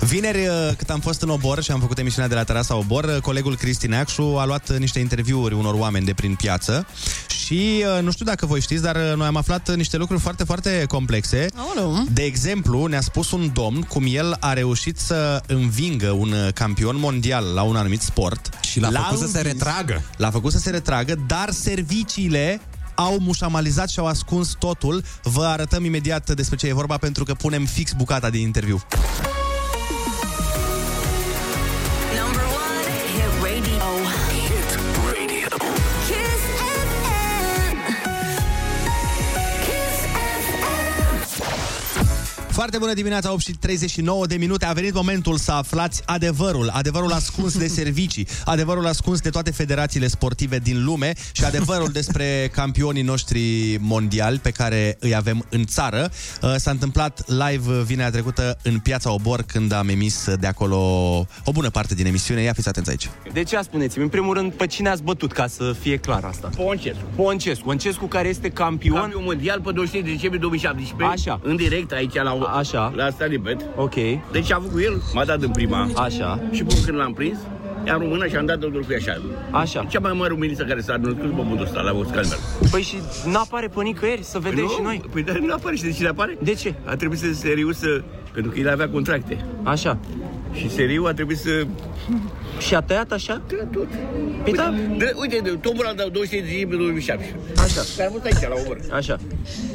Vineri, 0.00 0.46
uh, 0.46 0.76
cât 0.76 0.90
am 0.90 1.00
fost 1.00 1.22
în 1.22 1.28
Obor 1.28 1.62
și 1.62 1.70
am 1.70 1.80
făcut 1.80 1.98
emisiunea 1.98 2.28
de 2.28 2.34
la 2.34 2.44
Terasa 2.44 2.74
Obor, 2.76 3.04
uh, 3.04 3.16
colegul 3.16 3.56
Cristi 3.56 3.86
Neacșu 3.86 4.36
a 4.38 4.44
luat 4.44 4.68
uh, 4.68 4.76
niște 4.78 4.98
interviuri 4.98 5.54
unor 5.54 5.74
oameni 5.74 6.04
de 6.04 6.14
prin 6.14 6.34
piață 6.34 6.86
și 7.49 7.83
uh, 7.97 8.03
nu 8.03 8.11
știu 8.11 8.25
dacă 8.25 8.45
voi 8.45 8.61
știți, 8.61 8.81
dar 8.81 8.95
uh, 8.95 9.13
noi 9.15 9.27
am 9.27 9.35
aflat 9.35 9.67
uh, 9.67 9.75
niște 9.75 9.97
lucruri 9.97 10.21
foarte, 10.21 10.43
foarte 10.43 10.85
complexe. 10.87 11.47
Aoleu. 11.55 12.05
De 12.11 12.23
exemplu, 12.23 12.85
ne-a 12.85 13.01
spus 13.01 13.31
un 13.31 13.49
domn 13.53 13.81
cum 13.81 14.03
el 14.07 14.37
a 14.39 14.53
reușit 14.53 14.97
să 14.97 15.41
învingă 15.47 16.11
un 16.11 16.31
uh, 16.31 16.53
campion 16.53 16.99
mondial 16.99 17.45
la 17.53 17.61
un 17.61 17.75
anumit 17.75 18.01
sport. 18.01 18.49
Și 18.61 18.79
l-a 18.79 18.89
făcut 18.89 19.19
să 19.19 19.27
se 19.27 19.41
retragă. 19.41 20.01
L-a 20.17 20.31
făcut 20.31 20.51
să 20.51 20.57
se 20.57 20.69
retragă, 20.69 21.15
dar 21.27 21.49
serviciile 21.51 22.61
au 22.95 23.17
mușamalizat 23.19 23.89
și 23.89 23.99
au 23.99 24.05
ascuns 24.05 24.55
totul. 24.59 25.03
Vă 25.23 25.43
arătăm 25.43 25.85
imediat 25.85 26.31
despre 26.31 26.55
ce 26.55 26.67
e 26.67 26.73
vorba 26.73 26.97
pentru 26.97 27.23
că 27.23 27.33
punem 27.33 27.65
fix 27.65 27.91
bucata 27.93 28.29
din 28.29 28.41
interviu. 28.41 28.81
Foarte 42.59 42.77
bună 42.77 42.93
dimineața, 42.93 43.31
8 43.31 43.41
și 43.41 43.51
39 43.51 44.25
de 44.25 44.35
minute. 44.35 44.65
A 44.65 44.71
venit 44.73 44.93
momentul 44.93 45.37
să 45.37 45.51
aflați 45.51 46.01
adevărul. 46.05 46.69
Adevărul 46.73 47.11
ascuns 47.11 47.57
de 47.57 47.67
servicii, 47.67 48.27
adevărul 48.45 48.87
ascuns 48.87 49.21
de 49.21 49.29
toate 49.29 49.51
federațiile 49.51 50.07
sportive 50.07 50.57
din 50.57 50.83
lume 50.83 51.13
și 51.31 51.43
adevărul 51.43 51.87
despre 51.87 52.49
campionii 52.51 53.01
noștri 53.01 53.77
mondiali 53.81 54.37
pe 54.37 54.49
care 54.51 54.97
îi 54.99 55.15
avem 55.15 55.45
în 55.49 55.65
țară. 55.65 56.09
Uh, 56.41 56.55
S-a 56.55 56.71
întâmplat 56.71 57.23
live 57.27 57.81
vinerea 57.81 58.11
trecută 58.11 58.57
în 58.63 58.79
Piața 58.79 59.11
Obor 59.11 59.41
când 59.41 59.71
am 59.71 59.89
emis 59.89 60.27
de 60.39 60.47
acolo 60.47 60.77
o 61.43 61.51
bună 61.51 61.69
parte 61.69 61.93
din 61.93 62.05
emisiune. 62.05 62.41
Ia 62.41 62.53
fiți 62.53 62.67
atenți 62.67 62.89
aici. 62.89 63.09
De 63.33 63.43
ce 63.43 63.59
spuneți-mi? 63.61 64.03
În 64.03 64.09
primul 64.09 64.33
rând, 64.33 64.53
pe 64.53 64.67
cine 64.67 64.89
ați 64.89 65.03
bătut, 65.03 65.31
ca 65.31 65.47
să 65.47 65.75
fie 65.79 65.97
clar 65.97 66.23
asta? 66.23 66.49
Poncescu. 66.55 67.03
Poncescu. 67.15 67.63
Poncescu 67.63 68.05
care 68.05 68.27
este 68.27 68.49
campion. 68.49 68.99
Campion 68.99 69.23
mondial 69.23 69.61
pe 69.61 69.71
23 69.71 70.13
decembrie 70.13 70.39
2017. 70.41 71.29
Așa. 71.29 71.39
În 71.43 71.55
direct 71.55 71.91
aici 71.91 72.13
la, 72.13 72.48
Așa. 72.57 72.93
la 72.95 73.09
Stadibet. 73.09 73.65
Ok. 73.75 73.95
Deci 74.31 74.51
a 74.51 74.59
făcut 74.59 74.81
el, 74.81 75.01
m-a 75.13 75.25
dat 75.25 75.41
în 75.41 75.51
prima. 75.51 75.89
Așa. 75.95 76.39
Și 76.51 76.63
până 76.63 76.79
când 76.85 76.97
l-am 76.97 77.13
prins, 77.13 77.37
Am 77.91 77.99
română 77.99 78.27
și 78.27 78.35
am 78.35 78.45
dat 78.45 78.59
de 78.59 78.67
cu 78.67 78.85
așa. 78.97 79.21
Așa. 79.51 79.83
Cea 79.83 79.99
mai 79.99 80.13
mare 80.13 80.29
româniță 80.29 80.63
care 80.63 80.81
s-a 80.81 80.97
născut 80.97 81.21
pe 81.21 81.27
pământul 81.27 81.65
ăsta, 81.65 81.81
la 81.81 81.91
Oscar 81.91 82.23
Păi 82.71 82.81
și 82.81 82.95
n-apare 83.25 83.67
pe 83.67 83.81
nicăieri, 83.83 84.23
să 84.23 84.39
vedem 84.39 84.63
nu? 84.63 84.69
și 84.69 84.81
noi. 84.81 85.01
Păi 85.11 85.23
dar 85.23 85.37
nu 85.37 85.53
apare 85.53 85.75
și 85.75 85.83
de 85.83 85.91
cine 85.91 86.07
apare? 86.07 86.37
De 86.41 86.53
ce? 86.53 86.73
A 86.85 86.95
trebuit 86.95 87.19
să 87.19 87.33
seriu 87.33 87.71
să... 87.71 88.01
Pentru 88.33 88.51
că 88.51 88.59
el 88.59 88.69
avea 88.69 88.89
contracte. 88.89 89.45
Așa. 89.63 89.97
Și 90.53 90.69
seriu 90.69 91.05
a 91.05 91.13
trebuit 91.13 91.37
să... 91.37 91.67
Și 92.59 92.75
a 92.75 92.81
tăiat 92.81 93.11
așa? 93.11 93.41
Da, 93.47 93.63
tot. 93.71 93.87
Păi 94.43 94.53
da. 94.53 94.73
De, 94.97 95.13
uite, 95.15 95.39
de, 95.43 95.49
tombul 95.61 95.85
a 95.85 95.93
dat 95.93 96.11
200 96.11 96.39
de 96.39 96.47
zi 96.47 96.65
pe 96.65 96.75
2007. 96.75 97.35
Așa. 97.57 97.81
Care 97.97 98.07
a 98.07 98.11
fost 98.11 98.25
aici, 98.25 98.41
la 98.41 98.55
omor. 98.63 98.79
Așa. 98.91 99.17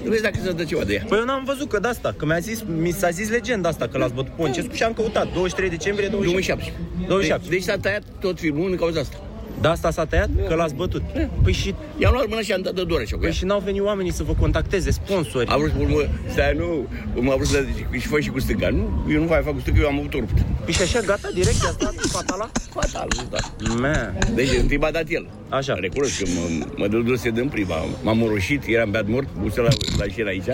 Nu 0.04 0.10
vezi 0.10 0.22
dacă 0.22 0.34
se 0.42 0.52
dă 0.52 0.64
ceva 0.64 0.84
de 0.84 0.94
ea. 0.94 1.04
Păi 1.08 1.18
eu 1.18 1.24
n-am 1.24 1.44
văzut 1.44 1.68
că 1.68 1.78
de 1.78 1.88
asta, 1.88 2.14
că 2.16 2.24
mi-a 2.24 2.38
zis, 2.38 2.64
mi 2.80 2.90
s-a 2.90 3.10
zis 3.10 3.30
legenda 3.30 3.68
asta 3.68 3.88
că 3.88 3.98
l-ați 3.98 4.14
bătut 4.14 4.32
pe 4.32 4.42
Oncescu 4.42 4.74
și 4.74 4.82
am 4.82 4.92
căutat 4.92 5.32
23 5.32 5.70
decembrie 5.70 6.08
2007. 6.08 6.72
2017. 7.06 7.08
2007. 7.08 7.48
Deci, 7.48 7.50
deci 7.50 7.62
s-a 7.62 7.76
tăiat 7.80 8.02
tot 8.20 8.38
filmul 8.38 8.68
din 8.68 8.78
cauza 8.78 9.00
asta. 9.00 9.16
De 9.60 9.68
asta 9.68 9.90
s-a 9.90 10.04
tăiat? 10.04 10.28
Că 10.48 10.54
l-ați 10.54 10.74
bătut. 10.74 11.02
Păi 11.42 11.52
și, 11.52 11.74
I-am 11.98 12.12
luat 12.12 12.28
mâna 12.28 12.40
și 12.40 12.52
am 12.52 12.62
dat 12.62 12.74
de 12.74 12.84
doră 12.84 13.04
și 13.04 13.14
păi 13.14 13.32
și 13.32 13.44
n-au 13.44 13.62
venit 13.64 13.82
oamenii 13.82 14.12
să 14.12 14.22
vă 14.22 14.32
contacteze, 14.40 14.90
sponsori. 14.90 15.48
A 15.48 15.56
vrut 15.56 15.70
să 15.70 15.76
mă, 15.88 16.08
stai, 16.30 16.54
nu, 16.56 16.86
m-a 17.20 17.34
vrut 17.34 17.46
să 17.46 17.64
zic, 17.74 18.00
și 18.00 18.06
fă 18.06 18.20
și 18.20 18.28
cu 18.28 18.40
stânga. 18.40 18.68
Nu, 18.68 19.06
eu 19.10 19.20
nu 19.20 19.26
mai 19.28 19.40
fac 19.44 19.52
cu 19.52 19.60
stânga, 19.60 19.80
eu 19.80 19.86
am 19.86 19.98
avut 19.98 20.14
o 20.14 20.18
rupt. 20.18 20.38
Păi 20.64 20.72
și 20.72 20.82
așa, 20.82 21.00
gata, 21.00 21.28
direct, 21.34 21.60
de 21.60 21.66
asta, 21.66 21.92
fatala? 22.08 22.50
Fatal, 22.70 23.08
da. 23.30 23.38
Man. 23.80 24.18
Deci 24.34 24.48
în 24.60 24.66
timp 24.66 24.82
a 24.82 24.90
dat 24.90 25.04
el. 25.08 25.26
Așa. 25.48 25.74
Recunosc 25.74 26.18
că 26.18 26.24
mă, 26.34 26.66
mă 26.76 26.88
dă 26.88 26.96
dus 26.96 27.24
în 27.24 27.48
prima. 27.48 27.74
M-am 28.02 28.18
moroșit, 28.18 28.62
eram 28.66 28.90
beat 28.90 29.08
mort, 29.08 29.28
busă 29.40 29.60
la, 29.60 29.68
la 29.98 30.04
șer 30.12 30.26
aici. 30.26 30.46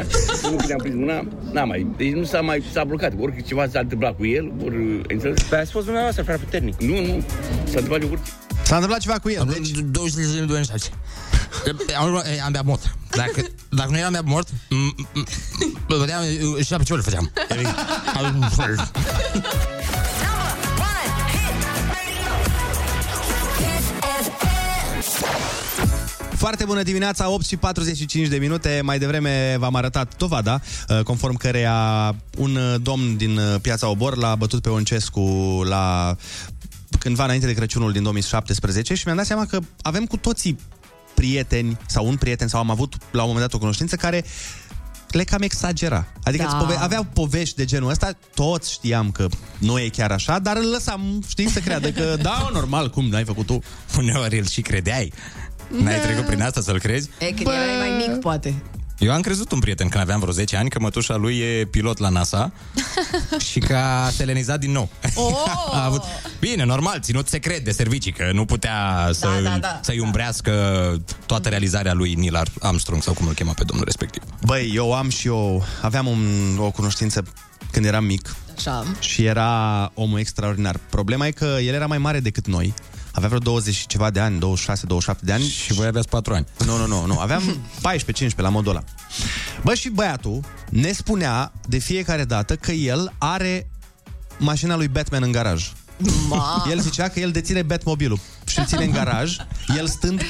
Nu 0.43 0.57
când 0.57 0.71
am 0.73 0.79
prins 0.79 0.95
mâna, 0.95 1.27
n-am 1.53 1.69
mai. 1.69 1.87
Deci 1.97 2.13
nu 2.13 2.25
s-a 2.25 2.41
mai 2.41 2.63
s-a 2.73 2.85
blocat. 2.85 3.13
Ori 3.19 3.45
ceva 3.47 3.67
s-a 3.69 3.81
întâmplat 3.81 4.17
cu 4.17 4.27
el, 4.27 4.53
ori 4.65 4.75
ai 4.77 5.15
înțeles? 5.15 5.43
Păi 5.43 5.59
ați 5.59 5.71
fost 5.71 5.85
dumneavoastră, 5.85 6.23
prea 6.25 6.37
puternic. 6.37 6.81
Nu, 6.81 7.01
nu. 7.01 7.25
S-a 7.65 7.79
întâmplat 7.79 8.01
de 8.01 8.07
curte. 8.07 8.31
S-a 8.71 8.77
întâmplat 8.77 9.01
ceva 9.01 9.18
cu 9.18 9.29
el. 9.31 9.47
Deci, 9.53 9.68
20 9.71 10.14
de 10.16 10.23
zile, 10.25 10.45
26. 10.45 10.91
Am, 11.99 12.23
am 12.45 12.53
bea 12.53 12.62
mort. 12.62 12.97
Dacă, 13.11 13.47
dacă 13.68 13.91
nu 13.91 13.99
eram 13.99 14.12
bea 14.12 14.21
mort, 14.25 14.49
m- 14.49 14.95
m- 14.95 15.25
m- 15.25 15.99
vedeam 15.99 16.23
și 16.64 16.71
la 16.71 16.77
picior 16.83 17.01
făceam. 17.01 17.31
Foarte 26.37 26.64
bună 26.64 26.83
dimineața, 26.83 27.31
8 27.31 27.47
și 27.47 27.57
45 27.57 28.29
de 28.29 28.37
minute. 28.37 28.81
Mai 28.85 28.99
devreme 28.99 29.57
v-am 29.59 29.75
arătat 29.75 30.16
dovada, 30.16 30.61
uh, 30.89 31.01
conform 31.03 31.37
căreia 31.37 32.14
un 32.39 32.57
uh, 32.57 32.75
domn 32.83 33.16
din 33.16 33.37
uh, 33.37 33.61
piața 33.61 33.89
Obor 33.89 34.16
l-a 34.16 34.35
bătut 34.35 34.62
pe 34.62 34.68
Oncescu 34.68 35.21
la 35.68 36.16
cândva 37.01 37.25
înainte 37.25 37.47
de 37.47 37.55
Crăciunul 37.55 37.93
din 37.93 38.03
2017 38.03 38.95
și 38.95 39.03
mi-am 39.05 39.17
dat 39.17 39.27
seama 39.27 39.47
că 39.47 39.59
avem 39.83 40.07
cu 40.07 40.17
toții 40.17 40.59
prieteni 41.15 41.79
sau 41.87 42.07
un 42.07 42.17
prieten 42.17 42.49
sau 42.49 42.61
am 42.61 42.71
avut 42.71 42.95
la 43.11 43.23
un 43.23 43.29
moment 43.29 43.45
dat 43.47 43.55
o 43.55 43.59
cunoștință 43.59 43.97
care 43.97 44.25
le 45.11 45.25
cam 45.25 45.43
exagera. 45.43 46.07
Adică 46.23 46.45
Da. 46.45 46.51
da. 46.51 46.57
pove- 46.57 46.77
aveau 46.81 47.07
povești 47.13 47.57
de 47.57 47.65
genul 47.65 47.91
ăsta, 47.91 48.11
toți 48.35 48.73
știam 48.73 49.11
că 49.11 49.27
nu 49.59 49.79
e 49.79 49.89
chiar 49.89 50.11
așa, 50.13 50.39
dar 50.39 50.57
îl 50.57 50.71
lăsam, 50.71 51.23
știi, 51.29 51.49
să 51.51 51.59
creadă 51.61 51.91
că 51.91 52.17
da, 52.23 52.49
normal, 52.53 52.91
cum 52.91 53.05
n-ai 53.09 53.25
făcut 53.25 53.47
tu? 53.47 53.59
Uneori 53.99 54.39
îl 54.39 54.47
și 54.47 54.61
credeai. 54.61 55.13
N-ai 55.83 55.97
Da. 55.99 56.03
trecut 56.03 56.25
prin 56.27 56.43
asta 56.43 56.61
să-l 56.61 56.79
crezi? 56.79 57.09
E, 57.19 57.25
când 57.27 57.43
Bă... 57.43 57.53
erai 57.53 57.89
mai 57.89 58.07
mic, 58.09 58.21
poate. 58.21 58.55
Eu 59.01 59.13
am 59.13 59.21
crezut 59.21 59.53
un 59.53 59.59
prieten 59.59 59.89
când 59.89 60.03
aveam 60.03 60.21
vreo 60.21 60.33
10 60.33 60.57
ani 60.57 60.69
că 60.71 60.81
mătușa 60.81 61.17
lui 61.17 61.39
e 61.39 61.65
pilot 61.71 61.99
la 61.99 62.09
NASA 62.09 62.53
și 63.51 63.59
că 63.59 63.77
a 63.77 64.11
selenizat 64.11 64.61
din 64.61 64.73
nou. 64.73 64.89
Oh! 65.15 65.33
a 65.79 65.85
avut... 65.85 66.03
Bine, 66.41 66.65
normal, 66.65 67.01
ținut 67.01 67.29
secret 67.29 67.65
de 67.65 67.71
servicii, 67.71 68.13
că 68.13 68.31
nu 68.33 68.45
putea 68.45 69.11
să, 69.13 69.27
Da, 69.43 69.51
da, 69.51 69.59
da. 69.59 69.81
să-i 69.83 69.99
umbrească 69.99 70.53
toată 71.27 71.49
realizarea 71.49 71.93
lui 71.93 72.15
Neil 72.15 72.43
Armstrong 72.61 73.03
sau 73.03 73.15
cum 73.15 73.27
îl 73.27 73.35
chema 73.35 73.53
pe 73.53 73.65
domnul 73.65 73.85
respectiv. 73.85 74.23
Băi, 74.45 74.73
eu 74.75 74.95
am 74.95 75.09
și 75.09 75.27
eu, 75.27 75.65
aveam 75.83 76.07
un, 76.07 76.57
o 76.59 76.71
cunoștință 76.71 77.23
când 77.71 77.85
eram 77.85 78.05
mic 78.05 78.37
Așa. 78.57 78.85
și 78.99 79.25
era 79.25 79.91
omul 79.95 80.19
extraordinar. 80.19 80.77
Problema 80.91 81.27
e 81.27 81.31
că 81.31 81.57
el 81.63 81.75
era 81.75 81.87
mai 81.87 81.99
mare 81.99 82.21
decât 82.21 82.47
noi, 82.47 82.75
avea 83.13 83.29
vreo 83.29 83.41
20 83.41 83.75
și 83.75 83.87
ceva 83.87 84.11
de 84.11 84.21
ani, 84.21 84.39
26-27 84.39 85.21
de 85.21 85.33
ani. 85.33 85.43
Și 85.45 85.73
voi 85.73 85.87
aveați 85.87 86.09
4 86.09 86.35
ani. 86.35 86.47
Nu, 86.65 86.77
nu, 86.77 86.87
nu, 86.87 87.07
nu. 87.07 87.19
aveam 87.19 87.43
14-15 88.33 88.37
la 88.37 88.49
modul 88.49 88.71
ăla. 88.71 88.85
Bă, 89.63 89.75
și 89.75 89.89
băiatul 89.89 90.41
ne 90.71 90.93
spunea 90.93 91.53
de 91.69 91.79
fiecare 91.79 92.25
dată 92.25 92.57
că 92.57 92.73
el 92.73 93.13
are 93.19 93.71
mașina 94.39 94.77
lui 94.77 94.89
Batman 94.89 95.23
în 95.23 95.33
garaj. 95.33 95.73
Ma. 96.29 96.65
El 96.71 96.81
zicea 96.81 97.09
că 97.09 97.21
el 97.21 97.31
deține 97.31 97.63
Batmobilul 97.63 98.19
și 98.47 98.59
îl 98.59 98.65
ține 98.65 98.85
în 98.85 98.91
garaj, 98.91 99.37
el 99.77 99.87
stând 99.89 100.23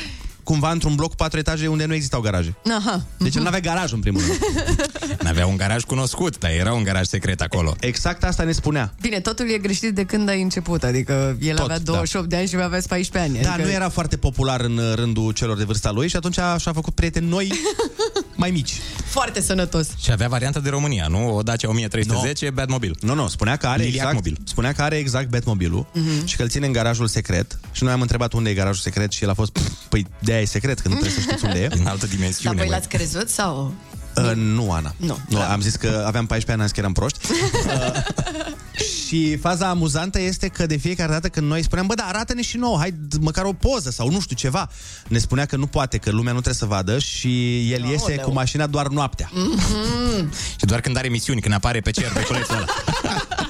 cumva 0.45 0.70
într-un 0.70 0.95
bloc 0.95 1.09
cu 1.09 1.16
patru 1.16 1.38
etaje 1.38 1.66
unde 1.66 1.84
nu 1.84 1.95
existau 1.95 2.20
garaje. 2.20 2.55
Aha. 2.78 3.07
Deci 3.18 3.34
el 3.34 3.43
n-avea 3.43 3.61
garaj 3.61 3.93
în 3.93 4.01
primul 4.01 4.20
rând. 4.20 4.38
N-avea 5.24 5.47
un 5.47 5.57
garaj 5.57 5.82
cunoscut, 5.82 6.38
dar 6.38 6.51
era 6.51 6.72
un 6.72 6.82
garaj 6.82 7.07
secret 7.07 7.41
acolo. 7.41 7.76
Exact 7.80 8.24
asta 8.24 8.43
ne 8.43 8.53
spunea. 8.53 8.95
Bine, 9.01 9.20
totul 9.20 9.51
e 9.51 9.59
greșit 9.59 9.95
de 9.95 10.05
când 10.05 10.28
ai 10.28 10.43
început, 10.43 10.82
adică 10.82 11.36
el 11.41 11.57
Tot, 11.57 11.64
avea 11.64 11.78
da. 11.78 11.82
28 11.93 12.28
de 12.28 12.36
ani 12.36 12.47
și 12.47 12.55
voi 12.55 12.64
aveți 12.64 12.88
14 12.88 13.32
ani. 13.32 13.43
Da, 13.45 13.53
adică... 13.53 13.68
nu 13.68 13.74
era 13.74 13.88
foarte 13.88 14.16
popular 14.16 14.61
în 14.61 14.80
rândul 14.95 15.32
celor 15.32 15.57
de 15.57 15.64
vârsta 15.64 15.91
lui 15.91 16.09
și 16.09 16.16
atunci 16.16 16.34
și-a 16.34 16.72
făcut 16.72 16.95
prieteni 16.95 17.28
noi 17.28 17.53
mai 18.41 18.51
mici. 18.51 18.72
Foarte 19.05 19.41
sănătos. 19.41 19.88
Și 20.03 20.11
avea 20.12 20.28
varianta 20.28 20.61
de 20.61 20.68
România, 20.68 21.07
nu? 21.09 21.34
O 21.36 21.43
Dacia 21.43 21.68
1310, 21.68 22.45
no. 22.45 22.51
Batmobil. 22.53 22.97
Nu, 23.01 23.14
nu, 23.14 23.28
spunea 23.28 23.57
că 23.57 23.66
are 23.66 23.76
Liliac 23.82 23.95
exact, 23.95 24.14
mobil. 24.14 24.36
spunea 24.45 24.72
că 24.72 24.82
are 24.82 24.97
exact 24.97 25.28
Batmobilul 25.28 25.86
Mhm. 25.95 26.26
și 26.26 26.36
că 26.36 26.43
îl 26.43 26.49
ține 26.49 26.66
în 26.66 26.72
garajul 26.72 27.07
secret 27.07 27.59
și 27.72 27.82
noi 27.84 27.93
am 27.93 28.01
întrebat 28.01 28.32
unde 28.32 28.51
e 28.51 28.55
garajul 28.55 28.80
secret 28.82 29.12
și 29.12 29.22
el 29.24 29.30
a 29.30 29.34
fost, 29.34 29.51
"Pf, 29.53 29.62
păi 29.88 30.07
de 30.18 30.38
e 30.38 30.45
secret, 30.45 30.78
că 30.80 30.88
nu 30.88 30.95
trebuie 30.95 31.14
să 31.14 31.20
știți 31.20 31.45
unde 31.45 31.59
e. 31.59 31.68
În 31.70 31.86
altă 31.86 32.07
Dar 32.07 32.14
dimensiune. 32.14 32.57
voi 32.57 32.66
măi. 32.66 32.74
l-ați 32.74 32.88
crezut 32.88 33.28
sau... 33.28 33.72
Uh, 34.16 34.32
nu, 34.34 34.72
Ana. 34.72 34.94
Nu. 34.96 35.18
nu 35.28 35.40
am 35.40 35.61
zis 35.61 35.74
că 35.74 36.04
aveam 36.06 36.26
14 36.26 36.50
ani, 36.52 36.61
am 36.61 36.66
zis 36.66 36.74
că 36.74 36.80
eram 36.80 36.92
proști. 36.92 37.18
Uh, 37.66 38.86
și 39.06 39.36
faza 39.36 39.68
amuzantă 39.68 40.20
este 40.20 40.48
că 40.48 40.66
de 40.66 40.76
fiecare 40.76 41.12
dată 41.12 41.28
când 41.28 41.46
noi 41.46 41.62
spuneam, 41.62 41.86
bă, 41.86 41.94
da, 41.94 42.04
arată-ne 42.04 42.42
și 42.42 42.56
nouă, 42.56 42.78
hai 42.78 42.90
d- 42.90 43.20
măcar 43.20 43.44
o 43.44 43.52
poză 43.52 43.90
sau 43.90 44.11
nu 44.11 44.20
știu 44.20 44.36
ceva, 44.36 44.68
ne 45.08 45.18
spunea 45.18 45.44
că 45.46 45.56
nu 45.56 45.66
poate, 45.66 45.98
că 45.98 46.11
lumea 46.11 46.32
nu 46.32 46.40
trebuie 46.40 46.54
să 46.54 46.66
vadă 46.74 46.98
și 46.98 47.58
el 47.72 47.84
iese 47.84 48.02
Aoleu. 48.11 48.24
cu 48.24 48.32
mașina 48.32 48.66
doar 48.66 48.86
noaptea. 48.88 49.30
Mm-hmm. 49.30 50.28
Și 50.58 50.64
doar 50.64 50.80
când 50.80 50.96
are 50.96 51.06
emisiuni, 51.06 51.40
când 51.40 51.54
apare 51.54 51.80
pe 51.80 51.90
cer, 51.90 52.12
pe 52.12 52.22
colețul 52.22 52.54
ăla. 52.54 52.64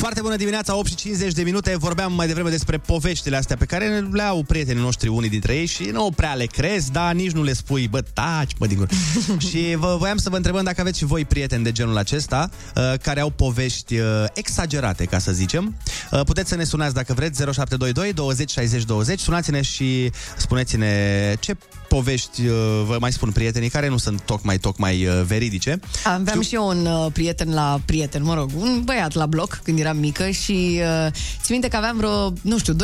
Foarte 0.00 0.20
bună 0.20 0.36
dimineața, 0.36 0.76
8 0.76 0.88
și 0.88 0.94
50 0.94 1.32
de 1.32 1.42
minute. 1.42 1.76
Vorbeam 1.76 2.12
mai 2.12 2.26
devreme 2.26 2.50
despre 2.50 2.78
poveștile 2.78 3.36
astea 3.36 3.56
pe 3.56 3.64
care 3.64 4.08
le 4.12 4.22
au 4.22 4.42
prietenii 4.42 4.82
noștri, 4.82 5.08
unii 5.08 5.28
dintre 5.28 5.54
ei, 5.54 5.66
și 5.66 5.82
nu 5.82 6.12
prea 6.16 6.34
le 6.34 6.44
crezi, 6.44 6.92
dar 6.92 7.12
nici 7.12 7.30
nu 7.30 7.42
le 7.42 7.52
spui, 7.52 7.88
bă, 7.88 8.00
taci, 8.00 8.56
bă, 8.58 8.66
din 8.66 8.76
gură. 8.76 8.90
și 9.48 9.74
vă, 9.78 9.96
voiam 9.98 10.16
să 10.16 10.30
vă 10.30 10.36
întrebăm 10.36 10.64
dacă 10.64 10.80
aveți 10.80 10.98
și 10.98 11.04
voi 11.04 11.24
prieteni 11.24 11.64
de 11.64 11.72
genul 11.72 11.96
acesta, 11.96 12.50
uh, 12.76 12.98
care 13.02 13.20
au 13.20 13.30
povești 13.30 13.98
uh, 13.98 14.24
exagerate, 14.34 15.04
ca 15.04 15.18
să 15.18 15.32
zicem. 15.32 15.76
Uh, 16.10 16.20
puteți 16.24 16.48
să 16.48 16.56
ne 16.56 16.64
sunați 16.64 16.94
dacă 16.94 17.12
vreți, 17.14 17.42
0722 17.42 18.12
20 18.12 18.50
60 18.50 18.84
20. 18.84 19.20
Sunați-ne 19.20 19.62
și 19.62 20.10
spuneți-ne 20.36 21.34
ce 21.40 21.56
povești 21.88 22.46
uh, 22.46 22.54
vă 22.86 22.96
mai 23.00 23.12
spun 23.12 23.30
prietenii 23.30 23.68
care 23.68 23.88
nu 23.88 23.96
sunt 23.96 24.20
tocmai, 24.20 24.58
tocmai 24.58 25.06
uh, 25.06 25.22
veridice. 25.26 25.80
Aveam 26.04 26.40
și 26.40 26.54
eu 26.54 26.66
un 26.66 26.86
uh, 26.86 27.06
prieten 27.12 27.54
la 27.54 27.80
prieten, 27.84 28.22
mă 28.22 28.34
rog, 28.34 28.50
un 28.56 28.82
băiat 28.84 29.14
la 29.14 29.26
bloc 29.26 29.60
când 29.62 29.78
eram 29.90 30.02
mică 30.02 30.30
și 30.30 30.80
uh, 30.80 31.12
țin 31.42 31.48
minte 31.48 31.68
că 31.68 31.76
aveam 31.76 31.96
vreo, 31.96 32.32
nu 32.42 32.58
știu, 32.58 32.74
12-13 32.74 32.76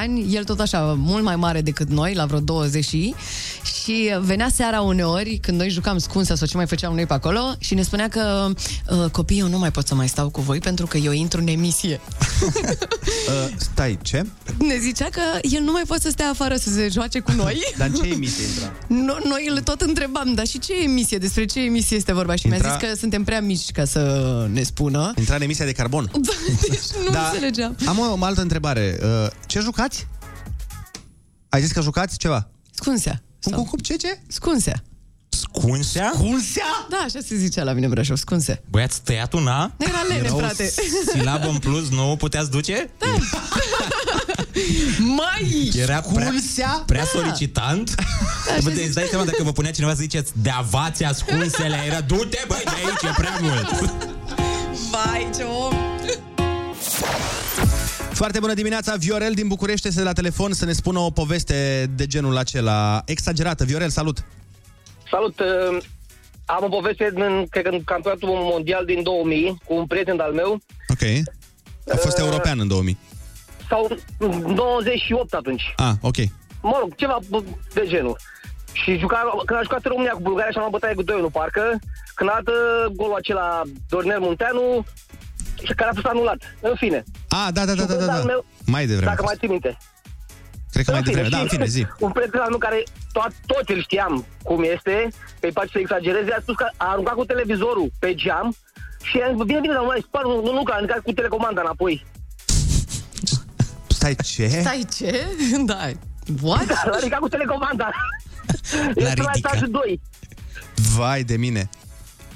ani, 0.00 0.34
el 0.34 0.44
tot 0.44 0.60
așa, 0.60 0.94
mult 0.98 1.24
mai 1.24 1.36
mare 1.36 1.60
decât 1.60 1.88
noi, 1.88 2.14
la 2.14 2.26
vreo 2.26 2.40
20 2.40 2.84
și 2.84 3.14
și 3.62 4.14
venea 4.20 4.48
seara 4.54 4.80
uneori 4.80 5.38
când 5.42 5.58
noi 5.58 5.68
jucam 5.70 5.98
scunsa 5.98 6.34
sau 6.34 6.46
ce 6.46 6.56
mai 6.56 6.66
făceam 6.66 6.94
noi 6.94 7.06
pe 7.06 7.12
acolo 7.12 7.54
și 7.58 7.74
ne 7.74 7.82
spunea 7.82 8.08
că 8.08 8.52
uh, 8.90 9.10
copiii 9.10 9.40
eu 9.40 9.48
nu 9.48 9.58
mai 9.58 9.70
pot 9.70 9.86
să 9.86 9.94
mai 9.94 10.08
stau 10.08 10.28
cu 10.30 10.40
voi 10.40 10.58
pentru 10.58 10.86
că 10.86 10.96
eu 10.96 11.12
intru 11.12 11.40
în 11.40 11.46
emisie. 11.46 12.00
Uh, 13.28 13.54
stai, 13.56 13.98
ce? 14.02 14.26
Ne 14.58 14.78
zicea 14.78 15.08
că 15.10 15.20
el 15.42 15.62
nu 15.62 15.72
mai 15.72 15.82
poate 15.86 16.02
să 16.02 16.10
stea 16.10 16.28
afară 16.28 16.56
să 16.56 16.70
se 16.70 16.88
joace 16.92 17.20
cu 17.20 17.32
noi. 17.32 17.58
Dar 17.78 17.88
în 17.88 17.94
ce 17.94 18.08
emisie 18.08 18.44
intra? 18.44 18.72
No, 18.86 19.28
noi 19.28 19.46
îl 19.50 19.60
tot 19.60 19.80
întrebam, 19.80 20.34
dar 20.34 20.46
și 20.46 20.58
ce 20.58 20.72
emisie? 20.82 21.18
Despre 21.18 21.44
ce 21.44 21.60
emisie 21.60 21.96
este 21.96 22.12
vorba? 22.12 22.34
Și 22.34 22.46
Intra- 22.46 22.60
mi-a 22.60 22.76
zis 22.78 22.88
că 22.88 22.96
suntem 22.96 23.24
prea 23.24 23.40
mici 23.40 23.70
ca 23.70 23.84
să 23.84 24.46
ne 24.52 24.62
spună. 24.62 25.12
Intra 25.18 25.34
în 25.34 25.42
emisia 25.42 25.64
de 25.64 25.72
carbon. 25.72 26.10
deci 26.70 26.80
nu 27.04 27.10
Da. 27.10 27.26
înțelegeam. 27.26 27.76
Am 27.86 27.98
o, 27.98 28.16
o 28.20 28.24
altă 28.24 28.40
întrebare. 28.40 28.98
Uh, 29.02 29.26
Ce 29.46 29.60
jucați? 29.60 30.06
Ai 31.48 31.60
zis 31.62 31.72
că 31.72 31.80
jucați 31.80 32.18
ceva? 32.18 32.48
Scunsea. 32.74 33.22
Cum, 33.42 33.52
cum, 33.52 33.64
cum, 33.64 33.78
ce, 33.78 33.94
ce? 33.94 34.18
Scunsea. 34.28 34.82
Scunsea? 35.28 36.10
Scunsea? 36.14 36.86
Da, 36.90 36.96
așa 36.96 37.18
se 37.26 37.36
zicea 37.36 37.62
la 37.62 37.72
mine 37.72 37.86
în 37.86 37.92
Brașov, 37.92 38.16
scunsea. 38.16 38.60
Băi, 38.70 38.82
ați 38.82 39.00
tăiat 39.02 39.32
una? 39.32 39.72
Era 39.78 40.02
lene, 40.08 40.20
Era 40.24 40.34
o 40.34 40.38
frate. 40.38 40.72
silabă 41.16 41.48
în 41.48 41.58
plus, 41.58 41.88
nu 41.88 42.10
o 42.10 42.16
puteați 42.16 42.50
duce? 42.50 42.90
Mai! 45.18 45.70
Era 45.76 46.00
prea, 46.00 46.26
Scunsea? 46.26 46.82
prea 46.86 47.02
Da. 47.02 47.08
solicitant? 47.20 47.94
Da, 47.94 48.02
Bă, 48.62 48.70
așa 48.70 48.80
îți 48.84 48.94
dai 48.94 49.06
seama 49.10 49.24
dacă 49.24 49.42
vă 49.42 49.52
punea 49.52 49.70
cineva 49.70 49.92
să 49.92 49.98
ziceți 50.00 50.32
de 50.42 50.50
avați 50.50 51.04
ascunsele, 51.04 51.76
era 51.86 52.00
du-te 52.00 52.44
băi 52.48 52.60
de 52.64 52.70
aici, 52.76 53.02
e 53.02 53.12
prea 53.16 53.38
mult. 53.40 53.70
Vai, 54.90 55.30
ce 55.36 55.42
om! 55.42 55.74
Foarte 58.12 58.38
bună 58.38 58.54
dimineața, 58.54 58.94
Viorel 58.96 59.32
din 59.32 59.48
București 59.48 59.88
este 59.88 60.02
la 60.02 60.12
telefon 60.12 60.52
să 60.52 60.64
ne 60.64 60.72
spună 60.72 60.98
o 60.98 61.10
poveste 61.10 61.86
de 61.94 62.06
genul 62.06 62.36
acela 62.36 63.02
exagerată. 63.04 63.64
Viorel, 63.64 63.88
salut! 63.88 64.24
Salut! 65.10 65.40
uh, 65.40 65.82
Am 66.44 66.64
o 66.64 66.68
poveste 66.68 67.10
în, 67.14 67.46
cred 67.50 67.64
că 67.64 67.70
în 67.70 67.84
campionatul 67.84 68.28
mondial 68.28 68.84
din 68.84 69.02
2000 69.02 69.60
cu 69.64 69.74
un 69.74 69.86
prieten 69.86 70.20
al 70.20 70.32
meu. 70.32 70.60
Ok. 70.88 71.02
A 71.92 71.96
fost 71.96 72.18
Uh, 72.18 72.24
european 72.24 72.60
în 72.60 72.68
2000. 72.68 72.98
Sau 73.68 73.96
98 74.46 75.34
atunci. 75.34 75.62
Ah, 75.76 75.92
ok. 76.00 76.16
Mă 76.62 76.76
rog, 76.80 76.94
ceva 76.96 77.18
bă, 77.28 77.42
de 77.74 77.84
genul. 77.86 78.16
Și 78.72 78.98
juca, 78.98 79.30
când 79.46 79.58
a 79.58 79.62
jucat 79.62 79.84
România 79.84 80.10
cu 80.12 80.20
Bulgaria 80.22 80.50
și 80.50 80.56
am 80.56 80.60
luat 80.68 80.72
bătaie 80.72 80.94
cu 80.94 81.02
2 81.02 81.28
parcă, 81.32 81.78
când 82.14 82.30
a 82.30 82.40
dat 82.44 82.54
uh, 82.54 82.92
golul 82.96 83.14
acela 83.14 83.62
Dornel 83.88 84.20
Munteanu, 84.20 84.84
și 85.09 85.09
care 85.76 85.90
a 85.90 85.94
fost 85.94 86.06
anulat. 86.06 86.38
În 86.60 86.74
fine. 86.76 87.04
Ah, 87.28 87.48
da, 87.52 87.64
da, 87.64 87.74
da, 87.74 87.84
da, 87.84 87.94
da, 87.94 88.12
Al 88.12 88.18
da. 88.20 88.24
meu, 88.24 88.44
Mai 88.66 88.86
devreme. 88.86 89.10
dacă 89.10 89.22
mai 89.22 89.34
ții 89.38 89.48
minte. 89.48 89.78
Cred 90.72 90.84
că 90.84 90.90
mai 90.90 91.02
devreme. 91.02 91.28
Da, 91.28 91.38
în 91.40 91.48
fine, 91.48 91.66
zi. 91.66 91.86
Un 92.06 92.10
prieten 92.10 92.40
al 92.40 92.48
meu 92.48 92.58
care 92.58 92.82
tot, 93.12 93.32
toți 93.46 93.72
îl 93.72 93.80
știam 93.82 94.24
cum 94.42 94.62
este, 94.74 95.08
că 95.40 95.46
îi 95.46 95.52
place 95.52 95.70
să 95.72 95.78
exagereze, 95.78 96.32
a 96.32 96.40
spus 96.40 96.54
că 96.54 96.66
a 96.76 96.90
aruncat 96.90 97.14
cu 97.14 97.24
televizorul 97.24 97.90
pe 97.98 98.14
geam 98.14 98.54
și 99.02 99.16
a 99.24 99.28
zis, 99.34 99.42
bine, 99.44 99.60
bine, 99.60 99.72
dar 99.72 99.82
nu 99.82 99.88
mai 99.92 100.04
spar, 100.06 100.22
nu, 100.22 100.42
nu, 100.44 100.52
nu, 100.52 100.62
că 100.62 100.72
a 100.72 100.74
aruncat 100.74 100.98
cu 101.00 101.12
telecomanda 101.12 101.60
înapoi. 101.60 102.04
Stai, 103.86 104.14
ce? 104.14 104.48
Stai, 104.48 104.84
ce? 104.96 105.26
Da. 105.70 105.90
What? 106.42 106.66
Da, 106.66 106.82
l-a 106.84 106.96
ridicat 106.98 107.18
cu 107.18 107.28
telecomanda. 107.28 107.90
Este 108.96 109.02
la 109.02 109.08
ridicat. 109.08 109.36
etajul 109.36 109.68
2. 109.70 110.00
Vai 110.96 111.22
de 111.22 111.36
mine. 111.36 111.68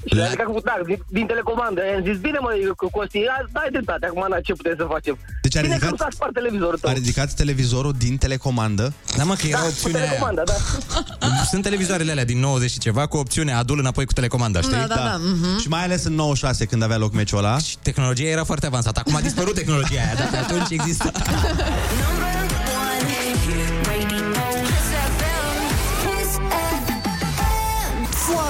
Și 0.07 0.15
l-a 0.15 0.23
ridicat 0.23 0.45
cu 0.45 0.59
da, 0.63 0.75
din, 0.85 0.99
din 1.17 1.25
telecomandă. 1.31 1.81
I-am 1.91 2.03
zis, 2.09 2.17
bine 2.27 2.37
mă, 2.41 2.49
cu 2.81 2.89
Costi, 2.95 3.17
ia, 3.19 3.37
dai 3.51 3.67
dreptate, 3.71 4.05
acum 4.05 4.25
na, 4.29 4.37
ce 4.47 4.53
putem 4.53 4.75
să 4.77 4.85
facem? 4.95 5.15
Deci 5.41 5.55
a 5.57 5.61
bine 5.61 5.73
ridicat- 5.73 5.89
că 5.89 5.95
nu 5.97 6.01
s-a 6.03 6.07
spart 6.17 6.33
televizorul 6.33 6.77
tău. 6.81 6.89
A 6.89 6.93
ridicat 6.93 7.29
televizorul 7.33 7.93
din 8.05 8.17
telecomandă. 8.17 8.93
Da, 9.17 9.23
mă, 9.23 9.33
că 9.33 9.47
era 9.47 9.59
da, 9.59 9.65
opțiunea 9.65 9.99
cu 9.99 10.05
aia. 10.05 10.07
telecomanda, 10.07 10.43
da. 10.51 11.43
Sunt 11.51 11.63
televizoarele 11.63 12.11
alea 12.11 12.25
din 12.25 12.39
90 12.39 12.71
și 12.71 12.79
ceva 12.79 13.05
cu 13.05 13.17
opțiunea 13.17 13.57
adul 13.57 13.79
înapoi 13.79 14.05
cu 14.05 14.13
telecomanda, 14.13 14.61
știi? 14.61 14.77
Da, 14.77 14.85
da, 14.87 14.95
da. 14.95 15.17
mhm. 15.21 15.59
Și 15.59 15.67
mai 15.67 15.83
ales 15.83 16.03
în 16.03 16.13
96 16.13 16.65
când 16.65 16.83
avea 16.83 16.97
loc 16.97 17.13
meciul 17.13 17.37
ăla. 17.37 17.57
Și 17.57 17.77
tehnologia 17.81 18.27
era 18.27 18.43
foarte 18.43 18.65
avansată. 18.65 18.99
Acum 18.99 19.15
a 19.15 19.21
dispărut 19.21 19.53
tehnologia 19.53 19.99
aia, 20.05 20.13
dar 20.17 20.27
pe 20.31 20.37
atunci 20.37 20.69
exista. 20.69 21.11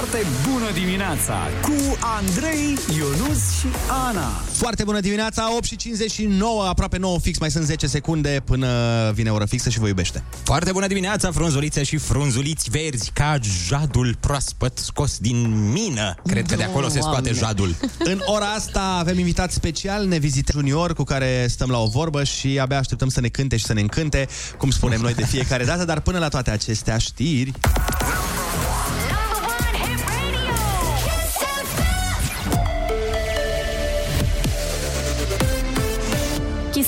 Foarte 0.08 0.26
bună 0.50 0.70
dimineața 0.72 1.48
cu 1.62 1.98
Andrei, 2.00 2.78
Ionus 2.96 3.58
și 3.58 3.66
Ana. 4.08 4.28
Foarte 4.52 4.84
bună 4.84 5.00
dimineața, 5.00 5.56
8 5.56 5.64
și 5.64 5.76
59, 5.76 6.64
aproape 6.64 6.98
9 6.98 7.18
fix, 7.18 7.38
mai 7.38 7.50
sunt 7.50 7.64
10 7.64 7.86
secunde 7.86 8.42
până 8.44 8.68
vine 9.14 9.30
ora 9.30 9.46
fixă 9.46 9.70
și 9.70 9.78
vă 9.78 9.86
iubește. 9.86 10.22
Foarte 10.42 10.72
bună 10.72 10.86
dimineața, 10.86 11.30
frunzulițe 11.30 11.82
și 11.82 11.96
frunzuliți 11.96 12.70
verzi 12.70 13.10
ca 13.14 13.38
jadul 13.68 14.16
proaspăt 14.20 14.78
scos 14.78 15.18
din 15.18 15.70
mină. 15.72 16.14
Cred 16.26 16.46
că 16.46 16.56
de 16.56 16.62
acolo 16.62 16.88
se 16.88 17.00
scoate 17.00 17.30
Doamne. 17.30 17.40
jadul. 17.40 17.74
În 17.98 18.20
ora 18.24 18.46
asta 18.46 18.96
avem 18.98 19.18
invitat 19.18 19.52
special, 19.52 20.06
ne 20.06 20.18
vizite 20.18 20.52
junior 20.54 20.94
cu 20.94 21.02
care 21.02 21.46
stăm 21.48 21.70
la 21.70 21.78
o 21.78 21.86
vorbă 21.86 22.24
și 22.24 22.58
abia 22.60 22.78
așteptăm 22.78 23.08
să 23.08 23.20
ne 23.20 23.28
cânte 23.28 23.56
și 23.56 23.64
să 23.64 23.72
ne 23.72 23.80
încânte, 23.80 24.28
cum 24.58 24.70
spunem 24.70 25.00
noi 25.00 25.14
de 25.14 25.24
fiecare 25.24 25.64
dată, 25.64 25.84
dar 25.84 26.00
până 26.00 26.18
la 26.18 26.28
toate 26.28 26.50
acestea 26.50 26.98
știri... 26.98 27.52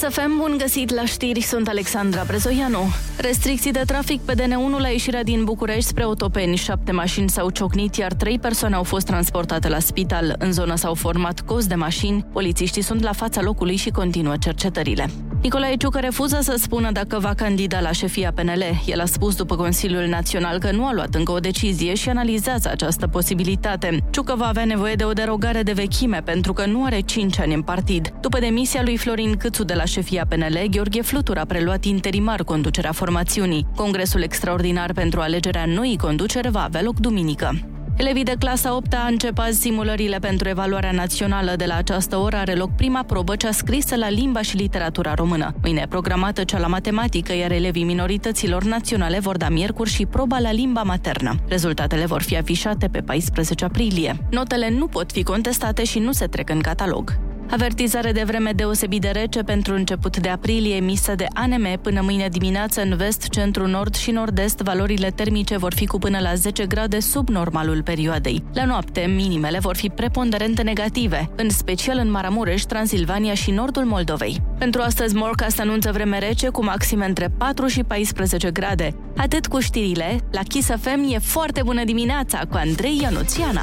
Kiss 0.01 0.15
FM, 0.15 0.37
bun 0.39 0.55
găsit 0.59 0.95
la 0.95 1.05
știri, 1.05 1.41
sunt 1.41 1.69
Alexandra 1.69 2.23
Brezoianu. 2.27 2.79
Restricții 3.17 3.73
de 3.73 3.83
trafic 3.87 4.21
pe 4.21 4.35
DN1 4.35 4.79
la 4.79 4.89
ieșirea 4.89 5.23
din 5.23 5.45
București 5.45 5.89
spre 5.89 6.05
Otopeni. 6.05 6.57
Șapte 6.57 6.93
mașini 6.93 7.31
s-au 7.31 7.51
ciocnit, 7.51 7.95
iar 7.95 8.13
trei 8.13 8.39
persoane 8.39 8.75
au 8.75 8.83
fost 8.83 9.07
transportate 9.07 9.69
la 9.69 9.79
spital. 9.79 10.35
În 10.39 10.53
zonă 10.53 10.75
s-au 10.77 10.95
format 10.95 11.41
cozi 11.41 11.69
de 11.69 11.75
mașini, 11.75 12.25
polițiștii 12.33 12.83
sunt 12.83 13.03
la 13.03 13.13
fața 13.13 13.43
locului 13.43 13.77
și 13.77 13.91
continuă 13.91 14.37
cercetările. 14.37 15.11
Nicolae 15.43 15.77
Ciucă 15.77 15.99
refuză 15.99 16.39
să 16.41 16.55
spună 16.59 16.91
dacă 16.93 17.19
va 17.19 17.35
candida 17.35 17.81
la 17.81 17.93
șefia 17.93 18.33
PNL. 18.33 18.63
El 18.87 19.01
a 19.01 19.05
spus 19.05 19.37
după 19.37 19.57
Consiliul 19.57 20.07
Național 20.07 20.59
că 20.59 20.71
nu 20.71 20.87
a 20.87 20.93
luat 20.93 21.15
încă 21.15 21.33
o 21.33 21.39
decizie 21.39 21.95
și 21.95 22.09
analizează 22.09 22.69
această 22.71 23.07
posibilitate. 23.07 24.05
Ciucă 24.11 24.35
va 24.37 24.47
avea 24.47 24.65
nevoie 24.65 24.95
de 24.95 25.05
o 25.05 25.13
derogare 25.13 25.63
de 25.63 25.73
vechime 25.73 26.23
pentru 26.25 26.53
că 26.53 26.67
nu 26.67 26.85
are 26.85 27.01
5 27.01 27.39
ani 27.41 27.55
în 27.55 27.63
partid. 27.63 28.13
După 28.21 28.39
demisia 28.39 28.83
lui 28.83 28.97
Florin 28.97 29.37
Câțu 29.37 29.65
de 29.65 29.75
la 29.75 29.85
șefia 29.85 30.27
PNL, 30.29 30.67
Gheorghe 30.71 31.03
Flutur 31.03 31.39
a 31.39 31.45
preluat 31.45 31.85
interimar 31.85 32.45
conducerea 32.45 32.93
formațiunii. 32.93 33.67
Congresul 33.77 34.23
extraordinar 34.23 34.93
pentru 34.93 35.21
alegerea 35.21 35.65
noii 35.67 35.97
conducere 35.97 36.49
va 36.49 36.63
avea 36.63 36.83
loc 36.83 36.99
duminică. 36.99 37.78
Elevii 37.99 38.25
de 38.25 38.35
clasa 38.39 38.77
8 38.77 38.95
a 38.95 39.07
început 39.07 39.53
simulările 39.53 40.19
pentru 40.19 40.49
evaluarea 40.49 40.91
națională. 40.91 41.57
De 41.57 41.65
la 41.65 41.75
această 41.75 42.17
oră 42.17 42.37
are 42.37 42.55
loc 42.55 42.75
prima 42.75 43.03
probă, 43.03 43.37
cea 43.37 43.51
scrisă 43.51 43.97
la 43.97 44.09
limba 44.09 44.43
și 44.43 44.57
literatura 44.57 45.15
română. 45.15 45.55
Mâine 45.63 45.81
e 45.85 45.89
programată 45.89 46.45
cea 46.45 46.59
la 46.59 46.67
matematică, 46.67 47.35
iar 47.35 47.51
elevii 47.51 47.85
minorităților 47.85 48.65
naționale 48.65 49.19
vor 49.19 49.37
da 49.37 49.49
miercuri 49.49 49.91
și 49.91 50.07
proba 50.07 50.39
la 50.39 50.53
limba 50.53 50.83
maternă. 50.83 51.35
Rezultatele 51.49 52.07
vor 52.07 52.23
fi 52.23 52.37
afișate 52.37 52.89
pe 52.89 53.01
14 53.01 53.65
aprilie. 53.65 54.17
Notele 54.31 54.71
nu 54.71 54.87
pot 54.87 55.13
fi 55.13 55.23
contestate 55.23 55.85
și 55.85 55.99
nu 55.99 56.13
se 56.13 56.27
trec 56.27 56.51
în 56.51 56.61
catalog. 56.61 57.19
Avertizare 57.51 58.13
de 58.13 58.23
vreme 58.23 58.53
deosebit 58.53 59.01
de 59.01 59.09
rece 59.09 59.43
pentru 59.43 59.75
început 59.75 60.17
de 60.17 60.29
aprilie 60.29 60.77
emisă 60.77 61.15
de 61.15 61.27
ANM 61.35 61.79
până 61.83 62.01
mâine 62.01 62.29
dimineață 62.29 62.83
în 62.83 62.97
vest, 62.97 63.29
centru, 63.29 63.67
nord 63.67 63.95
și 63.95 64.11
nord-est. 64.11 64.59
Valorile 64.59 65.11
termice 65.11 65.57
vor 65.57 65.75
fi 65.75 65.87
cu 65.87 65.99
până 65.99 66.19
la 66.19 66.35
10 66.35 66.67
grade 66.67 67.01
sub 67.01 67.29
normalul 67.29 67.83
perioadei. 67.83 68.43
La 68.53 68.65
noapte, 68.65 69.01
minimele 69.01 69.59
vor 69.59 69.77
fi 69.77 69.89
preponderente 69.89 70.63
negative, 70.63 71.31
în 71.37 71.51
special 71.51 71.99
în 71.99 72.11
Maramureș, 72.11 72.63
Transilvania 72.63 73.35
și 73.35 73.51
nordul 73.51 73.85
Moldovei. 73.85 74.43
Pentru 74.59 74.81
astăzi, 74.81 75.15
Morcast 75.15 75.61
anunță 75.61 75.93
vreme 75.93 76.19
rece 76.19 76.49
cu 76.49 76.65
maxime 76.65 77.05
între 77.05 77.29
4 77.39 77.67
și 77.67 77.83
14 77.85 78.51
grade. 78.51 78.95
Atât 79.17 79.47
cu 79.47 79.59
știrile, 79.61 80.21
la 80.31 80.41
Kiss 80.43 80.69
FM 80.81 81.13
e 81.13 81.19
foarte 81.19 81.63
bună 81.65 81.85
dimineața 81.85 82.39
cu 82.51 82.57
Andrei 82.57 83.01
Ionuțiana. 83.03 83.63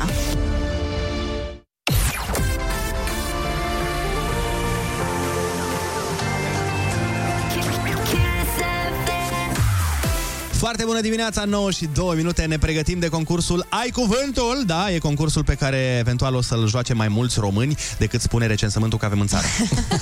Foarte 10.66 10.84
bună 10.86 11.01
dimineața, 11.01 11.43
9 11.43 11.72
și 11.72 11.89
2 11.93 12.16
minute, 12.16 12.45
ne 12.45 12.57
pregătim 12.57 12.99
de 12.99 13.07
concursul 13.07 13.66
Ai 13.70 13.89
Cuvântul, 13.89 14.63
da, 14.66 14.91
e 14.91 14.97
concursul 14.97 15.43
pe 15.43 15.53
care 15.53 15.97
eventual 15.99 16.36
o 16.36 16.41
să-l 16.41 16.68
joace 16.68 16.93
mai 16.93 17.07
mulți 17.07 17.39
români 17.39 17.76
decât 17.97 18.22
spune 18.22 18.45
recensământul 18.45 18.99
că 18.99 19.05
avem 19.05 19.20
în 19.20 19.28
țară. 19.28 19.45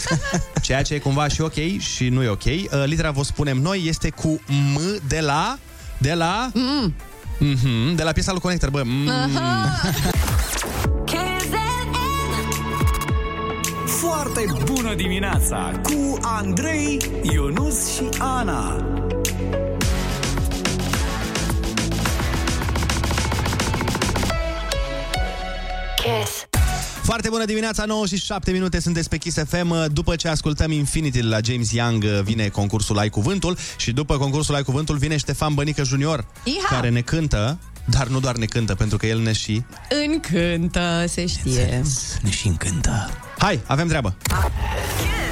Ceea 0.61 0.81
ce 0.81 0.93
e 0.93 0.99
cumva 0.99 1.27
și 1.27 1.41
ok 1.41 1.77
și 1.79 2.09
nu 2.09 2.23
e 2.23 2.27
ok. 2.27 2.45
Uh, 2.45 2.61
Litera 2.85 3.11
vă 3.11 3.23
spunem 3.23 3.57
noi 3.57 3.83
este 3.85 4.09
cu 4.09 4.41
M 4.47 4.79
de 5.07 5.19
la... 5.19 5.57
De 5.97 6.13
la... 6.13 6.51
Mm. 6.53 6.93
Mm-hmm, 7.37 7.95
de 7.95 8.03
la 8.03 8.11
piesa 8.11 8.31
lui 8.31 8.41
Connector, 8.41 8.69
bă. 8.69 8.81
Mm. 8.85 9.09
Foarte 13.85 14.45
bună 14.65 14.95
dimineața 14.95 15.71
cu 15.83 16.17
Andrei, 16.21 16.97
Ionus 17.21 17.93
și 17.93 18.09
Ana. 18.19 18.85
Kiss. 26.03 26.47
Foarte 27.03 27.29
bună 27.29 27.45
dimineața, 27.45 27.85
9 27.85 28.05
și 28.05 28.17
7 28.17 28.51
minute 28.51 28.79
sunteți 28.79 29.09
pe 29.09 29.17
Kiss 29.17 29.37
FM. 29.47 29.93
După 29.93 30.15
ce 30.15 30.27
ascultăm 30.27 30.71
Infinity 30.71 31.21
la 31.21 31.37
James 31.43 31.71
Young, 31.71 32.03
vine 32.03 32.47
concursul 32.47 32.97
Ai 32.97 33.09
Cuvântul 33.09 33.57
și 33.77 33.91
după 33.91 34.17
concursul 34.17 34.55
Ai 34.55 34.63
Cuvântul 34.63 34.97
vine 34.97 35.17
Ștefan 35.17 35.53
Bănică 35.53 35.83
Junior, 35.83 36.25
Iha! 36.43 36.67
care 36.69 36.89
ne 36.89 37.01
cântă, 37.01 37.59
dar 37.85 38.07
nu 38.07 38.19
doar 38.19 38.35
ne 38.35 38.45
cântă, 38.45 38.75
pentru 38.75 38.97
că 38.97 39.05
el 39.05 39.19
ne 39.19 39.31
și... 39.33 39.63
Încântă, 40.05 41.05
se 41.07 41.25
știe. 41.25 41.81
Ne 42.21 42.29
și 42.29 42.47
încântă. 42.47 43.09
Hai, 43.37 43.59
avem 43.65 43.87
treabă! 43.87 44.15
FM. 44.29 45.22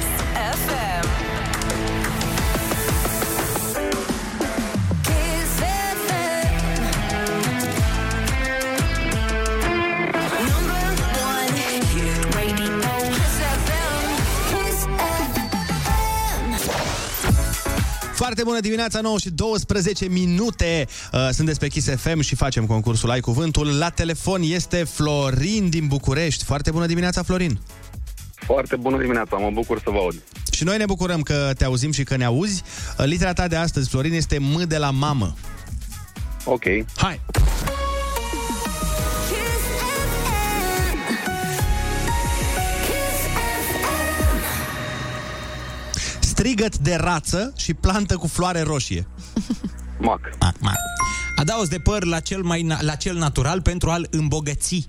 Foarte 18.22 18.42
bună 18.42 18.60
dimineața, 18.60 19.00
9 19.00 19.18
și 19.18 19.30
12 19.30 20.08
minute. 20.08 20.86
Uh, 21.12 21.28
sunteți 21.30 21.58
pe 21.58 21.68
Kiss 21.68 21.88
FM 21.96 22.20
și 22.20 22.34
facem 22.34 22.66
concursul 22.66 23.10
Ai 23.10 23.20
Cuvântul. 23.20 23.78
La 23.78 23.90
telefon 23.90 24.40
este 24.42 24.84
Florin 24.84 25.68
din 25.68 25.86
București. 25.86 26.44
Foarte 26.44 26.70
bună 26.70 26.86
dimineața, 26.86 27.22
Florin! 27.22 27.58
Foarte 28.34 28.76
bună 28.76 28.98
dimineața, 28.98 29.36
mă 29.36 29.50
bucur 29.52 29.80
să 29.84 29.90
vă 29.90 29.96
aud. 29.96 30.22
Și 30.50 30.64
noi 30.64 30.76
ne 30.76 30.84
bucurăm 30.84 31.20
că 31.20 31.50
te 31.56 31.64
auzim 31.64 31.92
și 31.92 32.04
că 32.04 32.16
ne 32.16 32.24
auzi. 32.24 32.62
Litera 32.96 33.32
ta 33.32 33.48
de 33.48 33.56
astăzi, 33.56 33.88
Florin, 33.88 34.12
este 34.12 34.38
M 34.38 34.62
de 34.66 34.76
la 34.76 34.90
mamă. 34.90 35.34
Ok. 36.44 36.64
Hai! 36.96 37.20
Strigăt 46.42 46.78
de 46.78 46.94
rață 46.94 47.52
și 47.56 47.74
plantă 47.74 48.16
cu 48.16 48.26
floare 48.26 48.60
roșie. 48.60 49.06
Mac. 49.98 50.20
Mac, 50.40 50.54
mac. 50.60 50.76
Adaos 51.36 51.68
de 51.68 51.78
păr 51.78 52.04
la 52.04 52.20
cel, 52.20 52.42
mai 52.42 52.62
na- 52.62 52.80
la 52.80 52.94
cel 52.94 53.16
natural 53.16 53.60
pentru 53.60 53.90
a-l 53.90 54.06
îmbogăți. 54.10 54.88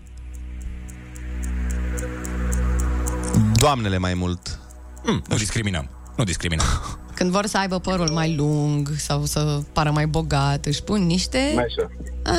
Doamnele 3.53 3.97
mai 3.97 4.13
mult. 4.13 4.59
Mm, 5.05 5.21
nu 5.27 5.35
discriminăm. 5.35 5.89
Nu 6.17 6.23
discriminăm. 6.23 6.65
Când 7.15 7.31
vor 7.31 7.45
să 7.45 7.57
aibă 7.57 7.79
părul 7.79 8.09
mai 8.09 8.35
lung 8.35 8.89
sau 8.97 9.25
să 9.25 9.61
pară 9.73 9.91
mai 9.91 10.07
bogat, 10.07 10.65
își 10.65 10.83
pun 10.83 11.05
niște... 11.05 11.53
Meșă. 11.55 11.91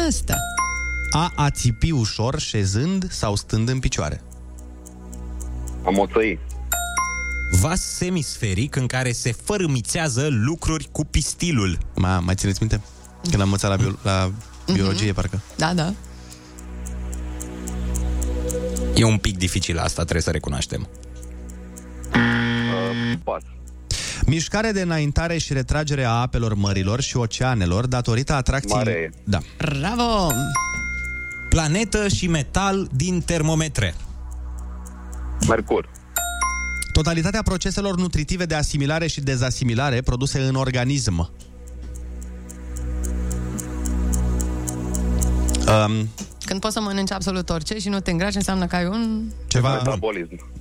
Asta. 0.06 0.36
A 1.10 1.32
ațipi 1.36 1.90
ușor 1.90 2.38
șezând 2.38 3.10
sau 3.10 3.34
stând 3.34 3.68
în 3.68 3.78
picioare. 3.78 4.22
Am 5.84 5.98
oțăi. 5.98 6.38
Vas 7.60 7.80
semisferic 7.80 8.76
în 8.76 8.86
care 8.86 9.12
se 9.12 9.32
fărâmițează 9.32 10.28
lucruri 10.30 10.88
cu 10.92 11.04
pistilul. 11.04 11.78
Ma, 11.94 12.18
mai 12.18 12.34
țineți 12.34 12.58
minte? 12.60 12.80
Când 13.22 13.34
am 13.34 13.40
învățat 13.40 13.70
la, 13.70 13.76
bio- 13.76 13.98
la 14.02 14.32
biologie, 14.72 15.12
parcă. 15.12 15.40
Da, 15.56 15.74
da. 15.74 15.92
E 18.94 19.04
un 19.04 19.16
pic 19.18 19.38
dificil 19.38 19.78
asta, 19.78 20.02
trebuie 20.02 20.22
să 20.22 20.30
recunoaștem. 20.30 20.88
Uh, 22.14 23.18
pas. 23.24 23.42
Mișcare 24.26 24.72
de 24.72 24.80
înaintare 24.80 25.38
și 25.38 25.52
retragere 25.52 26.04
a 26.04 26.10
apelor 26.10 26.54
mărilor 26.54 27.00
și 27.00 27.16
oceanelor 27.16 27.86
datorită 27.86 28.32
atracției... 28.32 28.76
Mare. 28.76 29.12
Da. 29.24 29.38
Bravo! 29.56 30.32
Planetă 31.48 32.08
și 32.08 32.28
metal 32.28 32.88
din 32.92 33.20
termometre. 33.20 33.94
Mercur. 35.48 35.88
Totalitatea 36.94 37.42
proceselor 37.42 37.96
nutritive 37.96 38.44
de 38.44 38.54
asimilare 38.54 39.06
și 39.06 39.20
dezasimilare 39.20 40.00
produse 40.00 40.40
în 40.40 40.54
organism. 40.54 41.30
Um, 45.68 46.08
Când 46.44 46.60
poți 46.60 46.74
să 46.74 46.80
mănânci 46.80 47.10
absolut 47.12 47.50
orice 47.50 47.78
și 47.78 47.88
nu 47.88 48.00
te 48.00 48.10
îngrași, 48.10 48.36
înseamnă 48.36 48.66
că 48.66 48.76
ai 48.76 48.86
un... 48.86 49.22
ceva... 49.46 49.76
Metabolism. 49.76 50.52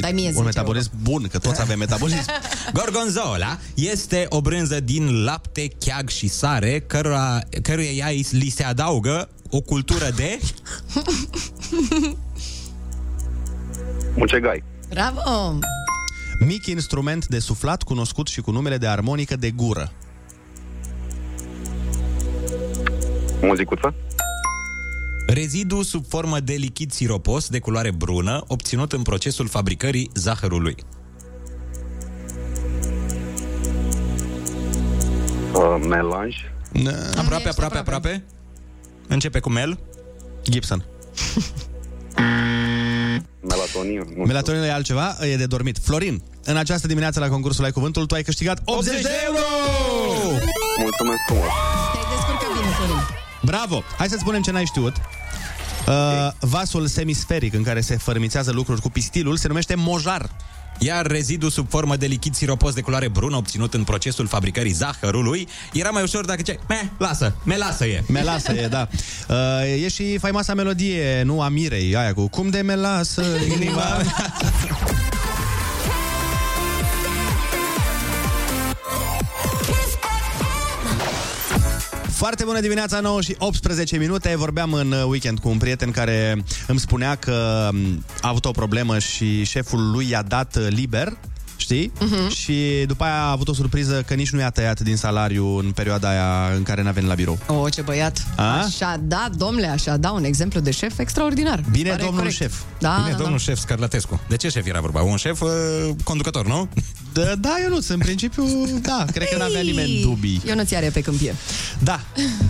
Dai 0.00 0.12
mie 0.12 0.26
un 0.26 0.32
10 0.32 0.44
metabolism 0.44 0.90
bun, 1.02 1.26
că 1.30 1.38
toți 1.38 1.60
avem 1.60 1.78
metabolism. 1.78 2.30
Gorgonzola 2.78 3.58
este 3.74 4.26
o 4.28 4.40
brânză 4.40 4.80
din 4.80 5.24
lapte, 5.24 5.68
cheag 5.78 6.08
și 6.08 6.28
sare, 6.28 6.80
cărora, 6.80 7.38
căruia 7.62 7.90
ea 7.90 8.06
îi- 8.08 8.26
li 8.30 8.48
se 8.48 8.64
adaugă 8.64 9.28
o 9.50 9.60
cultură 9.60 10.10
de... 10.16 10.38
Mucegai. 14.14 14.62
Bravo! 14.88 15.58
Mic 16.38 16.66
instrument 16.66 17.26
de 17.26 17.38
suflat 17.38 17.82
cunoscut 17.82 18.26
și 18.26 18.40
cu 18.40 18.50
numele 18.50 18.76
de 18.76 18.86
armonică 18.86 19.36
de 19.36 19.50
gură. 19.50 19.92
Muzicuță. 23.42 23.94
Rezidu 25.26 25.82
sub 25.82 26.04
formă 26.08 26.40
de 26.40 26.52
lichid 26.52 26.92
siropos 26.92 27.48
de 27.48 27.58
culoare 27.58 27.90
brună, 27.90 28.44
obținut 28.46 28.92
în 28.92 29.02
procesul 29.02 29.48
fabricării 29.48 30.10
zahărului. 30.14 30.74
Uh, 35.54 35.86
melanj. 35.88 36.36
Aproape, 37.16 37.48
aproape, 37.48 37.78
aproape. 37.78 38.24
Începe 39.08 39.40
cu 39.40 39.50
mel. 39.50 39.78
Gibson. 40.42 40.84
Melatonin. 43.40 44.14
Nu 44.16 44.24
Melatonină 44.24 44.66
e 44.66 44.72
altceva, 44.72 45.16
e 45.20 45.36
de 45.36 45.46
dormit. 45.46 45.78
Florin, 45.82 46.22
în 46.44 46.56
această 46.56 46.86
dimineață 46.86 47.20
la 47.20 47.28
concursul 47.28 47.64
Ai 47.64 47.70
Cuvântul, 47.70 48.06
tu 48.06 48.14
ai 48.14 48.22
câștigat 48.22 48.60
80 48.64 49.02
de 49.02 49.08
euro! 49.24 49.38
Mulțumesc 50.78 51.18
frumos. 51.26 51.44
Te-ai 51.92 52.04
descurcat 52.16 52.60
bine, 52.60 52.72
Florin. 52.74 53.02
Bravo! 53.42 53.82
Hai 53.96 54.08
să 54.08 54.16
spunem 54.18 54.42
ce 54.42 54.50
n-ai 54.50 54.64
știut. 54.64 54.92
Uh, 55.88 56.30
vasul 56.40 56.86
semisferic 56.86 57.54
în 57.54 57.62
care 57.62 57.80
se 57.80 57.96
fărmițează 57.96 58.52
lucruri 58.52 58.80
cu 58.80 58.88
pistilul 58.88 59.36
se 59.36 59.48
numește 59.48 59.74
mojar. 59.74 60.30
Iar 60.78 61.06
rezidul 61.06 61.50
sub 61.50 61.68
formă 61.68 61.96
de 61.96 62.06
lichid 62.06 62.34
siropos 62.34 62.74
de 62.74 62.80
culoare 62.80 63.08
brună 63.08 63.36
obținut 63.36 63.74
în 63.74 63.84
procesul 63.84 64.26
fabricării 64.26 64.72
zahărului 64.72 65.48
era 65.72 65.90
mai 65.90 66.02
ușor 66.02 66.24
dacă 66.24 66.42
ce, 66.42 66.58
me, 66.68 66.90
lasă, 66.98 67.34
me 67.44 67.56
lasă 67.56 67.84
e. 67.84 68.02
Melasă 68.08 68.52
e, 68.52 68.66
da. 68.66 68.88
Uh, 69.28 69.82
e 69.82 69.88
și 69.88 70.18
faimoasa 70.18 70.54
melodie, 70.54 71.22
nu 71.22 71.40
a 71.40 71.48
Mirei, 71.48 71.96
aia 71.96 72.14
cu 72.14 72.28
Cum 72.28 72.48
de 72.48 72.60
melasă 72.60 73.22
inima 73.54 73.82
Foarte 82.18 82.44
bună 82.44 82.60
dimineața, 82.60 83.00
9 83.00 83.20
și 83.20 83.34
18 83.38 83.96
minute. 83.96 84.34
Vorbeam 84.36 84.72
în 84.72 84.92
uh, 84.92 85.04
weekend 85.08 85.38
cu 85.38 85.48
un 85.48 85.58
prieten 85.58 85.90
care 85.90 86.44
îmi 86.66 86.78
spunea 86.78 87.14
că 87.14 87.68
um, 87.72 88.04
a 88.20 88.28
avut 88.28 88.44
o 88.44 88.50
problemă 88.50 88.98
și 88.98 89.44
șeful 89.44 89.90
lui 89.90 90.08
i-a 90.10 90.22
dat 90.22 90.56
uh, 90.56 90.66
liber, 90.68 91.16
știi? 91.56 91.92
Mhm. 92.00 92.28
Și 92.28 92.84
după 92.86 93.04
aia 93.04 93.14
a 93.14 93.30
avut 93.30 93.48
o 93.48 93.52
surpriză 93.52 94.02
că 94.06 94.14
nici 94.14 94.30
nu 94.30 94.40
i-a 94.40 94.50
tăiat 94.50 94.80
din 94.80 94.96
salariu 94.96 95.56
în 95.56 95.70
perioada 95.70 96.08
aia 96.08 96.54
în 96.56 96.62
care 96.62 96.82
n-a 96.82 96.90
venit 96.90 97.08
la 97.08 97.14
birou. 97.14 97.38
O, 97.46 97.68
ce 97.68 97.80
băiat. 97.80 98.26
A? 98.36 98.58
Așa, 98.58 99.00
da, 99.02 99.28
domnule, 99.36 99.66
așa, 99.66 99.96
da, 99.96 100.10
un 100.10 100.24
exemplu 100.24 100.60
de 100.60 100.70
șef 100.70 100.98
extraordinar. 100.98 101.64
Bine, 101.70 101.88
Pare 101.88 102.02
domnul 102.02 102.18
corect. 102.18 102.36
șef. 102.36 102.54
Da, 102.78 102.96
Bine, 102.96 103.10
da, 103.10 103.16
domnul 103.16 103.36
da. 103.36 103.42
șef 103.42 103.58
Scarlatescu. 103.58 104.20
De 104.28 104.36
ce 104.36 104.48
șef 104.48 104.66
era 104.66 104.80
vorba? 104.80 105.02
Un 105.02 105.16
șef 105.16 105.40
uh, 105.40 105.50
conducător, 106.04 106.46
nu? 106.46 106.68
Da, 107.24 107.34
da, 107.34 107.56
eu 107.62 107.68
nu, 107.68 107.78
în 107.88 107.98
principiu, 107.98 108.44
da, 108.82 109.04
cred 109.12 109.28
că 109.28 109.36
n-avea 109.36 109.60
nimeni 109.60 110.00
dubii. 110.00 110.42
Eu 110.46 110.54
nu 110.54 110.64
ți 110.64 110.74
are 110.74 110.90
pe 110.90 111.00
câmpie. 111.00 111.34
Da. 111.78 112.00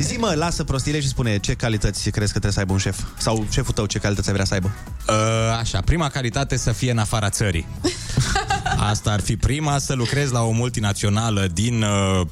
Zi 0.00 0.16
mă, 0.16 0.34
lasă 0.36 0.64
prostile 0.64 1.00
și 1.00 1.08
spune 1.08 1.38
ce 1.38 1.54
calități 1.54 2.10
crezi 2.10 2.32
că 2.32 2.38
trebuie 2.38 2.52
să 2.52 2.58
aibă 2.58 2.72
un 2.72 2.78
șef? 2.78 2.98
Sau 3.18 3.46
șeful 3.50 3.74
tău 3.74 3.86
ce 3.86 3.98
calități 3.98 4.32
vrea 4.32 4.44
să 4.44 4.54
aibă? 4.54 4.70
Uh, 5.08 5.14
așa, 5.60 5.80
prima 5.80 6.08
calitate 6.08 6.56
să 6.56 6.72
fie 6.72 6.90
în 6.90 6.98
afara 6.98 7.30
țării. 7.30 7.66
Asta 8.90 9.10
ar 9.10 9.20
fi 9.20 9.36
prima, 9.36 9.78
să 9.78 9.94
lucrezi 9.94 10.32
la 10.32 10.42
o 10.42 10.50
multinațională 10.50 11.48
din 11.52 11.82
uh, 11.82 12.26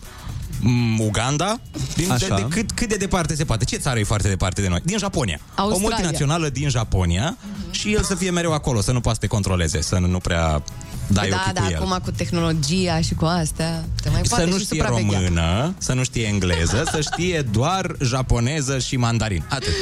m, 0.61 1.01
Uganda, 1.01 1.61
din, 1.95 2.07
de, 2.07 2.13
Așa. 2.13 2.35
de 2.35 2.47
cât, 2.49 2.71
cât 2.71 2.89
de 2.89 2.97
departe 2.97 3.35
se 3.35 3.45
poate. 3.45 3.65
Ce 3.65 3.77
țară 3.77 3.99
e 3.99 4.05
foarte 4.05 4.29
departe 4.29 4.61
de 4.61 4.69
noi? 4.69 4.81
Din 4.85 4.99
Japonia. 4.99 5.41
Australia. 5.55 5.77
O 5.77 5.79
multinațională 5.89 6.49
din 6.49 6.69
Japonia 6.69 7.37
și 7.71 7.93
el 7.93 8.03
să 8.03 8.15
fie 8.15 8.31
mereu 8.31 8.53
acolo, 8.53 8.81
să 8.81 8.93
nu 8.93 9.01
poate 9.01 9.19
să 9.21 9.27
te 9.27 9.33
controleze, 9.35 9.81
să 9.81 9.99
nu, 9.99 10.07
nu 10.07 10.19
prea 10.19 10.63
dai 11.07 11.29
da, 11.29 11.37
ochii 11.37 11.53
da, 11.53 11.61
cu 11.61 11.67
el. 11.71 11.77
acum 11.77 11.99
cu 12.05 12.11
tehnologia 12.11 13.01
și 13.01 13.15
cu 13.15 13.25
astea, 13.25 13.85
te 14.03 14.09
mai 14.11 14.21
poate 14.29 14.45
să 14.45 14.51
nu 14.51 14.59
și 14.59 14.65
știe 14.65 14.81
supraveghea. 14.81 15.19
română, 15.19 15.75
să 15.79 15.93
nu 15.93 16.05
știe 16.05 16.27
engleză, 16.27 16.89
să 16.91 17.01
știe 17.01 17.43
doar 17.43 17.97
japoneză 18.03 18.79
și 18.79 18.97
mandarin. 18.97 19.45
Atât. 19.49 19.73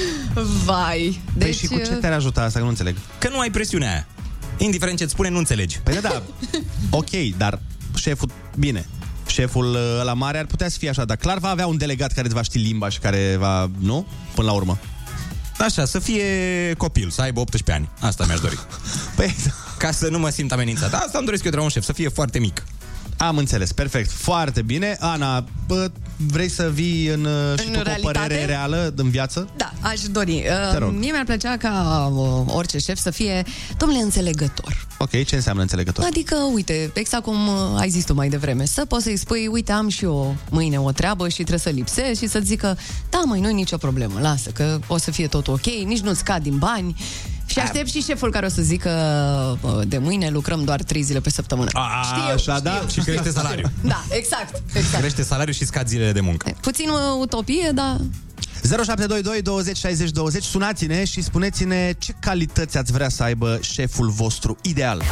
Vai. 0.65 1.21
Păi 1.25 1.47
Deci, 1.47 1.57
și 1.57 1.67
cu 1.67 1.77
ce 1.77 1.93
te-ar 1.93 2.13
ajuta 2.13 2.43
asta? 2.43 2.59
Că 2.59 2.65
nu 2.65 2.71
înțeleg. 2.71 2.97
Că 3.19 3.29
nu 3.29 3.39
ai 3.39 3.51
presiunea 3.51 3.91
aia. 3.91 4.07
Indiferent 4.59 4.99
ce-ți 4.99 5.13
spune, 5.13 5.29
nu 5.29 5.39
înțelegi. 5.39 5.79
Păi 5.79 5.95
da, 5.95 6.01
da, 6.01 6.23
ok, 6.91 7.11
dar 7.37 7.59
șeful, 7.95 8.31
bine, 8.59 8.87
șeful 9.27 9.79
la 10.05 10.13
mare 10.15 10.39
ar 10.39 10.47
putea 10.47 10.69
să 10.69 10.79
fie 10.79 10.89
așa, 10.89 11.05
dar 11.05 11.17
clar 11.17 11.39
va 11.39 11.49
avea 11.49 11.67
un 11.67 11.77
delegat 11.77 12.13
care 12.13 12.27
îți 12.27 12.35
va 12.35 12.43
ști 12.43 12.59
limba 12.59 12.89
și 12.89 12.99
care 12.99 13.37
va, 13.39 13.71
nu? 13.79 14.07
Până 14.35 14.47
la 14.47 14.53
urmă. 14.53 14.79
Așa, 15.59 15.85
să 15.85 15.99
fie 15.99 16.25
copil, 16.77 17.11
să 17.11 17.21
aibă 17.23 17.41
18 17.41 17.73
ani. 17.73 17.89
Asta 18.01 18.25
mi-aș 18.27 18.41
dori. 18.41 18.59
Păi, 19.17 19.35
Ca 19.85 19.91
să 19.91 20.09
nu 20.09 20.19
mă 20.19 20.29
simt 20.29 20.53
amenințat. 20.53 20.95
Asta 20.95 21.11
îmi 21.19 21.25
doresc 21.25 21.45
eu 21.45 21.51
de 21.51 21.57
la 21.57 21.63
un 21.63 21.69
șef, 21.69 21.83
să 21.85 21.93
fie 21.93 22.09
foarte 22.09 22.39
mic. 22.39 22.65
am 23.17 23.37
înțeles, 23.37 23.73
perfect, 23.73 24.11
foarte 24.11 24.63
bine. 24.63 24.97
Ana, 25.01 25.45
bă, 25.67 25.91
vrei 26.17 26.49
să 26.49 26.71
vii 26.73 27.07
în, 27.07 27.25
uh, 27.25 27.59
și 27.59 27.67
În 27.67 27.73
tu 27.73 27.79
cu 27.79 27.79
o 27.79 27.83
realitate? 27.83 28.19
părere 28.19 28.45
reală 28.45 28.93
în 28.97 29.11
viață? 29.11 29.49
Da, 29.57 29.73
aș 29.81 30.01
dori. 30.01 30.45
Te 30.73 30.79
rog. 30.79 30.89
Uh, 30.89 30.97
mie 30.99 31.11
mi-ar 31.11 31.25
plăcea 31.25 31.57
ca 31.57 32.07
uh, 32.15 32.55
orice 32.55 32.79
șef 32.79 32.99
să 32.99 33.11
fie, 33.11 33.43
domnule, 33.79 34.03
înțelegător. 34.03 34.87
Ok, 34.99 35.25
ce 35.25 35.35
înseamnă 35.35 35.63
înțelegător? 35.63 36.05
Adică, 36.05 36.37
uite, 36.55 36.91
exact 36.95 37.23
cum 37.25 37.49
uh, 37.49 37.55
ai 37.81 37.89
zis 37.89 38.05
tu 38.05 38.15
mai 38.15 38.29
devreme, 38.29 38.65
să 38.65 38.85
poți 38.85 39.03
să-i 39.05 39.17
spui, 39.17 39.47
uite, 39.47 39.73
am 39.73 39.89
și 39.89 40.05
eu 40.05 40.37
mâine 40.51 40.81
o 40.81 40.91
treabă 40.91 41.29
și 41.29 41.35
trebuie 41.35 41.59
să 41.59 41.71
lipsesc 41.71 42.21
și 42.21 42.29
să-ți 42.29 42.47
zică, 42.47 42.79
da, 43.11 43.23
mai 43.25 43.41
nu 43.41 43.51
nicio 43.51 43.77
problemă, 43.77 44.21
lasă, 44.21 44.51
că 44.51 44.79
o 44.87 44.99
să 44.99 45.11
fie 45.11 45.27
tot 45.27 45.49
ok, 45.49 45.65
nici 45.65 46.01
nu-ți 46.01 46.25
cad 46.25 46.43
din 46.43 46.59
bani. 46.59 46.97
Și 47.47 47.59
aștept 47.59 47.89
și 47.89 48.03
șeful 48.03 48.31
care 48.31 48.47
o 48.47 48.49
să 48.49 48.63
zică 48.63 48.91
uh, 49.61 49.81
de 49.87 49.99
mâine 49.99 50.29
lucrăm 50.29 50.65
doar 50.65 50.83
trei 50.83 51.03
zile 51.03 51.21
pe 51.21 51.31
săptămână. 51.31 51.71
A, 51.73 52.03
Știu, 52.05 52.23
așa, 52.53 52.61
da? 52.61 52.85
știu, 52.89 53.03
Și 53.03 53.09
crește 53.09 53.31
salariul. 53.41 53.71
Da, 53.81 54.05
exact, 54.11 54.63
exact. 54.75 54.99
Crește 55.01 55.23
salariul 55.23 55.55
și 55.55 55.65
scad 55.65 55.87
zilele 55.89 56.13
de 56.13 56.21
muncă. 56.21 56.57
Puțin 56.61 56.89
uh, 56.89 56.97
utopie, 57.21 57.71
dar 57.75 57.97
0722 58.63 59.43
20 59.43 59.77
60 59.77 60.11
20 60.11 60.43
Sunați-ne 60.45 61.05
și 61.05 61.23
spuneți-ne 61.23 61.93
ce 61.99 62.15
calități 62.21 62.77
ați 62.79 62.93
vrea 62.93 63.09
să 63.09 63.23
aibă 63.23 63.59
șeful 63.63 64.09
vostru 64.09 64.57
ideal. 64.63 65.03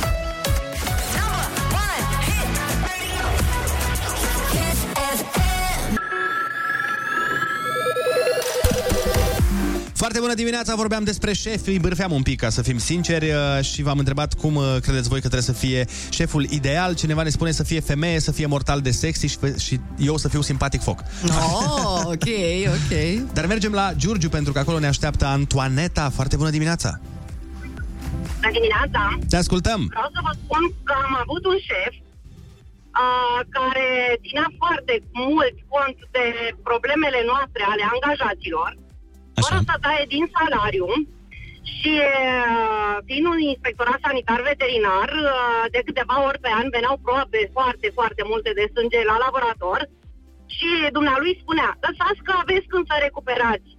Foarte 10.13 10.31
bună 10.31 10.43
dimineața, 10.43 10.75
vorbeam 10.75 11.05
despre 11.05 11.33
șefi, 11.33 11.69
îi 11.69 11.79
bârfeam 11.79 12.13
un 12.13 12.23
pic, 12.23 12.41
ca 12.41 12.49
să 12.49 12.63
fim 12.63 12.79
sinceri, 12.79 13.31
uh, 13.31 13.65
și 13.65 13.83
v-am 13.83 13.99
întrebat 13.99 14.35
cum 14.35 14.55
uh, 14.55 14.77
credeți 14.81 15.09
voi 15.09 15.21
că 15.21 15.29
trebuie 15.29 15.43
să 15.43 15.53
fie 15.53 15.87
șeful 16.11 16.45
ideal. 16.45 16.95
Cineva 16.95 17.23
ne 17.23 17.29
spune 17.29 17.51
să 17.51 17.63
fie 17.63 17.81
femeie, 17.81 18.21
să 18.21 18.33
fie 18.33 18.47
mortal 18.47 18.81
de 18.81 18.91
sexy 18.91 19.27
și, 19.27 19.37
fe- 19.37 19.59
și 19.59 19.81
eu 19.99 20.17
să 20.17 20.29
fiu 20.29 20.41
simpatic 20.41 20.83
foc. 20.83 20.99
Oh, 21.25 22.03
ok, 22.15 22.29
ok. 22.77 22.93
Dar 23.33 23.47
mergem 23.47 23.73
la 23.73 23.93
Giurgiu, 23.97 24.29
pentru 24.29 24.53
că 24.53 24.59
acolo 24.59 24.79
ne 24.79 24.87
așteaptă 24.87 25.25
Antoaneta. 25.27 26.11
Foarte 26.15 26.37
bună 26.37 26.51
dimineața! 26.51 27.01
Bună 28.41 28.53
dimineața! 28.53 29.19
Te 29.29 29.37
ascultăm! 29.37 29.81
Vreau 29.95 30.11
să 30.17 30.21
vă 30.27 30.33
spun 30.43 30.63
că 30.87 30.95
am 31.07 31.15
avut 31.25 31.45
un 31.53 31.59
șef 31.69 31.95
uh, 33.03 33.39
care 33.57 33.87
ținea 34.27 34.49
foarte 34.63 34.95
mult 35.27 35.57
cont 35.75 35.99
de 36.17 36.27
problemele 36.69 37.21
noastre 37.31 37.63
ale 37.73 37.85
angajaților, 37.95 38.71
fără 39.41 39.59
să 39.69 39.75
taie 39.85 40.05
din 40.15 40.25
salariu 40.37 40.89
și 41.77 41.93
uh, 42.03 42.95
fiind 43.09 43.27
un 43.35 43.41
inspectorat 43.53 43.99
sanitar 44.07 44.41
veterinar, 44.51 45.09
uh, 45.19 45.65
de 45.75 45.81
câteva 45.87 46.17
ori 46.29 46.43
pe 46.45 46.51
an 46.61 46.67
veneau 46.77 46.97
probe 47.07 47.43
foarte, 47.57 47.89
foarte 47.99 48.23
multe 48.31 48.51
de 48.59 48.65
sânge 48.75 49.01
la 49.11 49.17
laborator 49.25 49.81
și 50.57 50.71
dumnealui 50.97 51.39
spunea, 51.43 51.71
lăsați 51.87 52.25
că 52.27 52.33
aveți 52.43 52.71
când 52.73 52.85
să 52.91 52.97
recuperați. 53.07 53.71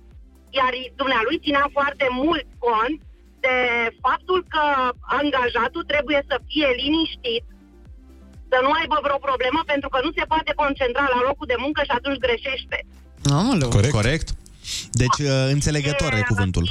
Iar 0.59 0.73
dumnealui 1.01 1.41
ținea 1.45 1.67
foarte 1.77 2.07
mult 2.21 2.47
cont 2.67 2.97
de 3.45 3.57
faptul 4.05 4.39
că 4.53 4.65
angajatul 5.19 5.83
trebuie 5.93 6.21
să 6.29 6.35
fie 6.49 6.69
liniștit, 6.81 7.45
să 8.51 8.57
nu 8.65 8.71
aibă 8.79 8.97
vreo 9.05 9.19
problemă, 9.29 9.59
pentru 9.73 9.89
că 9.93 9.99
nu 10.05 10.11
se 10.17 10.25
poate 10.31 10.51
concentra 10.63 11.05
la 11.15 11.21
locul 11.27 11.47
de 11.51 11.61
muncă 11.63 11.81
și 11.87 11.93
atunci 11.97 12.23
greșește. 12.25 12.77
Aoleu. 13.37 13.69
Corect. 13.77 13.95
Corect. 13.99 14.27
Deci, 15.01 15.19
uh, 15.29 15.33
înțelegător 15.55 16.11
e 16.13 16.31
cuvântul. 16.33 16.65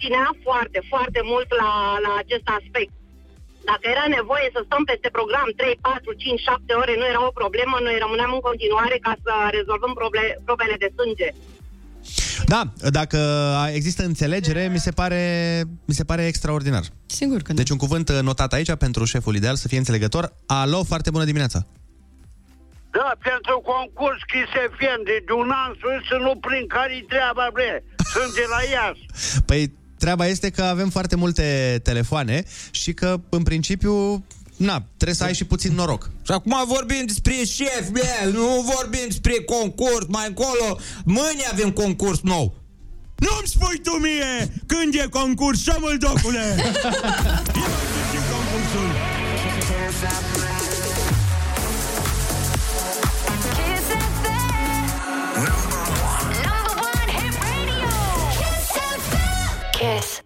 Ținea 0.00 0.28
foarte, 0.46 0.78
foarte 0.92 1.20
mult 1.32 1.48
la, 1.60 1.70
la 2.06 2.12
acest 2.22 2.46
aspect. 2.58 2.92
Dacă 3.70 3.84
era 3.94 4.06
nevoie 4.18 4.46
să 4.56 4.60
stăm 4.62 4.82
peste 4.90 5.08
program 5.18 5.48
3, 5.56 5.78
4, 5.80 6.12
5, 6.12 6.40
7 6.40 6.72
ore, 6.82 6.94
nu 7.00 7.06
era 7.12 7.20
o 7.30 7.36
problemă, 7.40 7.74
noi 7.86 7.96
rămâneam 8.04 8.32
în 8.36 8.42
continuare 8.48 8.96
ca 9.06 9.14
să 9.24 9.32
rezolvăm 9.58 9.92
proble- 10.00 10.36
probele 10.48 10.76
de 10.82 10.88
sânge. 10.96 11.28
Da, 12.52 12.62
dacă 12.98 13.18
există 13.78 14.02
înțelegere, 14.04 14.68
mi 14.72 14.78
se 14.86 14.90
pare, 14.90 15.22
mi 15.84 15.94
se 15.94 16.04
pare 16.04 16.26
extraordinar. 16.26 16.84
Sigur 17.06 17.40
că 17.42 17.52
da. 17.52 17.58
Deci 17.60 17.70
un 17.70 17.76
cuvânt 17.84 18.08
uh, 18.08 18.18
notat 18.28 18.52
aici 18.52 18.74
pentru 18.74 19.04
șeful 19.04 19.34
ideal 19.36 19.56
să 19.56 19.68
fie 19.68 19.78
înțelegător. 19.78 20.32
Alo, 20.46 20.84
foarte 20.84 21.10
bună 21.10 21.24
dimineața! 21.24 21.66
Da, 22.98 23.10
pentru 23.30 23.56
concurs 23.72 24.20
Chisefien 24.32 25.00
de 25.08 25.32
un 25.42 25.50
an 25.64 25.72
sus 25.80 26.00
să 26.10 26.16
nu 26.26 26.32
prin 26.46 26.64
care 26.74 27.04
treaba, 27.12 27.46
bre. 27.52 27.84
Sunt 28.14 28.32
de 28.40 28.46
la 28.54 28.60
Iași. 28.74 29.04
Păi 29.48 29.62
treaba 29.98 30.26
este 30.26 30.50
că 30.50 30.62
avem 30.62 30.90
foarte 30.90 31.16
multe 31.16 31.46
telefoane 31.82 32.44
și 32.70 32.92
că, 32.92 33.20
în 33.28 33.42
principiu, 33.42 34.24
na, 34.56 34.76
trebuie 34.96 35.16
să 35.16 35.24
ai 35.24 35.34
și 35.34 35.44
puțin 35.44 35.72
noroc. 35.74 36.10
Și 36.26 36.32
acum 36.32 36.54
vorbim 36.66 37.02
despre 37.06 37.32
șef, 37.32 37.88
bă, 37.90 38.30
nu 38.32 38.72
vorbim 38.74 39.06
despre 39.06 39.34
concurs, 39.46 40.06
mai 40.08 40.26
încolo, 40.26 40.78
mâine 41.04 41.44
avem 41.52 41.70
concurs 41.70 42.20
nou. 42.20 42.54
Nu-mi 43.16 43.46
spui 43.54 43.80
tu 43.82 43.90
mie 43.90 44.52
când 44.66 44.94
e 44.94 45.06
concurs, 45.10 45.62
șomul 45.62 45.96
docule! 45.98 46.46
Eu 47.62 47.70
știu 48.08 48.22
concursul! 48.32 48.88
Kiss. 59.78 60.22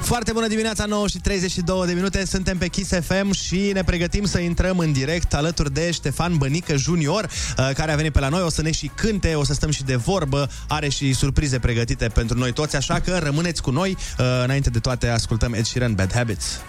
Foarte 0.00 0.32
bună 0.32 0.46
dimineața, 0.46 0.84
9 0.84 1.08
și 1.08 1.18
32 1.18 1.86
de 1.86 1.92
minute, 1.92 2.26
suntem 2.26 2.58
pe 2.58 2.68
Kiss 2.68 2.90
FM 3.06 3.32
și 3.32 3.70
ne 3.72 3.84
pregătim 3.84 4.24
să 4.24 4.38
intrăm 4.38 4.78
în 4.78 4.92
direct 4.92 5.34
alături 5.34 5.72
de 5.72 5.90
Ștefan 5.90 6.36
Bănică 6.36 6.76
Junior, 6.76 7.24
uh, 7.24 7.70
care 7.74 7.92
a 7.92 7.96
venit 7.96 8.12
pe 8.12 8.20
la 8.20 8.28
noi, 8.28 8.42
o 8.42 8.50
să 8.50 8.62
ne 8.62 8.70
și 8.70 8.90
cânte, 8.94 9.34
o 9.34 9.44
să 9.44 9.52
stăm 9.52 9.70
și 9.70 9.84
de 9.84 9.96
vorbă, 9.96 10.50
are 10.68 10.88
și 10.88 11.12
surprize 11.12 11.58
pregătite 11.58 12.08
pentru 12.08 12.38
noi 12.38 12.52
toți, 12.52 12.76
așa 12.76 13.00
că 13.00 13.18
rămâneți 13.22 13.62
cu 13.62 13.70
noi. 13.70 13.96
Uh, 14.18 14.24
Înainte 14.44 14.70
de 14.70 14.78
toate, 14.78 15.08
ascultăm 15.08 15.52
Ed 15.52 15.64
Sheeran, 15.64 15.94
Bad 15.94 16.12
Habits. 16.12 16.60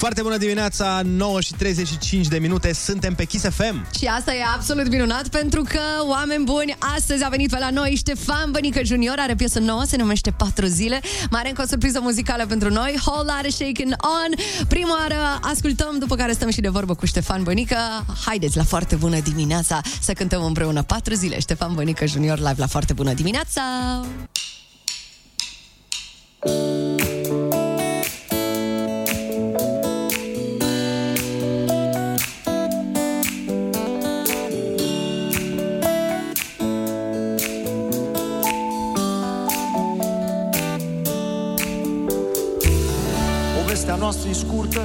Foarte 0.00 0.22
bună 0.22 0.36
dimineața, 0.36 1.00
9 1.04 1.40
și 1.40 1.52
35 1.52 2.26
de 2.26 2.38
minute, 2.38 2.72
suntem 2.72 3.14
pe 3.14 3.24
Kiss 3.24 3.44
FM. 3.44 3.86
Și 3.98 4.06
asta 4.06 4.34
e 4.34 4.42
absolut 4.54 4.88
minunat 4.88 5.28
pentru 5.28 5.62
că, 5.62 5.80
oameni 6.08 6.44
buni, 6.44 6.76
astăzi 6.96 7.24
a 7.24 7.28
venit 7.28 7.50
pe 7.50 7.58
la 7.58 7.70
noi 7.70 7.94
Ștefan 7.96 8.50
Bănică 8.50 8.80
Junior, 8.84 9.14
are 9.18 9.34
piesă 9.34 9.58
nouă, 9.58 9.82
se 9.86 9.96
numește 9.96 10.30
Patru 10.30 10.66
zile. 10.66 11.00
Mai 11.30 11.40
are 11.40 11.48
încă 11.48 11.62
o 11.62 11.66
surpriză 11.66 12.00
muzicală 12.02 12.46
pentru 12.46 12.70
noi, 12.70 12.94
Whole 13.06 13.32
Lotta 13.32 13.48
Shaken 13.48 13.96
On. 14.00 14.66
Prima 14.68 14.98
oară 15.00 15.38
ascultăm, 15.42 15.98
după 15.98 16.16
care 16.16 16.32
stăm 16.32 16.50
și 16.50 16.60
de 16.60 16.68
vorbă 16.68 16.94
cu 16.94 17.06
Ștefan 17.06 17.42
Bănică. 17.42 17.76
Haideți 18.24 18.56
la 18.56 18.64
foarte 18.64 18.96
bună 18.96 19.20
dimineața 19.20 19.80
să 20.00 20.12
cântăm 20.12 20.44
împreună 20.44 20.82
Patru 20.82 21.14
zile. 21.14 21.40
Ștefan 21.40 21.74
Bănică 21.74 22.06
Junior 22.06 22.38
live 22.38 22.54
la 22.56 22.66
foarte 22.66 22.92
bună 22.92 23.12
dimineața! 23.12 23.62
Povestea 26.40 27.19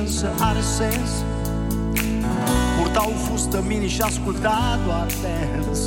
e 0.05 0.09
scurtă, 0.09 0.27
însă 0.27 0.43
are 0.43 0.59
sens 0.59 1.09
Purta 2.77 3.07
o 3.07 3.11
fustă 3.11 3.63
mini 3.67 3.87
și 3.87 4.01
asculta 4.01 4.79
doar 4.85 5.07
dance 5.21 5.79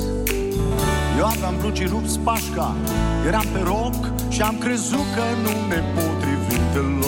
Eu 1.19 1.25
aveam 1.25 1.55
blugi 1.61 1.85
rupți 1.85 2.19
pașca, 2.19 2.77
eram 3.27 3.45
pe 3.53 3.61
rock 3.65 4.13
Și 4.29 4.43
am 4.43 4.59
crezut 4.59 5.07
că 5.15 5.23
nu 5.43 5.67
ne 5.69 5.83
potrivim 5.95 6.63
deloc 6.73 7.08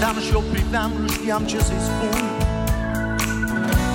Stăteam 0.00 0.22
și 0.28 0.34
o 0.34 0.42
priveam, 0.52 0.92
nu 1.00 1.08
știam 1.08 1.42
ce 1.44 1.58
să-i 1.58 1.82
spun. 1.88 2.16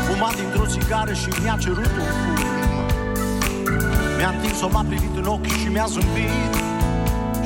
Fuma 0.05 0.29
dintr-o 0.35 0.65
țigară 0.65 1.13
și 1.13 1.29
mi-a 1.41 1.57
cerut 1.59 1.91
un 2.01 2.09
fum. 2.19 2.37
Mi-a 4.17 4.29
întins-o, 4.29 4.67
m-a 4.67 4.83
privit 4.87 5.15
în 5.15 5.25
ochi 5.25 5.51
și 5.61 5.67
mi-a 5.67 5.85
zâmbit. 5.93 6.53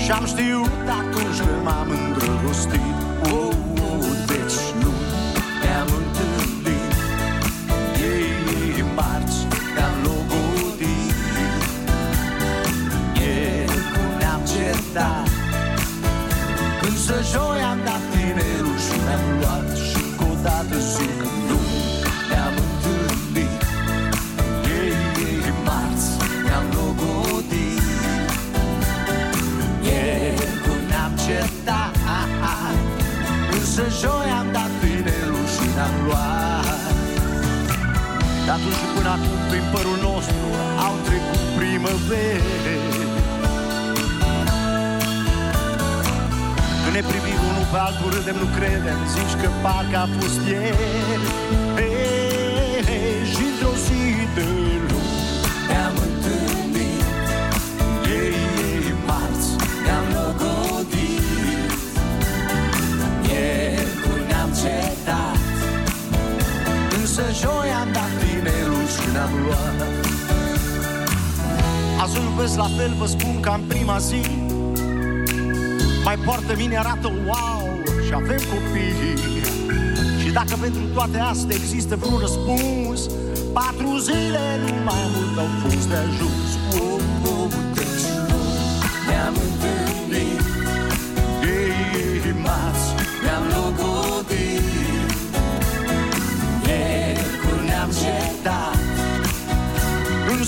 Și 0.04 0.12
am 0.12 0.26
știut 0.26 0.88
atunci 1.00 1.40
că 1.48 1.56
m-am 1.64 1.90
îndrăgostit. 1.90 2.98
Oh, 3.32 3.54
oh, 3.90 4.06
Deci 4.32 4.60
nu 4.82 4.92
ne-am 5.62 5.90
întâlnit. 6.00 6.94
Ei, 8.12 8.30
ei, 8.56 8.86
marți 8.96 9.40
ne-am 9.76 9.96
logodit. 10.06 11.18
Miercuri 13.16 14.16
ne-am 14.20 14.42
certat. 14.52 15.28
Însă 16.88 17.16
joi 17.32 17.60
Însă 33.80 34.08
joi 34.08 34.30
am 34.40 34.48
dat 34.52 34.72
tinerul 34.82 35.46
și 35.54 35.66
ne-am 35.76 35.96
luat. 36.06 36.80
De 38.46 38.52
atunci 38.56 38.80
și 38.82 38.88
până 38.96 39.10
acum 39.16 39.40
prin 39.50 39.66
părul 39.74 39.98
nostru 40.10 40.48
Au 40.86 40.96
trecut 41.08 41.42
primăveri. 41.58 42.88
Când 46.82 46.94
ne 46.98 47.04
privim 47.12 47.40
unul 47.50 47.68
pe 47.72 47.78
altul, 47.88 48.10
râdem, 48.16 48.38
nu 48.44 48.48
credem 48.58 49.00
Zici 49.14 49.36
că 49.42 49.50
parcă 49.64 49.98
a 50.06 50.08
fost 50.18 50.40
ieri. 50.52 51.26
Hei, 51.78 51.99
tinelul 69.30 69.64
și 69.64 70.66
ne-am 70.80 71.06
luat 71.06 71.20
Azi 72.02 72.18
îl 72.18 72.34
vezi 72.38 72.58
la 72.58 72.70
fel, 72.78 72.94
vă 72.98 73.06
spun 73.06 73.40
ca 73.40 73.54
în 73.54 73.62
prima 73.68 73.98
zi 73.98 74.22
Mai 76.04 76.18
poartă 76.26 76.54
mine, 76.58 76.78
arată 76.78 77.08
wow 77.26 77.84
Și 78.06 78.14
avem 78.14 78.42
copii. 78.54 79.18
Și 80.22 80.30
dacă 80.32 80.56
pentru 80.62 80.82
toate 80.94 81.18
astea 81.18 81.56
există 81.56 81.96
vreun 81.96 82.20
răspuns 82.20 83.02
Patru 83.54 83.98
zile, 83.98 84.44
nu 84.66 84.74
mai 84.84 85.04
mult 85.16 85.38
au 85.38 85.50
fost 85.62 85.88
de 85.90 85.96
ajuns. 85.96 86.50
Oh, 86.74 87.02
oh, 87.32 87.52
deci 87.74 88.06
Ne-am 89.08 89.36
întâlnit 89.48 90.42
Ei, 91.44 92.34
marți 92.44 92.88
Ne-am 93.24 93.44
logodit 93.56 93.89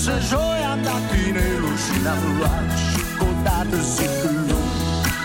Însă 0.04 0.18
joi 0.34 0.60
am 0.72 0.80
dat 0.82 1.02
tinelul 1.10 1.76
și 1.84 1.94
ne-am 2.02 2.22
luat 2.38 2.68
Și 2.84 2.98
încă 3.10 3.24
o 3.30 3.32
dată 3.46 3.76
zic 3.94 4.16
luni 4.48 4.72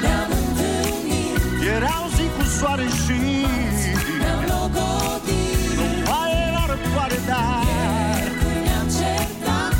Ne-am 0.03 0.31
întâlnit. 0.41 1.41
Erau 1.75 2.03
zi 2.15 2.25
cu 2.35 2.43
soare 2.57 2.87
și 3.01 3.17
Ne-am 4.21 4.41
logodit 4.53 5.59
Nu 5.77 5.85
mai 6.07 6.31
era 6.47 6.63
răcoare, 6.71 7.19
dar 7.29 7.61
Miercuri 7.67 8.59
ne-am 8.67 8.87
cetat 8.97 9.73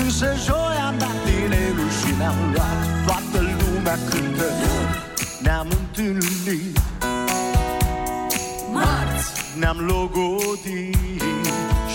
Însă 0.00 0.28
joi 0.46 0.76
am 0.88 0.94
dat 1.02 1.16
tinelul 1.26 1.90
și 1.98 2.10
ne-am 2.18 2.38
luat 2.54 2.80
Toată 3.06 3.38
lumea 3.58 3.96
cântă. 4.10 4.48
Ne-am 5.44 5.68
întâlnit. 5.78 6.78
Marți. 8.72 9.28
Ne-am 9.58 9.78
logodit 9.92 10.95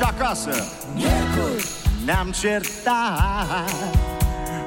Și 0.02 0.08
acasă. 0.08 0.50
Miercuri. 0.96 1.66
Ne-am 2.06 2.32
certat 2.40 3.70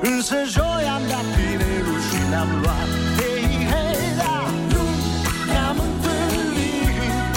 Însă 0.00 0.36
joi 0.54 0.84
am 0.96 1.02
dat 1.08 1.26
tinelul 1.34 2.00
și 2.08 2.18
ne-am 2.30 2.48
luat. 2.62 2.88
Hei, 3.18 3.66
hei, 3.72 4.02
da. 4.20 4.36
Luni 4.72 5.02
ne-am 5.52 5.78
întâlnit 5.86 7.34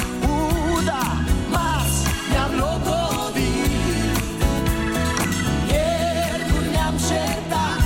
Uda, 0.73 1.05
marți 1.53 2.01
ne-am 2.31 2.51
logodit. 2.63 4.17
Miercuri 5.67 6.69
ne-am 6.75 6.95
certat 7.07 7.79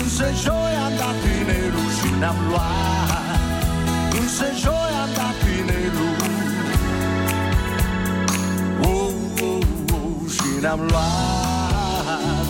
Însă 0.00 0.26
joi 0.42 0.72
am 0.84 0.92
dat 1.00 1.16
tinelul 1.24 1.90
și 1.98 2.08
ne-am 2.18 2.36
luat. 2.48 3.40
Însă 4.20 4.46
joi 4.62 4.85
oh, 10.56 10.62
Și 10.62 10.62
ne-am 10.62 10.80
luat 10.80 12.46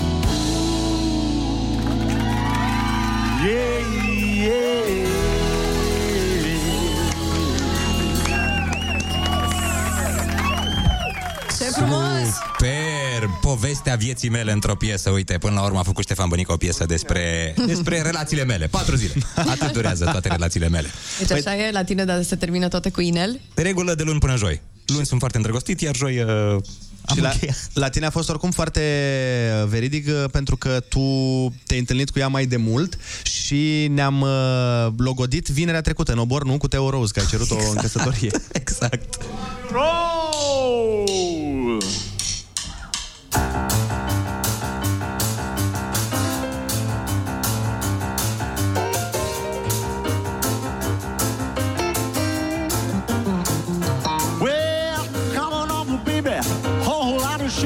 Yeah, 3.44 3.80
yeah 4.44 4.86
Ce 11.58 11.64
frumos! 11.72 12.02
Super! 12.56 13.30
Povestea 13.40 13.96
vieții 13.96 14.28
mele 14.28 14.52
într-o 14.52 14.74
piesă. 14.74 15.10
Uite, 15.10 15.38
până 15.38 15.54
la 15.54 15.64
urmă 15.64 15.78
a 15.78 15.82
făcut 15.82 16.04
Ștefan 16.04 16.28
Bănică 16.28 16.52
o 16.52 16.56
piesă 16.56 16.84
despre, 16.84 17.54
despre 17.66 18.02
relațiile 18.02 18.44
mele. 18.44 18.66
Patru 18.66 18.96
zile. 18.96 19.12
Atât 19.34 19.72
durează 19.72 20.04
toate 20.04 20.28
relațiile 20.28 20.68
mele. 20.68 20.88
Deci 21.18 21.30
așa 21.30 21.56
e 21.56 21.70
la 21.70 21.84
tine, 21.84 22.04
dar 22.04 22.22
se 22.22 22.36
termină 22.36 22.68
toate 22.68 22.90
cu 22.90 23.00
inel? 23.00 23.40
De 23.54 23.62
regulă 23.62 23.94
de 23.94 24.02
luni 24.02 24.18
până 24.18 24.36
joi. 24.36 24.60
Luni 24.86 25.06
sunt 25.06 25.18
foarte 25.18 25.36
îndrăgostit, 25.36 25.80
iar 25.80 25.96
joi 25.96 26.22
uh, 26.22 26.56
Și 27.14 27.20
la, 27.20 27.32
la 27.72 27.88
tine 27.88 28.06
a 28.06 28.10
fost 28.10 28.28
oricum 28.28 28.50
foarte 28.50 28.80
veridic 29.68 30.06
uh, 30.06 30.24
pentru 30.30 30.56
că 30.56 30.80
tu 30.88 31.00
te-ai 31.66 31.78
întâlnit 31.80 32.10
cu 32.10 32.18
ea 32.18 32.28
mai 32.28 32.46
de 32.46 32.56
mult 32.56 32.98
și 33.22 33.88
ne-am 33.90 34.20
uh, 34.20 34.86
logodit 34.96 35.46
vinerea 35.46 35.80
trecută 35.80 36.12
în 36.12 36.18
obor, 36.18 36.44
nu? 36.44 36.58
Cu 36.58 36.68
Teo 36.68 36.90
Rose, 36.90 37.12
că 37.12 37.20
ai 37.20 37.26
cerut-o 37.26 37.54
exact. 37.54 37.74
în 37.74 37.80
căsătorie. 37.80 38.30
Exact. 38.60 39.18
Roll! 39.70 40.96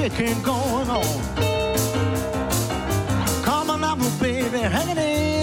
Whole 0.00 0.08
lot 0.08 0.12
of 0.12 0.18
shaking 0.18 0.42
going 0.42 0.88
on. 0.88 1.04
Come 3.44 3.70
on 3.70 3.84
over, 3.84 4.10
baby. 4.22 4.58
Hanging 4.58 4.96
in 4.96 5.39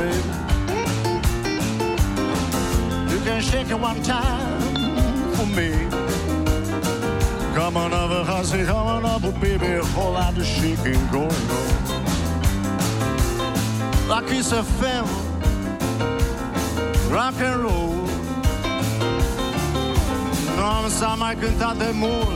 baby. 0.00 0.32
You 3.12 3.18
can 3.26 3.40
shake 3.42 3.70
it 3.70 3.78
one 3.78 4.02
time 4.02 4.60
for 5.36 5.46
me. 5.58 5.70
Come 7.54 7.76
on 7.76 7.92
over, 7.92 8.24
hussy, 8.24 8.64
come 8.64 8.86
on 8.94 9.04
over, 9.04 9.32
baby. 9.40 9.66
hold 9.66 9.86
whole 9.94 10.12
lot 10.12 10.34
shaking 10.42 11.02
going 11.12 11.46
on. 11.58 11.68
Like 14.08 14.30
it's 14.38 14.52
a 14.52 14.62
film, 14.80 15.08
rock 17.10 17.34
and 17.48 17.62
roll. 17.64 17.96
No 20.56 20.64
am 20.76 20.90
seama 20.90 21.26
ai 21.28 21.36
cântat 21.36 21.78
the 21.78 21.92
moon, 21.92 22.28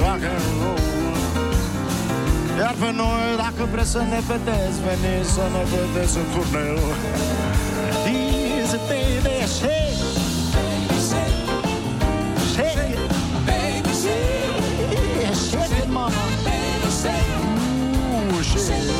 rock 0.00 0.22
and 0.22 0.42
roll 0.60 0.93
Iar 2.58 2.74
pe 2.80 2.90
noi, 3.00 3.22
dacă 3.36 3.68
vreți 3.72 3.90
să 3.90 3.98
ne 3.98 4.20
vedeți, 4.28 4.76
veniți 4.86 5.30
să 5.36 5.44
ne 5.54 5.62
vedeți 5.72 6.16
în 6.16 6.26
turneu. 6.34 6.78
Easy, 8.06 8.78
baby, 8.90 9.36
shake, 9.56 10.00
baby, 10.54 10.98
shake, 11.08 11.42
shake 12.52 12.84
it, 12.90 12.98
baby, 13.48 13.92
shake, 14.02 15.34
shake 15.48 15.76
it, 15.82 15.88
mama, 15.98 16.24
baby, 16.46 16.88
shake, 17.00 17.32
ooh, 18.10 18.42
shake, 18.42 18.93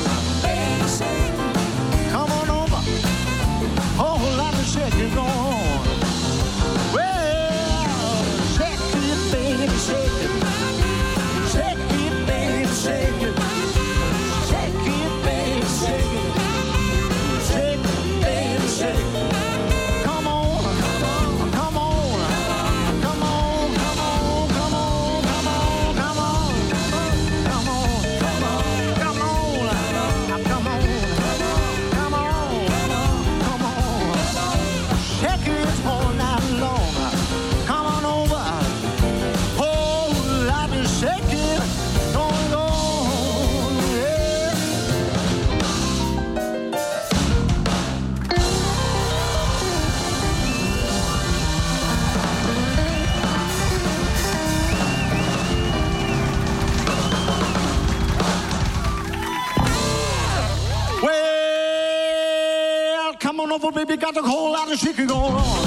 a 64.17 64.23
whole 64.23 64.53
lot 64.53 64.71
of 64.71 64.79
shaking 64.79 65.07
going 65.07 65.35
on. 65.35 65.64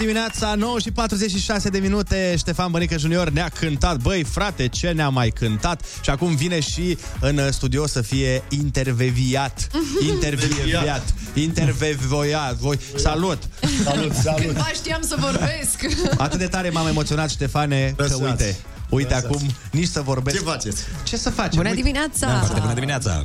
Dimineața, 0.00 0.54
9 0.54 0.78
și 0.78 0.90
46 0.90 1.68
de 1.68 1.78
minute 1.78 2.34
Ștefan 2.38 2.70
Bănică 2.70 2.98
Junior 2.98 3.30
ne-a 3.30 3.48
cântat 3.58 3.96
Băi, 3.96 4.22
frate, 4.24 4.68
ce 4.68 4.90
ne-a 4.90 5.08
mai 5.08 5.28
cântat 5.30 5.82
Și 6.00 6.10
acum 6.10 6.34
vine 6.34 6.60
și 6.60 6.98
în 7.20 7.52
studio 7.52 7.86
să 7.86 8.00
fie 8.02 8.42
interveviat 8.48 9.66
Interveviat 10.12 11.14
Intervevoiat 11.34 12.54
voi... 12.56 12.78
Salut! 12.96 13.42
Salut, 13.84 14.12
salut! 14.14 14.40
Cândva 14.44 14.70
știam 14.74 15.02
să 15.02 15.16
vorbesc. 15.18 15.86
Atât 16.18 16.38
de 16.38 16.46
tare 16.46 16.70
m-am 16.70 16.86
emoționat, 16.86 17.30
Ștefane, 17.30 17.92
că 17.96 18.02
Lăsați. 18.02 18.22
uite 18.22 18.56
Uite 18.88 19.14
Lăsați. 19.14 19.26
acum, 19.26 19.40
nici 19.70 19.88
să 19.88 20.00
vorbesc 20.00 20.36
Ce 20.36 20.42
faceți? 20.42 20.82
Ce 21.02 21.16
să 21.16 21.30
facem? 21.30 21.56
Bună 21.56 21.68
Uite. 21.68 21.80
dimineața! 21.80 22.26
Da, 22.26 22.38
Foarte 22.38 22.60
bună 22.60 22.74
dimineața! 22.74 23.22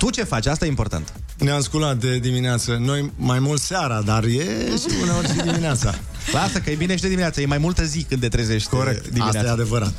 Tu 0.00 0.10
ce 0.10 0.24
faci? 0.24 0.46
Asta 0.46 0.64
e 0.64 0.68
important 0.68 1.12
Ne-am 1.38 1.60
sculat 1.60 1.96
de 1.96 2.18
dimineață. 2.18 2.76
Noi 2.80 3.12
mai 3.16 3.38
mult 3.38 3.60
seara, 3.60 4.00
dar 4.02 4.24
e 4.24 4.76
și 4.76 4.96
uneori 5.02 5.26
și 5.28 5.34
dimineața. 5.34 5.94
Lasă 6.32 6.58
că 6.58 6.70
e 6.70 6.74
bine 6.74 6.96
și 6.96 7.02
de 7.02 7.08
dimineață 7.08 7.40
E 7.40 7.46
mai 7.46 7.58
multă 7.58 7.84
zi 7.84 8.02
când 8.02 8.20
te 8.20 8.28
trezești 8.28 8.68
Corect, 8.68 9.08
dimineața. 9.08 9.38
asta 9.38 9.50
e 9.50 9.52
adevărat. 9.52 9.92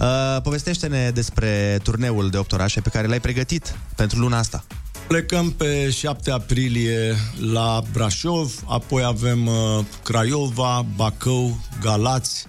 Uh, 0.00 0.42
povestește-ne 0.42 1.10
despre 1.10 1.78
turneul 1.82 2.30
de 2.30 2.36
8 2.36 2.52
orașe 2.52 2.80
pe 2.80 2.88
care 2.88 3.06
l-ai 3.06 3.20
pregătit 3.20 3.74
pentru 3.96 4.18
luna 4.18 4.38
asta. 4.38 4.64
Plecăm 5.06 5.50
pe 5.50 5.90
7 5.90 6.30
aprilie 6.30 7.16
la 7.52 7.82
Brașov, 7.92 8.52
apoi 8.68 9.02
avem 9.04 9.46
uh, 9.46 9.54
Craiova, 10.02 10.86
Bacău, 10.96 11.60
Galați, 11.80 12.46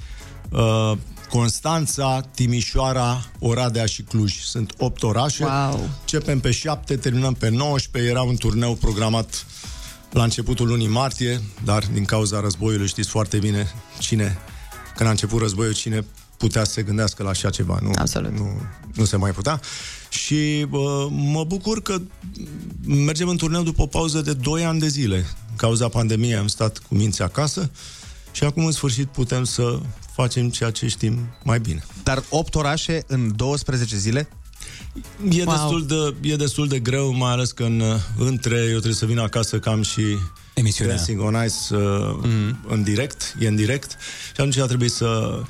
uh, 0.49 0.91
Constanța, 1.33 2.21
Timișoara, 2.35 3.25
Oradea 3.39 3.85
și 3.85 4.01
Cluj. 4.01 4.41
Sunt 4.41 4.73
8 4.77 5.03
orașe. 5.03 5.43
Wow. 5.43 5.89
Începem 5.99 6.39
pe 6.39 6.51
7, 6.51 6.95
terminăm 6.95 7.33
pe 7.33 7.49
19. 7.49 8.11
Era 8.11 8.21
un 8.21 8.35
turneu 8.35 8.73
programat 8.73 9.45
la 10.11 10.23
începutul 10.23 10.67
lunii 10.67 10.87
martie, 10.87 11.41
dar 11.63 11.83
din 11.93 12.05
cauza 12.05 12.39
războiului 12.39 12.87
știți 12.87 13.09
foarte 13.09 13.37
bine 13.37 13.73
cine, 13.99 14.37
când 14.95 15.07
a 15.07 15.11
început 15.11 15.41
războiul, 15.41 15.73
cine 15.73 16.05
putea 16.37 16.63
să 16.63 16.71
se 16.71 16.83
gândească 16.83 17.23
la 17.23 17.29
așa 17.29 17.49
ceva. 17.49 17.79
Nu, 17.81 17.91
Absolut. 17.95 18.31
Nu, 18.31 18.61
nu 18.93 19.05
se 19.05 19.15
mai 19.15 19.31
putea. 19.31 19.59
Și 20.09 20.67
uh, 20.69 21.07
mă 21.09 21.43
bucur 21.43 21.81
că 21.81 22.01
mergem 22.85 23.27
în 23.27 23.37
turneu 23.37 23.63
după 23.63 23.81
o 23.81 23.87
pauză 23.87 24.21
de 24.21 24.33
2 24.33 24.65
ani 24.65 24.79
de 24.79 24.87
zile. 24.87 25.17
În 25.49 25.55
cauza 25.55 25.87
pandemiei 25.87 26.35
am 26.35 26.47
stat 26.47 26.77
cu 26.77 26.95
minții 26.95 27.23
acasă 27.23 27.69
și 28.33 28.43
acum 28.43 28.65
în 28.65 28.71
sfârșit 28.71 29.07
putem 29.07 29.43
să 29.43 29.79
facem 30.13 30.49
ceea 30.49 30.71
ce 30.71 30.87
știm 30.87 31.19
mai 31.43 31.59
bine. 31.59 31.83
Dar 32.03 32.23
8 32.29 32.55
orașe 32.55 33.03
în 33.07 33.35
12 33.35 33.97
zile? 33.97 34.29
E, 35.29 35.43
wow. 35.43 35.53
destul 35.53 35.85
de, 35.85 36.29
e 36.29 36.35
destul 36.35 36.67
de 36.67 36.79
greu, 36.79 37.13
mai 37.13 37.31
ales 37.31 37.51
că 37.51 37.63
în, 37.63 37.83
între 38.17 38.55
eu 38.55 38.69
trebuie 38.69 38.93
să 38.93 39.05
vin 39.05 39.19
acasă 39.19 39.59
că 39.59 39.69
am 39.69 39.81
și 39.81 40.17
Emisiunea. 40.53 40.95
Dancing 40.95 41.21
on 41.21 41.35
Ice 41.45 41.75
uh, 41.75 41.79
mm. 42.21 42.59
în 42.67 42.83
direct, 42.83 43.35
e 43.39 43.47
în 43.47 43.55
direct 43.55 43.97
și 44.25 44.41
atunci 44.41 44.57
a 44.57 44.65
trebuit 44.65 44.91
să... 44.91 45.41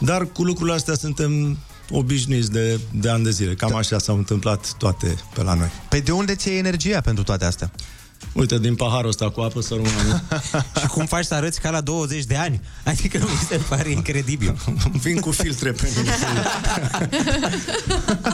Dar 0.00 0.26
cu 0.26 0.44
lucrurile 0.44 0.76
astea 0.76 0.94
suntem 0.94 1.58
obișnuiți 1.90 2.50
de, 2.50 2.80
de 2.92 3.08
ani 3.08 3.24
de 3.24 3.30
zile. 3.30 3.54
Cam 3.54 3.74
așa 3.74 3.98
s-au 3.98 4.16
întâmplat 4.16 4.74
toate 4.78 5.16
pe 5.34 5.42
la 5.42 5.54
noi. 5.54 5.70
Păi 5.88 6.00
de 6.00 6.12
unde 6.12 6.34
ți-e 6.34 6.56
energia 6.56 7.00
pentru 7.00 7.24
toate 7.24 7.44
astea? 7.44 7.70
Uite, 8.32 8.58
din 8.58 8.74
paharul 8.74 9.08
ăsta 9.08 9.30
cu 9.30 9.40
apă 9.40 9.60
să 9.60 9.74
rămână. 9.74 10.22
Și 10.80 10.86
cum 10.86 11.06
faci 11.06 11.24
să 11.24 11.34
arăți 11.34 11.60
ca 11.60 11.70
la 11.70 11.80
20 11.80 12.24
de 12.24 12.36
ani? 12.36 12.60
Adică 12.84 13.18
mi 13.18 13.46
se 13.48 13.60
pare 13.68 13.90
incredibil. 13.90 14.56
Vin 15.02 15.20
cu 15.20 15.30
filtre 15.30 15.72
pe 15.72 15.88
mine. 15.96 16.14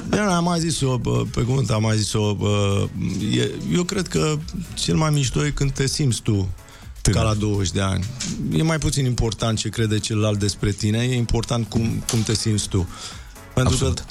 Da, 0.08 0.36
am 0.36 0.44
mai 0.44 0.60
zis-o, 0.60 0.98
bă, 0.98 1.24
pe 1.34 1.40
cuvânt 1.40 1.70
am 1.70 1.82
mai 1.82 1.96
zis-o, 1.96 2.34
bă, 2.34 2.88
e, 3.34 3.50
eu 3.72 3.82
cred 3.82 4.08
că 4.08 4.38
cel 4.74 4.96
mai 4.96 5.10
mișto 5.10 5.46
e 5.46 5.50
când 5.50 5.70
te 5.70 5.86
simți 5.86 6.20
tu 6.22 6.48
Tânăr. 7.00 7.22
ca 7.22 7.28
la 7.28 7.34
20 7.34 7.72
de 7.72 7.80
ani. 7.80 8.04
E 8.52 8.62
mai 8.62 8.78
puțin 8.78 9.04
important 9.04 9.58
ce 9.58 9.68
crede 9.68 9.98
celălalt 9.98 10.38
despre 10.38 10.70
tine, 10.70 10.98
e 10.98 11.16
important 11.16 11.68
cum, 11.68 12.02
cum 12.10 12.22
te 12.22 12.34
simți 12.34 12.68
tu. 12.68 12.88
Pentru 13.54 13.72
Absolut. 13.72 14.04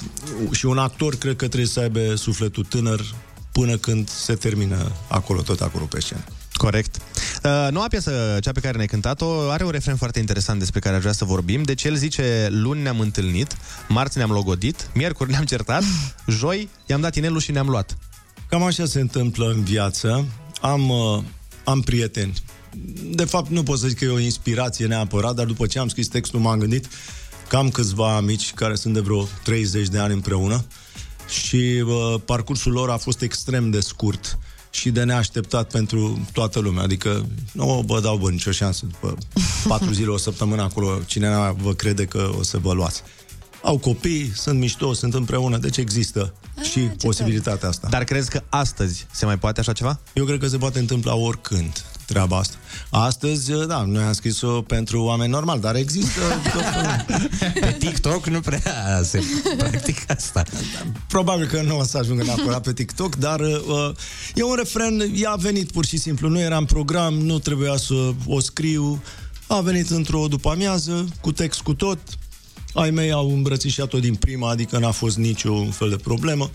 că 0.48 0.54
și 0.54 0.66
un 0.66 0.78
actor 0.78 1.14
cred 1.14 1.36
că 1.36 1.46
trebuie 1.46 1.68
să 1.68 1.80
aibă 1.80 2.14
sufletul 2.14 2.64
tânăr 2.64 3.14
până 3.58 3.76
când 3.76 4.08
se 4.08 4.34
termină 4.34 4.92
acolo, 5.08 5.42
tot 5.42 5.60
acolo 5.60 5.84
pe 5.84 6.00
scenă. 6.00 6.24
Corect. 6.52 6.96
Uh, 6.96 7.68
noua 7.70 7.86
piesă, 7.88 8.38
cea 8.40 8.52
pe 8.52 8.60
care 8.60 8.74
ne-ai 8.74 8.86
cântat-o, 8.86 9.50
are 9.50 9.64
un 9.64 9.70
refren 9.70 9.96
foarte 9.96 10.18
interesant 10.18 10.58
despre 10.58 10.80
care 10.80 10.94
aș 10.94 11.00
vrea 11.00 11.12
să 11.12 11.24
vorbim. 11.24 11.62
Deci 11.62 11.84
el 11.84 11.94
zice, 11.94 12.48
luni 12.50 12.82
ne-am 12.82 13.00
întâlnit, 13.00 13.56
marți 13.88 14.16
ne-am 14.16 14.30
logodit, 14.30 14.90
miercuri 14.94 15.30
ne-am 15.30 15.44
certat, 15.44 15.82
joi 16.38 16.68
i-am 16.86 17.00
dat 17.00 17.14
inelul 17.14 17.40
și 17.40 17.50
ne-am 17.50 17.68
luat. 17.68 17.96
Cam 18.48 18.62
așa 18.62 18.84
se 18.84 19.00
întâmplă 19.00 19.46
în 19.46 19.62
viață. 19.62 20.24
am, 20.60 20.88
uh, 20.88 21.22
am 21.64 21.80
prieteni. 21.80 22.32
De 23.10 23.24
fapt, 23.24 23.50
nu 23.50 23.62
pot 23.62 23.78
să 23.78 23.86
zic 23.86 23.98
că 23.98 24.04
e 24.04 24.08
o 24.08 24.18
inspirație 24.18 24.86
neapărat, 24.86 25.34
dar 25.34 25.46
după 25.46 25.66
ce 25.66 25.78
am 25.78 25.88
scris 25.88 26.08
textul 26.08 26.40
m-am 26.40 26.58
gândit 26.58 26.88
că 27.48 27.56
am 27.56 27.68
câțiva 27.68 28.16
amici 28.16 28.52
care 28.54 28.74
sunt 28.74 28.94
de 28.94 29.00
vreo 29.00 29.28
30 29.42 29.88
de 29.88 29.98
ani 29.98 30.12
împreună 30.12 30.64
și 31.28 31.84
uh, 31.86 32.20
parcursul 32.24 32.72
lor 32.72 32.90
a 32.90 32.96
fost 32.96 33.22
extrem 33.22 33.70
de 33.70 33.80
scurt 33.80 34.38
și 34.70 34.90
de 34.90 35.02
neașteptat 35.02 35.70
pentru 35.70 36.26
toată 36.32 36.58
lumea. 36.58 36.82
Adică 36.82 37.26
nu 37.52 37.84
vă 37.86 38.00
dau 38.00 38.16
bă 38.16 38.30
nicio 38.30 38.50
șansă. 38.50 38.86
După 38.86 39.16
patru 39.68 39.92
zile, 39.92 40.08
o 40.08 40.16
săptămână 40.16 40.62
acolo, 40.62 40.98
cineva 41.06 41.56
vă 41.62 41.72
crede 41.72 42.04
că 42.04 42.30
o 42.38 42.42
să 42.42 42.58
vă 42.58 42.72
luați. 42.72 43.02
Au 43.62 43.78
copii, 43.78 44.32
sunt 44.34 44.58
mișto, 44.58 44.92
sunt 44.92 45.14
împreună, 45.14 45.58
deci 45.58 45.76
există 45.76 46.34
și 46.72 46.80
posibilitatea 46.80 47.68
asta. 47.68 47.88
Dar 47.90 48.04
crezi 48.04 48.30
că 48.30 48.42
astăzi 48.48 49.06
se 49.12 49.24
mai 49.24 49.38
poate 49.38 49.60
așa 49.60 49.72
ceva? 49.72 50.00
Eu 50.12 50.24
cred 50.24 50.38
că 50.38 50.46
se 50.46 50.56
poate 50.56 50.78
întâmpla 50.78 51.14
oricând 51.14 51.84
treaba 52.06 52.36
asta. 52.36 52.56
Astăzi, 52.90 53.52
da, 53.66 53.84
noi 53.86 54.02
am 54.02 54.12
scris-o 54.12 54.62
pentru 54.62 55.02
oameni 55.02 55.30
normali, 55.30 55.60
dar 55.60 55.74
există 55.74 56.20
tot 56.54 56.62
felul. 56.62 57.30
Pe 57.60 57.76
TikTok 57.78 58.26
nu 58.26 58.40
prea 58.40 59.00
se 59.02 59.22
practică 59.56 60.14
asta. 60.16 60.42
Probabil 61.08 61.46
că 61.46 61.62
nu 61.62 61.78
o 61.78 61.84
să 61.84 61.98
ajungă 61.98 62.22
neapărat 62.22 62.62
pe 62.62 62.72
TikTok, 62.72 63.16
dar 63.16 63.40
uh, 63.40 63.90
e 64.34 64.42
un 64.42 64.54
refren, 64.54 65.10
ea 65.14 65.30
a 65.30 65.36
venit 65.36 65.70
pur 65.70 65.84
și 65.84 65.96
simplu, 65.96 66.28
nu 66.28 66.40
era 66.40 66.56
în 66.56 66.64
program, 66.64 67.14
nu 67.14 67.38
trebuia 67.38 67.76
să 67.76 68.12
o 68.26 68.40
scriu, 68.40 69.02
a 69.46 69.60
venit 69.60 69.90
într-o 69.90 70.26
după-amiază, 70.28 71.08
cu 71.20 71.32
text 71.32 71.60
cu 71.60 71.74
tot, 71.74 71.98
ai 72.74 72.90
mei 72.90 73.12
au 73.12 73.32
îmbrățișat-o 73.32 73.98
din 73.98 74.14
prima, 74.14 74.50
adică 74.50 74.78
n-a 74.78 74.90
fost 74.90 75.16
niciun 75.16 75.70
fel 75.70 75.88
de 75.88 75.96
problemă. 75.96 76.50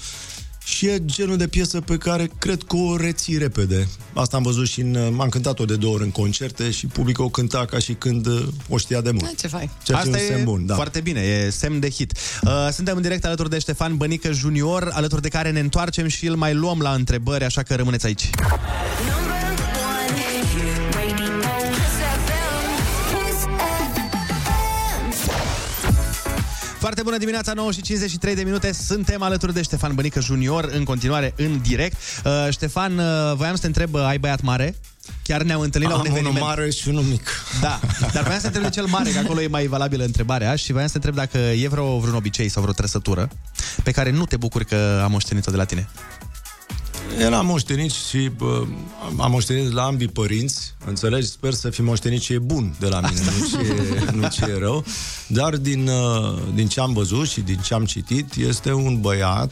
Și 0.63 0.87
e 0.87 1.01
genul 1.05 1.37
de 1.37 1.47
piesă 1.47 1.81
pe 1.81 1.97
care 1.97 2.29
cred 2.39 2.63
că 2.63 2.75
o 2.75 2.97
reții 2.97 3.37
repede. 3.37 3.87
Asta 4.13 4.37
am 4.37 4.43
văzut 4.43 4.67
și 4.67 4.81
în... 4.81 5.13
M-am 5.15 5.29
cântat-o 5.29 5.65
de 5.65 5.75
două 5.75 5.93
ori 5.93 6.03
în 6.03 6.11
concerte 6.11 6.71
și 6.71 6.87
publicul 6.87 7.25
o 7.25 7.29
cânta 7.29 7.65
ca 7.65 7.79
și 7.79 7.93
când 7.93 8.25
uh, 8.25 8.47
o 8.69 8.77
știa 8.77 9.01
de 9.01 9.11
mult. 9.11 9.25
Ah, 9.25 9.31
ce 9.37 9.47
fain. 9.47 9.69
Ceea 9.83 10.01
ce 10.01 10.07
Asta 10.07 10.17
e 10.17 10.21
un 10.21 10.29
e 10.29 10.33
semn 10.33 10.43
bun, 10.43 10.65
da. 10.65 10.75
foarte 10.75 10.99
bine, 10.99 11.19
e 11.19 11.49
semn 11.49 11.79
de 11.79 11.89
hit. 11.89 12.13
Uh, 12.41 12.51
suntem 12.71 12.95
în 12.95 13.01
direct 13.01 13.25
alături 13.25 13.49
de 13.49 13.59
Ștefan 13.59 13.97
Bănică 13.97 14.31
Junior, 14.31 14.89
alături 14.93 15.21
de 15.21 15.27
care 15.27 15.51
ne 15.51 15.59
întoarcem 15.59 16.07
și 16.07 16.27
îl 16.27 16.35
mai 16.35 16.53
luăm 16.53 16.79
la 16.79 16.93
întrebări, 16.93 17.43
așa 17.43 17.63
că 17.63 17.75
rămâneți 17.75 18.05
aici. 18.05 18.29
Foarte 26.81 27.01
bună 27.03 27.17
dimineața, 27.17 27.53
9 27.53 27.71
și 27.71 27.81
53 27.81 28.35
de 28.35 28.43
minute. 28.43 28.71
Suntem 28.71 29.21
alături 29.21 29.53
de 29.53 29.61
Ștefan 29.61 29.95
Bănică 29.95 30.19
Junior, 30.19 30.69
în 30.71 30.83
continuare 30.83 31.33
în 31.37 31.61
direct. 31.61 31.95
Uh, 32.25 32.47
Ștefan, 32.49 32.97
uh, 32.97 33.05
voiam 33.35 33.55
să 33.55 33.61
te 33.61 33.67
întreb, 33.67 33.93
uh, 33.93 34.01
ai 34.01 34.17
băiat 34.19 34.41
mare? 34.41 34.75
Chiar 35.23 35.41
ne-am 35.41 35.59
întâlnit 35.59 35.89
la 35.89 35.95
un 35.95 36.01
Am 36.01 36.05
eveniment. 36.05 36.35
unul 36.35 36.47
mare 36.47 36.69
și 36.69 36.89
unul 36.89 37.03
mic. 37.03 37.29
Da, 37.61 37.79
dar 38.13 38.23
voiam 38.23 38.39
să 38.39 38.41
te 38.41 38.45
întreb 38.47 38.63
de 38.63 38.69
cel 38.69 38.85
mare, 38.85 39.09
că 39.09 39.19
acolo 39.19 39.41
e 39.41 39.47
mai 39.47 39.67
valabilă 39.67 40.03
întrebarea 40.03 40.55
și 40.55 40.71
voiam 40.71 40.87
să 40.87 40.97
te 40.99 41.07
întreb 41.07 41.15
dacă 41.15 41.37
e 41.37 41.67
vreo, 41.67 41.97
vreun 41.97 42.15
obicei 42.15 42.49
sau 42.49 42.61
vreo 42.61 42.73
trăsătură 42.73 43.29
pe 43.83 43.91
care 43.91 44.11
nu 44.11 44.25
te 44.25 44.37
bucuri 44.37 44.65
că 44.65 45.01
am 45.03 45.11
moștenit-o 45.11 45.51
de 45.51 45.57
la 45.57 45.65
tine. 45.65 45.89
El 47.19 47.33
a 47.33 47.41
moștenit 47.41 47.91
și 47.91 48.31
bă, 48.37 48.63
am 49.17 49.31
moștenit 49.31 49.67
de 49.67 49.73
la 49.73 49.83
ambii 49.83 50.07
părinți, 50.07 50.73
înțelegi? 50.85 51.27
Sper 51.27 51.53
să 51.53 51.69
fi 51.69 51.81
moștenit 51.81 52.21
ce 52.21 52.33
e 52.33 52.39
bun 52.39 52.75
de 52.79 52.87
la 52.87 52.99
mine, 52.99 53.21
nu 53.39 53.45
ce, 53.47 54.11
nu 54.19 54.27
ce 54.27 54.45
e 54.49 54.57
rău. 54.57 54.85
Dar 55.27 55.55
din, 55.55 55.87
uh, 55.87 56.39
din 56.53 56.67
ce 56.67 56.79
am 56.79 56.93
văzut 56.93 57.27
și 57.27 57.41
din 57.41 57.57
ce 57.57 57.73
am 57.73 57.85
citit, 57.85 58.35
este 58.35 58.71
un 58.71 59.01
băiat 59.01 59.51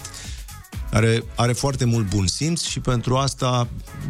care 0.91 1.23
are 1.35 1.53
foarte 1.53 1.85
mult 1.85 2.09
bun 2.09 2.27
simț 2.27 2.63
și 2.63 2.79
pentru 2.79 3.15
asta 3.15 3.67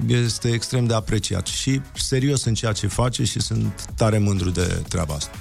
este 0.07 0.49
extrem 0.49 0.85
de 0.85 0.93
apreciat. 0.93 1.47
Și 1.47 1.81
serios 1.93 2.43
în 2.43 2.53
ceea 2.53 2.71
ce 2.71 2.87
face 2.87 3.23
și 3.23 3.39
sunt 3.39 3.85
tare 3.95 4.17
mândru 4.17 4.49
de 4.49 4.81
treaba 4.87 5.13
asta. 5.13 5.31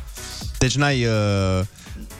Deci 0.58 0.76
n-ai... 0.76 1.04
Uh... 1.04 1.64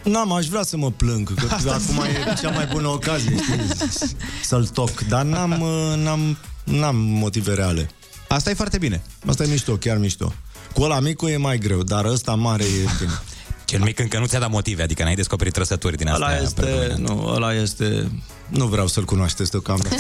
N-am, 0.02 0.32
aș 0.32 0.46
vrea 0.46 0.62
să 0.62 0.76
mă 0.76 0.90
plâng, 0.90 1.34
că 1.34 1.46
Asta 1.54 1.70
acum 1.70 2.02
zic. 2.06 2.26
e 2.26 2.34
cea 2.40 2.50
mai 2.50 2.68
bună 2.72 2.88
ocazie, 2.88 3.36
știi, 3.36 4.16
să-l 4.44 4.66
toc. 4.66 5.00
Dar 5.00 5.22
n-am, 5.22 5.60
uh, 5.62 5.96
n-am, 5.96 6.36
n-am 6.64 6.96
motive 6.96 7.54
reale. 7.54 7.90
Asta 8.28 8.50
e 8.50 8.54
foarte 8.54 8.78
bine. 8.78 9.02
Asta 9.26 9.42
e 9.44 9.46
mișto, 9.46 9.76
chiar 9.76 9.96
mișto. 9.98 10.32
Cu 10.74 10.82
ăla 10.82 11.00
micu 11.00 11.26
e 11.26 11.36
mai 11.36 11.58
greu, 11.58 11.82
dar 11.82 12.04
ăsta 12.04 12.34
mare 12.34 12.64
e 12.64 12.88
bine. 12.98 13.10
Cel 13.64 13.80
mic 13.82 13.98
încă 13.98 14.18
nu 14.18 14.26
ți-a 14.26 14.38
dat 14.38 14.50
motive, 14.50 14.82
adică 14.82 15.02
n-ai 15.02 15.14
descoperit 15.14 15.52
trăsături 15.52 15.96
din 15.96 16.08
astea. 16.08 16.26
Ăla 16.26 16.36
este, 16.42 16.94
nu, 16.98 17.26
ăla 17.34 17.54
este... 17.54 18.10
Nu 18.48 18.66
vreau 18.66 18.86
să-l 18.86 19.04
cunoașteți 19.04 19.50
deocamdată. 19.50 19.94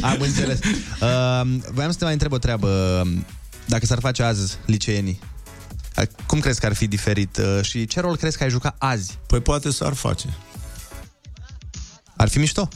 Am 0.00 0.16
înțeles. 0.20 0.58
Uh, 1.00 1.40
voiam 1.72 1.90
să 1.90 1.98
te 1.98 2.04
mai 2.04 2.12
întreb 2.12 2.32
o 2.32 2.38
treabă. 2.38 3.02
Dacă 3.66 3.86
s-ar 3.86 3.98
face 4.00 4.22
azi 4.22 4.56
liceenii, 4.66 5.18
uh, 5.22 5.33
cum 6.26 6.40
crezi 6.40 6.60
că 6.60 6.66
ar 6.66 6.74
fi 6.74 6.86
diferit 6.86 7.36
uh, 7.36 7.64
și 7.64 7.86
ce 7.86 8.00
rol 8.00 8.16
crezi 8.16 8.36
că 8.36 8.42
ai 8.42 8.50
jucat 8.50 8.74
azi? 8.78 9.18
Păi 9.26 9.40
poate 9.40 9.70
s-ar 9.70 9.92
face. 9.92 10.34
Ar 12.16 12.28
fi 12.28 12.38
mișto. 12.38 12.68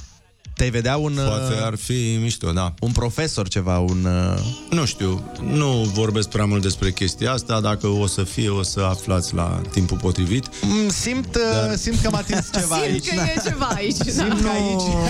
Te-ai 0.54 0.70
vedea 0.70 0.96
un... 0.96 1.12
Poate 1.14 1.54
uh, 1.54 1.64
ar 1.64 1.74
fi 1.76 2.18
mișto, 2.20 2.52
da. 2.52 2.74
Un 2.80 2.92
profesor 2.92 3.48
ceva, 3.48 3.78
un... 3.78 4.04
Uh... 4.04 4.38
Nu 4.70 4.84
știu, 4.84 5.32
nu 5.42 5.90
vorbesc 5.94 6.28
prea 6.28 6.44
mult 6.44 6.62
despre 6.62 6.92
chestia 6.92 7.32
asta, 7.32 7.60
dacă 7.60 7.86
o 7.86 8.06
să 8.06 8.24
fie, 8.24 8.48
o 8.48 8.62
să 8.62 8.80
aflați 8.80 9.34
la 9.34 9.60
timpul 9.70 9.96
potrivit. 9.96 10.46
Mm, 10.62 10.88
Simt, 10.88 11.34
uh, 11.34 11.76
simt 11.76 12.00
că 12.00 12.10
m-a 12.10 12.18
atins 12.18 12.50
ceva 12.58 12.74
Simt 12.74 12.84
aici. 12.86 13.08
că 13.08 13.14
e 13.14 13.40
ceva 13.48 13.66
aici. 13.66 13.96
da. 14.04 14.10
Simt 14.10 14.40
că 14.40 14.48
aici... 14.48 15.08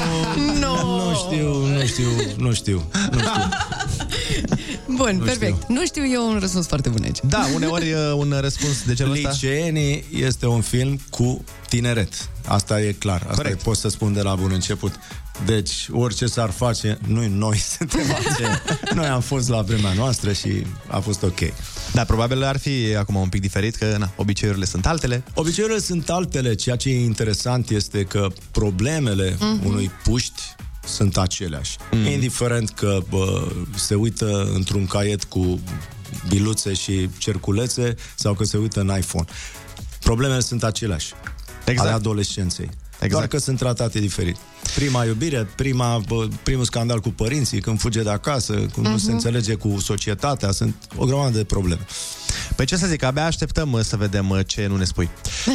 Nu. 0.59 1.07
Nu 1.09 1.15
știu, 1.15 1.67
nu 1.67 1.87
știu, 1.87 2.09
nu 2.39 2.53
știu, 2.53 2.83
nu 3.11 3.19
știu. 3.19 3.49
Bun, 4.97 5.17
Nu 5.19 5.25
perfect. 5.25 5.69
Nu 5.69 5.85
știu 5.85 6.03
eu 6.13 6.29
un 6.33 6.39
răspuns 6.39 6.67
foarte 6.67 6.89
bun 6.89 7.03
aici. 7.03 7.19
Da, 7.29 7.47
uneori 7.55 7.93
uh, 7.93 8.13
un 8.17 8.35
răspuns 8.41 8.85
de 8.87 8.95
genul 8.95 9.13
ăsta. 9.15 9.29
Liceenii 9.31 10.05
este 10.13 10.47
un 10.47 10.61
film 10.61 11.01
cu 11.11 11.45
tineret. 11.69 12.29
Asta 12.47 12.81
e 12.83 12.93
clar. 12.93 13.21
Asta 13.23 13.35
Corect. 13.35 13.61
e, 13.61 13.63
pot 13.65 13.77
să 13.77 13.89
spun 13.89 14.13
de 14.13 14.23
la 14.23 14.35
bun 14.35 14.51
început. 14.53 14.93
Deci, 15.47 15.89
orice 15.93 16.27
s-ar 16.27 16.51
face, 16.51 16.99
noi, 17.07 17.29
noi 17.35 17.57
suntem 17.79 18.01
aceia. 18.01 18.63
Noi 18.95 19.07
am 19.07 19.21
fost 19.21 19.49
la 19.49 19.63
vremea 19.63 19.93
noastră 19.93 20.33
și 20.33 20.49
a 20.87 20.99
fost 20.99 21.23
ok. 21.23 21.39
Da, 21.93 22.05
probabil 22.05 22.43
ar 22.43 22.59
fi 22.59 22.95
acum 22.99 23.15
un 23.15 23.29
pic 23.29 23.41
diferit, 23.41 23.75
că 23.77 23.97
na, 23.99 24.11
obiceiurile 24.17 24.65
sunt 24.65 24.87
altele. 24.87 25.23
Obiceiurile 25.35 25.81
sunt 25.81 26.11
altele. 26.11 26.55
Ceea 26.55 26.77
ce 26.77 26.89
e 26.89 27.01
interesant 27.05 27.71
este 27.71 28.03
că 28.05 28.27
problemele 28.51 29.37
Mhm. 29.41 29.67
unui 29.67 29.91
puști 30.05 30.43
sunt 30.89 31.17
aceleași. 31.17 31.77
Mhm. 31.91 32.07
Indiferent 32.07 32.71
că 32.71 32.99
bă, 33.09 33.49
se 33.75 33.95
uită 33.95 34.51
într-un 34.55 34.87
caiet 34.87 35.25
cu 35.25 35.61
biluțe 36.29 36.75
și 36.75 37.09
cerculețe 37.19 37.95
sau 38.15 38.35
că 38.35 38.45
se 38.45 38.57
uită 38.57 38.81
în 38.81 38.97
iPhone. 38.97 39.25
Problemele 40.01 40.41
sunt 40.41 40.65
aceleași. 40.65 41.13
Exact. 41.65 41.89
Ale 41.89 41.97
adolescenței. 41.97 42.71
Exact. 43.01 43.11
Doar 43.13 43.27
că 43.27 43.39
sunt 43.39 43.59
tratate 43.59 43.99
diferit. 43.99 44.37
Prima 44.75 45.05
iubire, 45.05 45.49
prima, 45.57 46.01
bă, 46.09 46.27
primul 46.43 46.65
scandal 46.65 47.01
cu 47.01 47.09
părinții, 47.11 47.61
când 47.61 47.81
fuge 47.81 48.03
de 48.03 48.11
acasă, 48.11 48.53
când 48.53 48.87
nu 48.87 48.97
se 48.97 49.05
Mhm. 49.05 49.13
înțelege 49.13 49.55
cu 49.55 49.79
societatea, 49.81 50.51
sunt 50.51 50.75
o 50.97 51.05
grămadă 51.05 51.37
de 51.37 51.45
probleme. 51.45 51.87
Păi 52.57 52.67
ce 52.67 52.77
să 52.77 52.87
zic, 52.87 53.03
abia 53.03 53.25
așteptăm 53.25 53.73
uh, 53.73 53.81
să 53.81 53.97
vedem 53.97 54.29
uh, 54.31 54.41
ce 54.47 54.67
nu 54.67 54.77
ne 54.77 54.85
spui. 54.85 55.09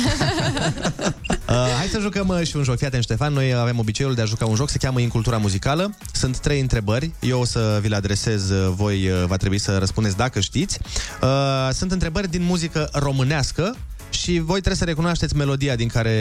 uh, 1.49 1.55
hai 1.77 1.87
să 1.91 1.99
jucăm 1.99 2.27
uh, 2.27 2.47
și 2.47 2.55
un 2.55 2.63
joc. 2.63 2.77
Fii 2.77 2.87
atent, 2.87 3.03
Ștefan, 3.03 3.33
noi 3.33 3.53
avem 3.53 3.79
obiceiul 3.79 4.13
de 4.13 4.21
a 4.21 4.25
juca 4.25 4.45
un 4.45 4.55
joc, 4.55 4.69
se 4.69 4.77
cheamă 4.77 4.99
Incultura 4.99 5.37
Muzicală. 5.37 5.95
Sunt 6.13 6.37
trei 6.39 6.59
întrebări, 6.59 7.11
eu 7.19 7.39
o 7.39 7.45
să 7.45 7.79
vi 7.81 7.87
le 7.87 7.95
adresez, 7.95 8.49
uh, 8.49 8.71
voi 8.75 9.09
uh, 9.09 9.23
va 9.25 9.37
trebui 9.37 9.57
să 9.59 9.77
răspundeți 9.77 10.17
dacă 10.17 10.39
știți. 10.39 10.79
Uh, 11.21 11.29
sunt 11.73 11.91
întrebări 11.91 12.29
din 12.29 12.43
muzică 12.43 12.89
românească 12.93 13.75
și 14.23 14.39
voi 14.39 14.59
trebuie 14.59 14.75
să 14.75 14.83
recunoașteți 14.83 15.35
melodia 15.35 15.75
din 15.75 15.87
care 15.87 16.11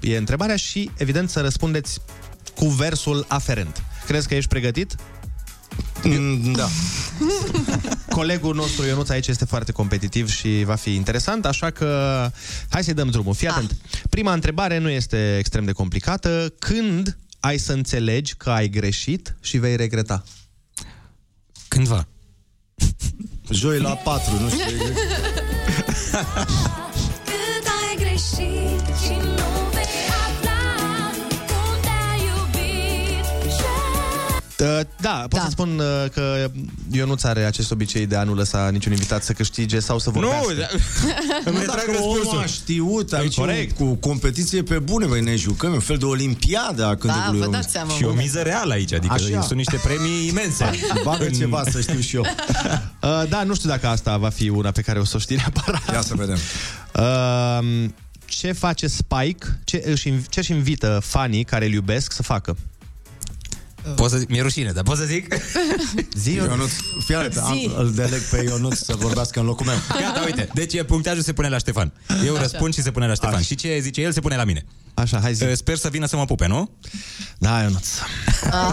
e 0.00 0.16
întrebarea 0.16 0.56
și, 0.56 0.90
evident, 0.96 1.30
să 1.30 1.40
răspundeți 1.40 2.00
cu 2.54 2.66
versul 2.66 3.24
aferent. 3.28 3.82
Crezi 4.06 4.28
că 4.28 4.34
ești 4.34 4.48
pregătit? 4.48 4.94
Mm, 6.02 6.52
da. 6.52 6.68
Colegul 8.18 8.54
nostru 8.54 8.86
Ionuț 8.86 9.08
aici 9.08 9.26
este 9.26 9.44
foarte 9.44 9.72
competitiv 9.72 10.30
și 10.30 10.62
va 10.64 10.74
fi 10.74 10.94
interesant, 10.94 11.46
așa 11.46 11.70
că 11.70 11.86
hai 12.68 12.84
să-i 12.84 12.94
dăm 12.94 13.08
drumul. 13.08 13.34
Fii 13.34 13.48
atent. 13.48 13.76
Prima 14.10 14.32
întrebare 14.32 14.78
nu 14.78 14.88
este 14.88 15.36
extrem 15.38 15.64
de 15.64 15.72
complicată. 15.72 16.54
Când 16.58 17.18
ai 17.40 17.58
să 17.58 17.72
înțelegi 17.72 18.34
că 18.34 18.50
ai 18.50 18.68
greșit 18.68 19.36
și 19.40 19.58
vei 19.58 19.76
regreta? 19.76 20.24
Cândva. 21.68 22.08
Joi 23.50 23.78
la 23.78 23.94
4, 23.94 24.40
nu 24.40 24.48
știu. 24.48 24.64
Cât 28.18 28.38
ai 28.38 28.46
greșit 28.46 28.96
și 29.04 29.12
nu 29.20 29.68
vei 29.72 29.84
afla 30.24 30.60
cum 31.46 31.80
te-ai 31.80 32.20
iubit 32.28 33.24
ce... 34.56 34.64
Uh, 34.64 34.80
da, 35.00 35.10
pot 35.28 35.38
da. 35.38 35.44
să 35.44 35.50
spun 35.50 35.78
uh, 35.78 36.10
că 36.14 36.50
Ionuț 36.92 37.22
are 37.22 37.44
acest 37.44 37.70
obicei 37.70 38.06
de 38.06 38.16
a 38.16 38.22
nu 38.22 38.34
lăsa 38.34 38.68
niciun 38.70 38.92
invitat 38.92 39.22
să 39.24 39.32
câștige 39.32 39.80
sau 39.80 39.98
să 39.98 40.10
vorbească. 40.10 40.52
da. 40.52 40.66
Nu, 40.72 40.78
Îmi 41.52 41.64
dacă 41.66 41.80
retrag 41.84 42.00
omul 42.02 42.14
răspunsul. 42.16 42.42
a 42.42 42.46
știut 42.46 43.12
aici 43.12 43.34
Corect. 43.34 43.76
cu 43.76 43.94
competiție 43.94 44.62
pe 44.62 44.78
bune, 44.78 45.06
băi, 45.06 45.20
ne 45.20 45.36
jucăm, 45.36 45.70
e 45.70 45.74
un 45.74 45.80
fel 45.80 45.96
de 45.96 46.04
olimpiadă 46.04 46.84
a 46.86 46.96
cântecului 46.96 47.38
vă 47.38 47.44
românesc. 47.44 47.50
dați 47.50 47.70
seama, 47.72 47.92
Și 47.92 48.04
o 48.04 48.12
miză 48.12 48.40
reală 48.40 48.72
aici, 48.72 48.92
adică 48.94 49.12
Așa. 49.14 49.40
sunt 49.42 49.58
niște 49.58 49.80
premii 49.84 50.28
imense. 50.28 50.70
Bagă 51.04 51.24
În- 51.24 51.32
ceva 51.32 51.62
să 51.70 51.80
știu 51.80 52.00
și 52.00 52.16
eu. 52.16 52.24
Uh, 53.02 53.22
da, 53.28 53.42
nu 53.42 53.54
știu 53.54 53.68
dacă 53.68 53.86
asta 53.86 54.16
va 54.16 54.28
fi 54.28 54.48
una 54.48 54.70
pe 54.70 54.80
care 54.80 54.98
o 54.98 55.04
să 55.04 55.16
o 55.16 55.18
știi 55.18 55.36
neapărat. 55.36 55.82
Ia 55.92 56.00
să 56.00 56.14
vedem. 56.14 56.38
Uh, 56.94 57.88
ce 58.28 58.52
face 58.52 58.86
Spike, 58.86 59.46
ce 59.64 59.82
își, 59.84 60.08
inv- 60.08 60.28
ce 60.28 60.40
își 60.40 60.52
invită 60.52 61.00
fanii 61.04 61.44
care 61.44 61.66
îl 61.66 61.72
iubesc 61.72 62.12
să 62.12 62.22
facă? 62.22 62.56
Pot 63.96 64.10
să 64.10 64.16
zic, 64.16 64.28
mi-e 64.28 64.42
rușine, 64.42 64.70
dar 64.70 64.82
pot 64.82 64.96
să 64.96 65.04
zic? 65.04 65.34
Zi, 66.22 66.32
Ionuț, 66.32 66.70
fii 67.06 67.14
atent, 67.14 67.36
am, 67.36 67.54
Zi. 67.54 67.70
îl 67.76 67.92
deleg 67.94 68.20
pe 68.20 68.44
Ionuț 68.48 68.78
să 68.78 68.94
vorbească 68.96 69.40
în 69.40 69.46
locul 69.46 69.66
meu. 69.66 69.76
Gata, 70.02 70.22
uite. 70.24 70.48
Deci 70.54 70.82
punctajul 70.82 71.22
se 71.22 71.32
pune 71.32 71.48
la 71.48 71.58
Ștefan. 71.58 71.92
Eu 72.26 72.34
răspund 72.34 72.74
și 72.74 72.82
se 72.82 72.90
pune 72.90 73.06
la 73.06 73.14
Ștefan. 73.14 73.34
Așa. 73.34 73.44
Și 73.44 73.54
ce 73.54 73.78
zice 73.82 74.00
el 74.00 74.12
se 74.12 74.20
pune 74.20 74.36
la 74.36 74.44
mine. 74.44 74.64
Așa, 74.94 75.18
hai 75.22 75.34
zi. 75.34 75.44
Uh, 75.44 75.52
Sper 75.54 75.76
să 75.76 75.88
vină 75.88 76.06
să 76.06 76.16
mă 76.16 76.24
pupe, 76.24 76.46
nu? 76.46 76.70
Da, 77.38 77.62
Ionuț. 77.62 77.86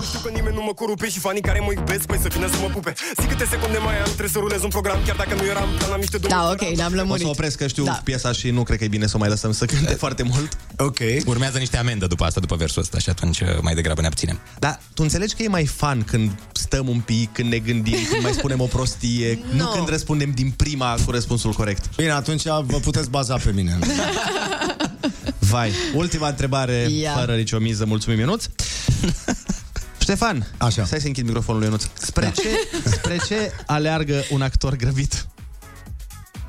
Știu 0.08 0.20
că 0.24 0.30
nimeni 0.34 0.56
nu 0.56 0.62
mă 0.62 0.74
corupe 0.74 1.10
și 1.10 1.20
fanii 1.20 1.42
care 1.42 1.60
mă 1.60 1.72
iubesc 1.76 2.06
Păi 2.06 2.20
să 2.22 2.28
vină 2.34 2.48
să 2.48 2.58
mă 2.62 2.68
pupe 2.68 2.94
Zic 3.20 3.30
câte 3.30 3.46
secunde 3.50 3.78
mai 3.78 3.98
am, 3.98 4.04
trebuie 4.04 4.30
să 4.30 4.38
rulez 4.40 4.64
un 4.64 4.70
program 4.70 5.00
Chiar 5.06 5.16
dacă 5.16 5.34
nu 5.36 5.46
eram, 5.46 5.70
plan 5.78 5.92
am 5.92 6.00
niște 6.00 6.18
două 6.18 6.34
Da, 6.34 6.50
ok, 6.52 6.76
ne-am 6.76 6.92
O 6.92 6.96
lămurit. 6.96 7.22
să 7.24 7.28
opresc 7.30 7.58
că 7.58 7.68
știu 7.68 7.84
Da. 7.84 7.92
da. 7.92 8.02
piesa 8.04 8.32
și 8.32 8.50
nu 8.50 8.64
cred 8.64 8.78
că 8.78 8.84
e 8.84 8.88
bine 8.88 9.08
să 9.08 9.16
o 9.16 9.20
mai 9.20 9.30
lăsăm 9.30 9.52
să 9.52 9.66
cânte 9.66 9.94
foarte 10.04 10.24
mult. 10.24 10.58
Ok. 10.78 10.98
Urmează 11.26 11.58
niște 11.58 11.78
amendă 11.78 12.08
după 12.08 12.24
asta, 12.24 12.40
după 12.40 12.56
versul 12.56 12.82
ăsta 12.82 12.98
și 13.00 13.10
atunci 13.10 13.40
uh, 13.40 13.48
mai 13.62 13.74
degrabă 13.74 14.02
ne 14.02 14.08
abținem. 14.08 14.40
Dar 14.60 14.80
tu 14.94 15.02
înțelegi 15.06 15.36
că 15.36 15.44
e 15.44 15.48
mai 15.48 15.66
fan 15.66 16.04
când 16.04 16.32
stăm 16.54 16.88
un 16.88 17.00
pic, 17.00 17.32
când 17.34 17.52
ne 17.52 17.58
gândim, 17.60 17.98
când 18.10 18.22
mai 18.24 18.32
spunem 18.32 18.62
o 18.62 18.66
prostie, 18.66 19.40
no. 19.52 19.54
nu 19.58 19.64
No. 19.64 19.70
când 19.72 19.90
răspundem 19.90 20.32
din 20.32 20.50
prima 20.52 20.96
cu 21.06 21.12
răspunsul 21.12 21.52
corect. 21.52 21.96
Bine, 21.96 22.12
atunci 22.12 22.44
vă 22.44 22.80
puteți 22.82 23.10
baza 23.10 23.36
pe 23.38 23.52
mine. 23.52 23.78
Vai, 25.40 25.72
ultima 25.94 26.28
întrebare, 26.28 26.88
Ia. 26.90 27.12
fără 27.12 27.36
nicio 27.36 27.58
miză, 27.60 27.86
mulțumim 27.86 28.20
Ionuț. 28.20 28.46
Ștefan, 30.02 30.48
Așa. 30.58 30.86
stai 30.86 31.00
să 31.00 31.08
închid 31.08 31.26
microfonul 31.26 31.60
lui 31.62 31.70
Ionuț. 31.70 31.86
Spre, 32.00 32.32
ce, 32.36 32.50
spre 32.90 33.18
ce 33.28 33.52
aleargă 33.66 34.24
un 34.30 34.42
actor 34.42 34.76
grăbit? 34.76 35.28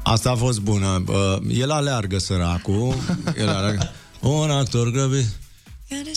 Asta 0.02 0.30
a 0.30 0.34
fost 0.34 0.60
bună. 0.60 1.02
Uh, 1.06 1.36
El 1.48 1.70
aleargă 1.70 2.18
săracul. 2.18 2.94
El 3.38 3.48
aleargă. 3.48 3.90
Un 4.20 4.50
actor 4.50 4.90
grăbit. 4.90 5.26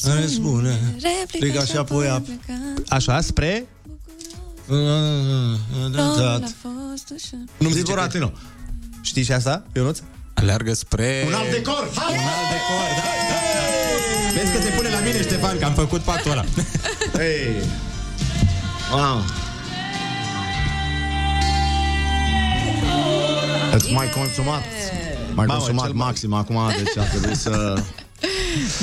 Care 0.04 0.26
spune. 0.28 0.80
Striga 1.28 1.64
și 1.66 1.76
apoi 1.78 2.08
ap- 2.22 2.40
Așa, 2.88 3.22
spre... 3.22 3.66
Dat. 5.92 6.42
Nu-mi 7.58 7.72
Zi, 7.74 7.78
zice 7.78 7.92
Buratino. 7.92 8.28
că- 8.28 8.38
Știi 9.02 9.24
și 9.24 9.32
asta, 9.32 9.64
Ionuț? 9.76 10.00
Aleargă 10.34 10.74
spre... 10.74 11.24
Un 11.28 11.34
alt 11.34 11.52
decor! 11.52 11.80
Un 11.84 12.04
alt 12.18 12.50
decor, 12.52 12.88
da, 12.98 13.10
da, 13.30 13.40
da. 13.54 14.42
Vezi 14.42 14.52
că 14.56 14.62
se 14.62 14.70
pune 14.76 14.90
la 14.90 15.00
mine, 15.00 15.22
Ștefan, 15.22 15.58
că 15.58 15.66
am 15.66 15.74
făcut 15.74 16.02
pactul 16.02 16.32
ăla. 16.32 16.44
Hey. 17.18 17.62
Wow. 18.92 19.24
Îți 23.74 23.92
mai 23.94 24.10
consumat. 24.10 24.62
Mai 25.34 25.46
Mamă, 25.46 25.54
consumat 25.60 25.86
cel 25.86 25.94
mai- 25.94 26.06
maxim 26.06 26.34
acum, 26.34 26.58
deci 26.84 26.98
a 26.98 27.04
trebuit 27.04 27.36
să... 27.38 27.74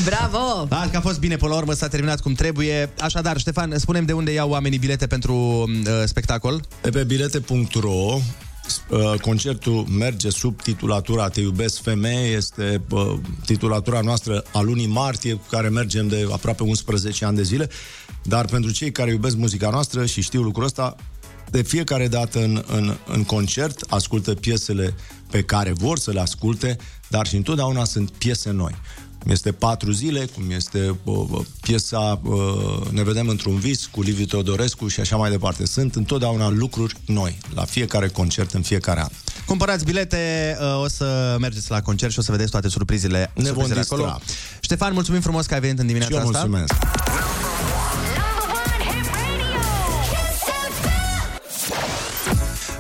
Bravo! 0.05 0.67
Da, 0.69 0.89
că 0.91 0.97
a 0.97 1.01
fost 1.01 1.19
bine, 1.19 1.37
până 1.37 1.51
la 1.51 1.57
urmă 1.57 1.73
s-a 1.73 1.89
terminat 1.89 2.21
cum 2.21 2.33
trebuie. 2.33 2.91
Așadar, 3.01 3.39
Ștefan, 3.39 3.79
spunem 3.79 4.05
de 4.05 4.13
unde 4.13 4.33
iau 4.33 4.51
oamenii 4.51 4.79
bilete 4.79 5.07
pentru 5.07 5.35
uh, 5.35 6.03
spectacol. 6.05 6.61
De 6.83 6.91
pe 6.91 7.05
bilete.ro 7.05 7.91
uh, 7.91 9.21
Concertul 9.21 9.87
merge 9.99 10.31
sub 10.31 10.63
titulatura 10.63 11.29
Te 11.29 11.41
iubesc 11.41 11.83
femeie 11.83 12.37
Este 12.37 12.83
uh, 12.91 13.13
titulatura 13.45 14.01
noastră 14.01 14.45
a 14.53 14.61
lunii 14.61 14.87
martie 14.87 15.33
Cu 15.33 15.47
care 15.51 15.69
mergem 15.69 16.09
de 16.09 16.29
aproape 16.33 16.63
11 16.63 17.25
ani 17.25 17.37
de 17.37 17.43
zile 17.43 17.69
Dar 18.23 18.45
pentru 18.45 18.71
cei 18.71 18.93
care 18.93 19.11
iubesc 19.11 19.37
muzica 19.37 19.71
noastră 19.71 20.07
Și 20.07 20.23
știu 20.23 20.43
lucrul 20.43 20.65
ăsta 20.65 20.97
De 21.51 21.63
fiecare 21.63 22.09
dată 22.09 22.39
în, 22.39 22.65
în, 22.67 22.97
în 23.07 23.25
concert 23.25 23.85
Ascultă 23.89 24.35
piesele 24.35 24.95
pe 25.31 25.43
care 25.43 25.73
vor 25.73 25.99
să 25.99 26.11
le 26.11 26.21
asculte 26.21 26.77
Dar 27.09 27.27
și 27.27 27.37
întotdeauna 27.37 27.85
sunt 27.85 28.11
piese 28.11 28.51
noi 28.51 28.75
cum 29.27 29.35
este 29.35 29.53
Patru 29.53 29.91
zile, 29.91 30.25
cum 30.35 30.51
este 30.51 30.99
uh, 31.05 31.17
uh, 31.31 31.41
piesa 31.61 32.21
uh, 32.23 32.91
Ne 32.91 33.03
vedem 33.03 33.29
într-un 33.29 33.59
vis 33.59 33.87
cu 33.87 34.03
Liviu 34.03 34.25
Teodorescu 34.25 34.89
și 34.89 35.01
așa 35.01 35.17
mai 35.17 35.31
departe. 35.31 35.67
Sunt 35.67 35.95
întotdeauna 35.95 36.49
lucruri 36.51 36.95
noi, 37.07 37.39
la 37.55 37.65
fiecare 37.65 38.09
concert, 38.09 38.53
în 38.53 38.63
fiecare 38.63 39.01
an. 39.01 39.09
Cumpărați 39.47 39.85
bilete, 39.85 40.57
uh, 40.61 40.83
o 40.83 40.89
să 40.89 41.37
mergeți 41.41 41.71
la 41.71 41.83
concert 41.83 42.13
și 42.13 42.19
o 42.19 42.23
să 42.23 42.31
vedeți 42.31 42.51
toate 42.51 42.69
surprizele, 42.69 43.19
Ne 43.19 43.29
vom 43.35 43.45
surprizele 43.45 43.81
distra. 43.81 43.97
acolo. 43.97 44.21
Ștefan, 44.61 44.93
mulțumim 44.93 45.21
frumos 45.21 45.47
că 45.47 45.55
ai 45.55 45.61
venit 45.61 45.79
în 45.79 45.87
dimineața 45.87 46.15
Și 46.15 46.21
eu 46.23 46.27
asta. 46.29 46.47
mulțumesc. 46.47 46.75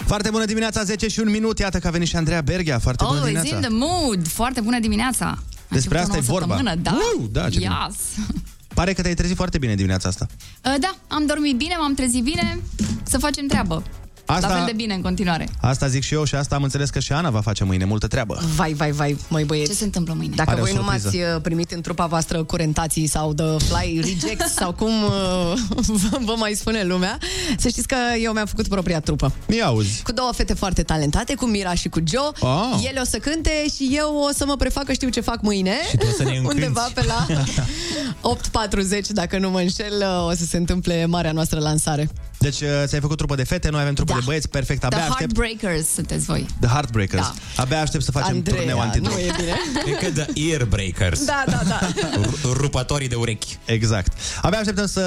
Foarte 0.07 0.31
bună 0.31 0.45
dimineața, 0.45 0.83
10 0.83 1.09
și 1.09 1.21
un 1.21 1.31
minut. 1.31 1.59
Iată 1.59 1.79
că 1.79 1.87
a 1.87 1.91
venit 1.91 2.09
și 2.09 2.17
Andreea 2.17 2.41
Berghia. 2.41 2.79
Foarte 2.79 3.05
bună 3.07 3.21
Oh, 3.21 3.31
is 3.31 3.41
dimineața. 3.41 3.57
in 3.57 3.63
the 3.63 3.87
mood. 3.87 4.29
Foarte 4.29 4.61
bună 4.61 4.79
dimineața. 4.81 5.39
A 5.71 5.75
Despre 5.75 5.99
început 5.99 6.17
asta 6.17 6.17
o 6.17 6.17
e 6.17 6.25
nouă 6.27 6.39
vorba. 6.39 6.57
săptămână, 6.57 6.83
Da? 6.83 6.99
Uh, 7.21 7.29
da, 7.33 7.51
ce 7.51 7.59
bine. 7.59 7.71
yes. 7.89 8.27
Pare 8.75 8.93
că 8.93 9.03
te-ai 9.03 9.15
trezit 9.15 9.37
foarte 9.37 9.59
bine 9.59 9.75
dimineața 9.75 10.09
asta. 10.09 10.27
Uh, 10.65 10.75
Da, 10.81 10.95
am 11.09 11.27
dormit 11.27 11.57
bine, 11.57 11.75
m-am 11.79 11.95
trezit 11.95 12.23
bine, 12.23 12.61
să 13.03 13.19
facem 13.19 13.47
treabă. 13.47 13.83
Asta- 14.27 14.49
La 14.49 14.55
fel 14.55 14.65
de 14.67 14.73
bine 14.73 14.95
în 14.95 15.01
continuare. 15.01 15.49
Asta 15.61 15.87
zic 15.87 16.03
și 16.03 16.15
eu 16.15 16.25
și 16.25 16.35
asta 16.35 16.55
am 16.55 16.63
înțeles 16.63 16.91
că 16.91 16.99
și 16.99 17.13
Ana 17.13 17.31
va 17.31 17.41
face 17.41 17.65
mâine 17.65 17.85
multă 17.85 18.07
treabă. 18.07 18.41
Vai, 18.55 18.73
vai, 18.73 18.91
vai, 18.91 19.17
măi 19.29 19.45
băieți. 19.45 19.71
Ce 19.71 19.77
se 19.77 19.85
întâmplă 19.85 20.15
mâine? 20.17 20.35
Dacă 20.37 20.51
Are 20.51 20.61
o 20.61 20.65
voi 20.65 20.73
nu 20.75 20.83
m-ați 20.83 21.01
surpriză. 21.03 21.33
uh, 21.35 21.41
primit 21.43 21.71
în 21.71 21.81
trupa 21.81 22.07
voastră 22.07 22.43
curentații 22.45 23.07
sau 23.07 23.33
de 23.33 23.43
fly 23.59 24.01
reject 24.01 24.49
sau 24.49 24.73
cum 24.73 25.03
uh, 25.03 25.53
vă 26.29 26.35
mai 26.37 26.53
spune 26.55 26.83
lumea, 26.83 27.19
să 27.59 27.69
știți 27.69 27.87
că 27.87 27.97
eu 28.23 28.33
mi-am 28.33 28.47
făcut 28.47 28.69
propria 28.69 29.01
trupă. 29.01 29.33
Mi 29.49 29.63
auzi. 29.63 30.03
Cu 30.03 30.13
două 30.13 30.31
fete 30.33 30.55
foarte 30.55 30.83
talentate, 30.83 31.35
cu 31.35 31.47
Mira 31.47 31.75
și 31.75 31.89
cu 31.89 31.99
Joe. 32.09 32.51
Ah. 32.53 32.85
Ele 32.89 33.01
o 33.01 33.05
să 33.05 33.17
cânte 33.19 33.65
și 33.75 33.89
eu 33.93 34.27
o 34.29 34.33
să 34.35 34.45
mă 34.47 34.57
prefac 34.57 34.85
că 34.85 34.93
știu 34.93 35.09
ce 35.09 35.21
fac 35.21 35.43
mâine. 35.43 35.75
Și 35.91 35.97
tu 35.97 36.07
o 36.11 36.15
să 36.17 36.23
ne 36.23 36.37
încânți. 36.37 36.55
Undeva 36.55 36.89
pe 36.95 37.05
la 37.07 37.27
8.40, 38.35 39.01
dacă 39.09 39.39
nu 39.39 39.51
mă 39.51 39.59
înșel, 39.61 39.93
uh, 40.01 40.27
o 40.27 40.31
să 40.35 40.45
se 40.45 40.57
întâmple 40.57 41.07
marea 41.07 41.33
noastră 41.33 41.59
lansare. 41.59 42.09
Deci 42.47 42.61
uh, 42.61 42.69
ți-ai 42.85 43.01
făcut 43.01 43.17
trupă 43.17 43.35
de 43.35 43.45
fete, 43.45 43.69
noi 43.71 43.81
avem 43.81 43.95
trupă 43.95 44.13
Da. 44.13 44.19
de 44.19 44.25
băieți, 44.25 44.49
perfect, 44.49 44.79
The 44.79 44.87
abia 44.87 44.99
aștept. 44.99 45.19
Heartbreakers 45.19 45.87
sunteți 45.95 46.25
voi. 46.25 46.47
The 46.61 46.69
Heartbreakers. 46.69 47.23
Da. 47.23 47.63
Abia 47.63 47.81
aștept 47.81 48.05
să 48.05 48.11
facem 48.11 48.35
Andreea, 48.35 48.57
turneu 48.59 48.81
antidrup. 48.81 49.13
nu 49.15 49.21
e 49.21 49.31
bine. 49.37 49.55
Cred 49.97 49.99
că 50.15 50.21
The 50.23 50.51
Earbreakers. 50.51 51.25
Da, 51.25 51.45
da, 51.47 51.61
da. 51.69 51.79
R- 51.89 52.53
rupătorii 52.53 53.09
de 53.09 53.15
urechi. 53.15 53.59
Exact. 53.65 54.13
Abia 54.43 54.59
așteptăm 54.59 54.87
să 54.87 55.01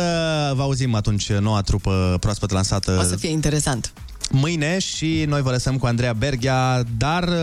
vă 0.56 0.62
auzim 0.62 0.96
atunci 0.96 1.32
noua 1.32 1.62
trupă 1.62 2.18
proaspăt 2.20 2.52
lansată 2.52 2.98
O 3.00 3.04
să 3.04 3.16
fie 3.16 3.30
interesant. 3.30 3.92
mâine 4.32 4.80
și 4.80 5.26
noi 5.28 5.42
vă 5.42 5.52
lăsăm 5.52 5.78
cu 5.78 5.86
Andreea 5.86 6.14
Berghia, 6.14 6.84
dar 6.98 7.24
uh, 7.24 7.34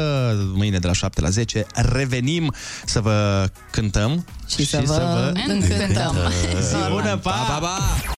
mâine 0.55 0.79
de 0.79 0.87
la 0.87 0.93
7 0.93 1.21
la 1.21 1.29
10 1.31 1.67
revenim 1.75 2.53
să 2.85 3.01
vă 3.01 3.49
cântăm 3.71 4.27
Și 4.49 4.67
să 4.67 4.83
vă 4.85 5.33
încântăm. 5.49 6.17
Zi 6.61 6.75
bună, 6.91 7.17
pa! 7.17 7.31
Pa, 7.31 7.37
pa, 7.53 7.59
pa! 7.59 7.79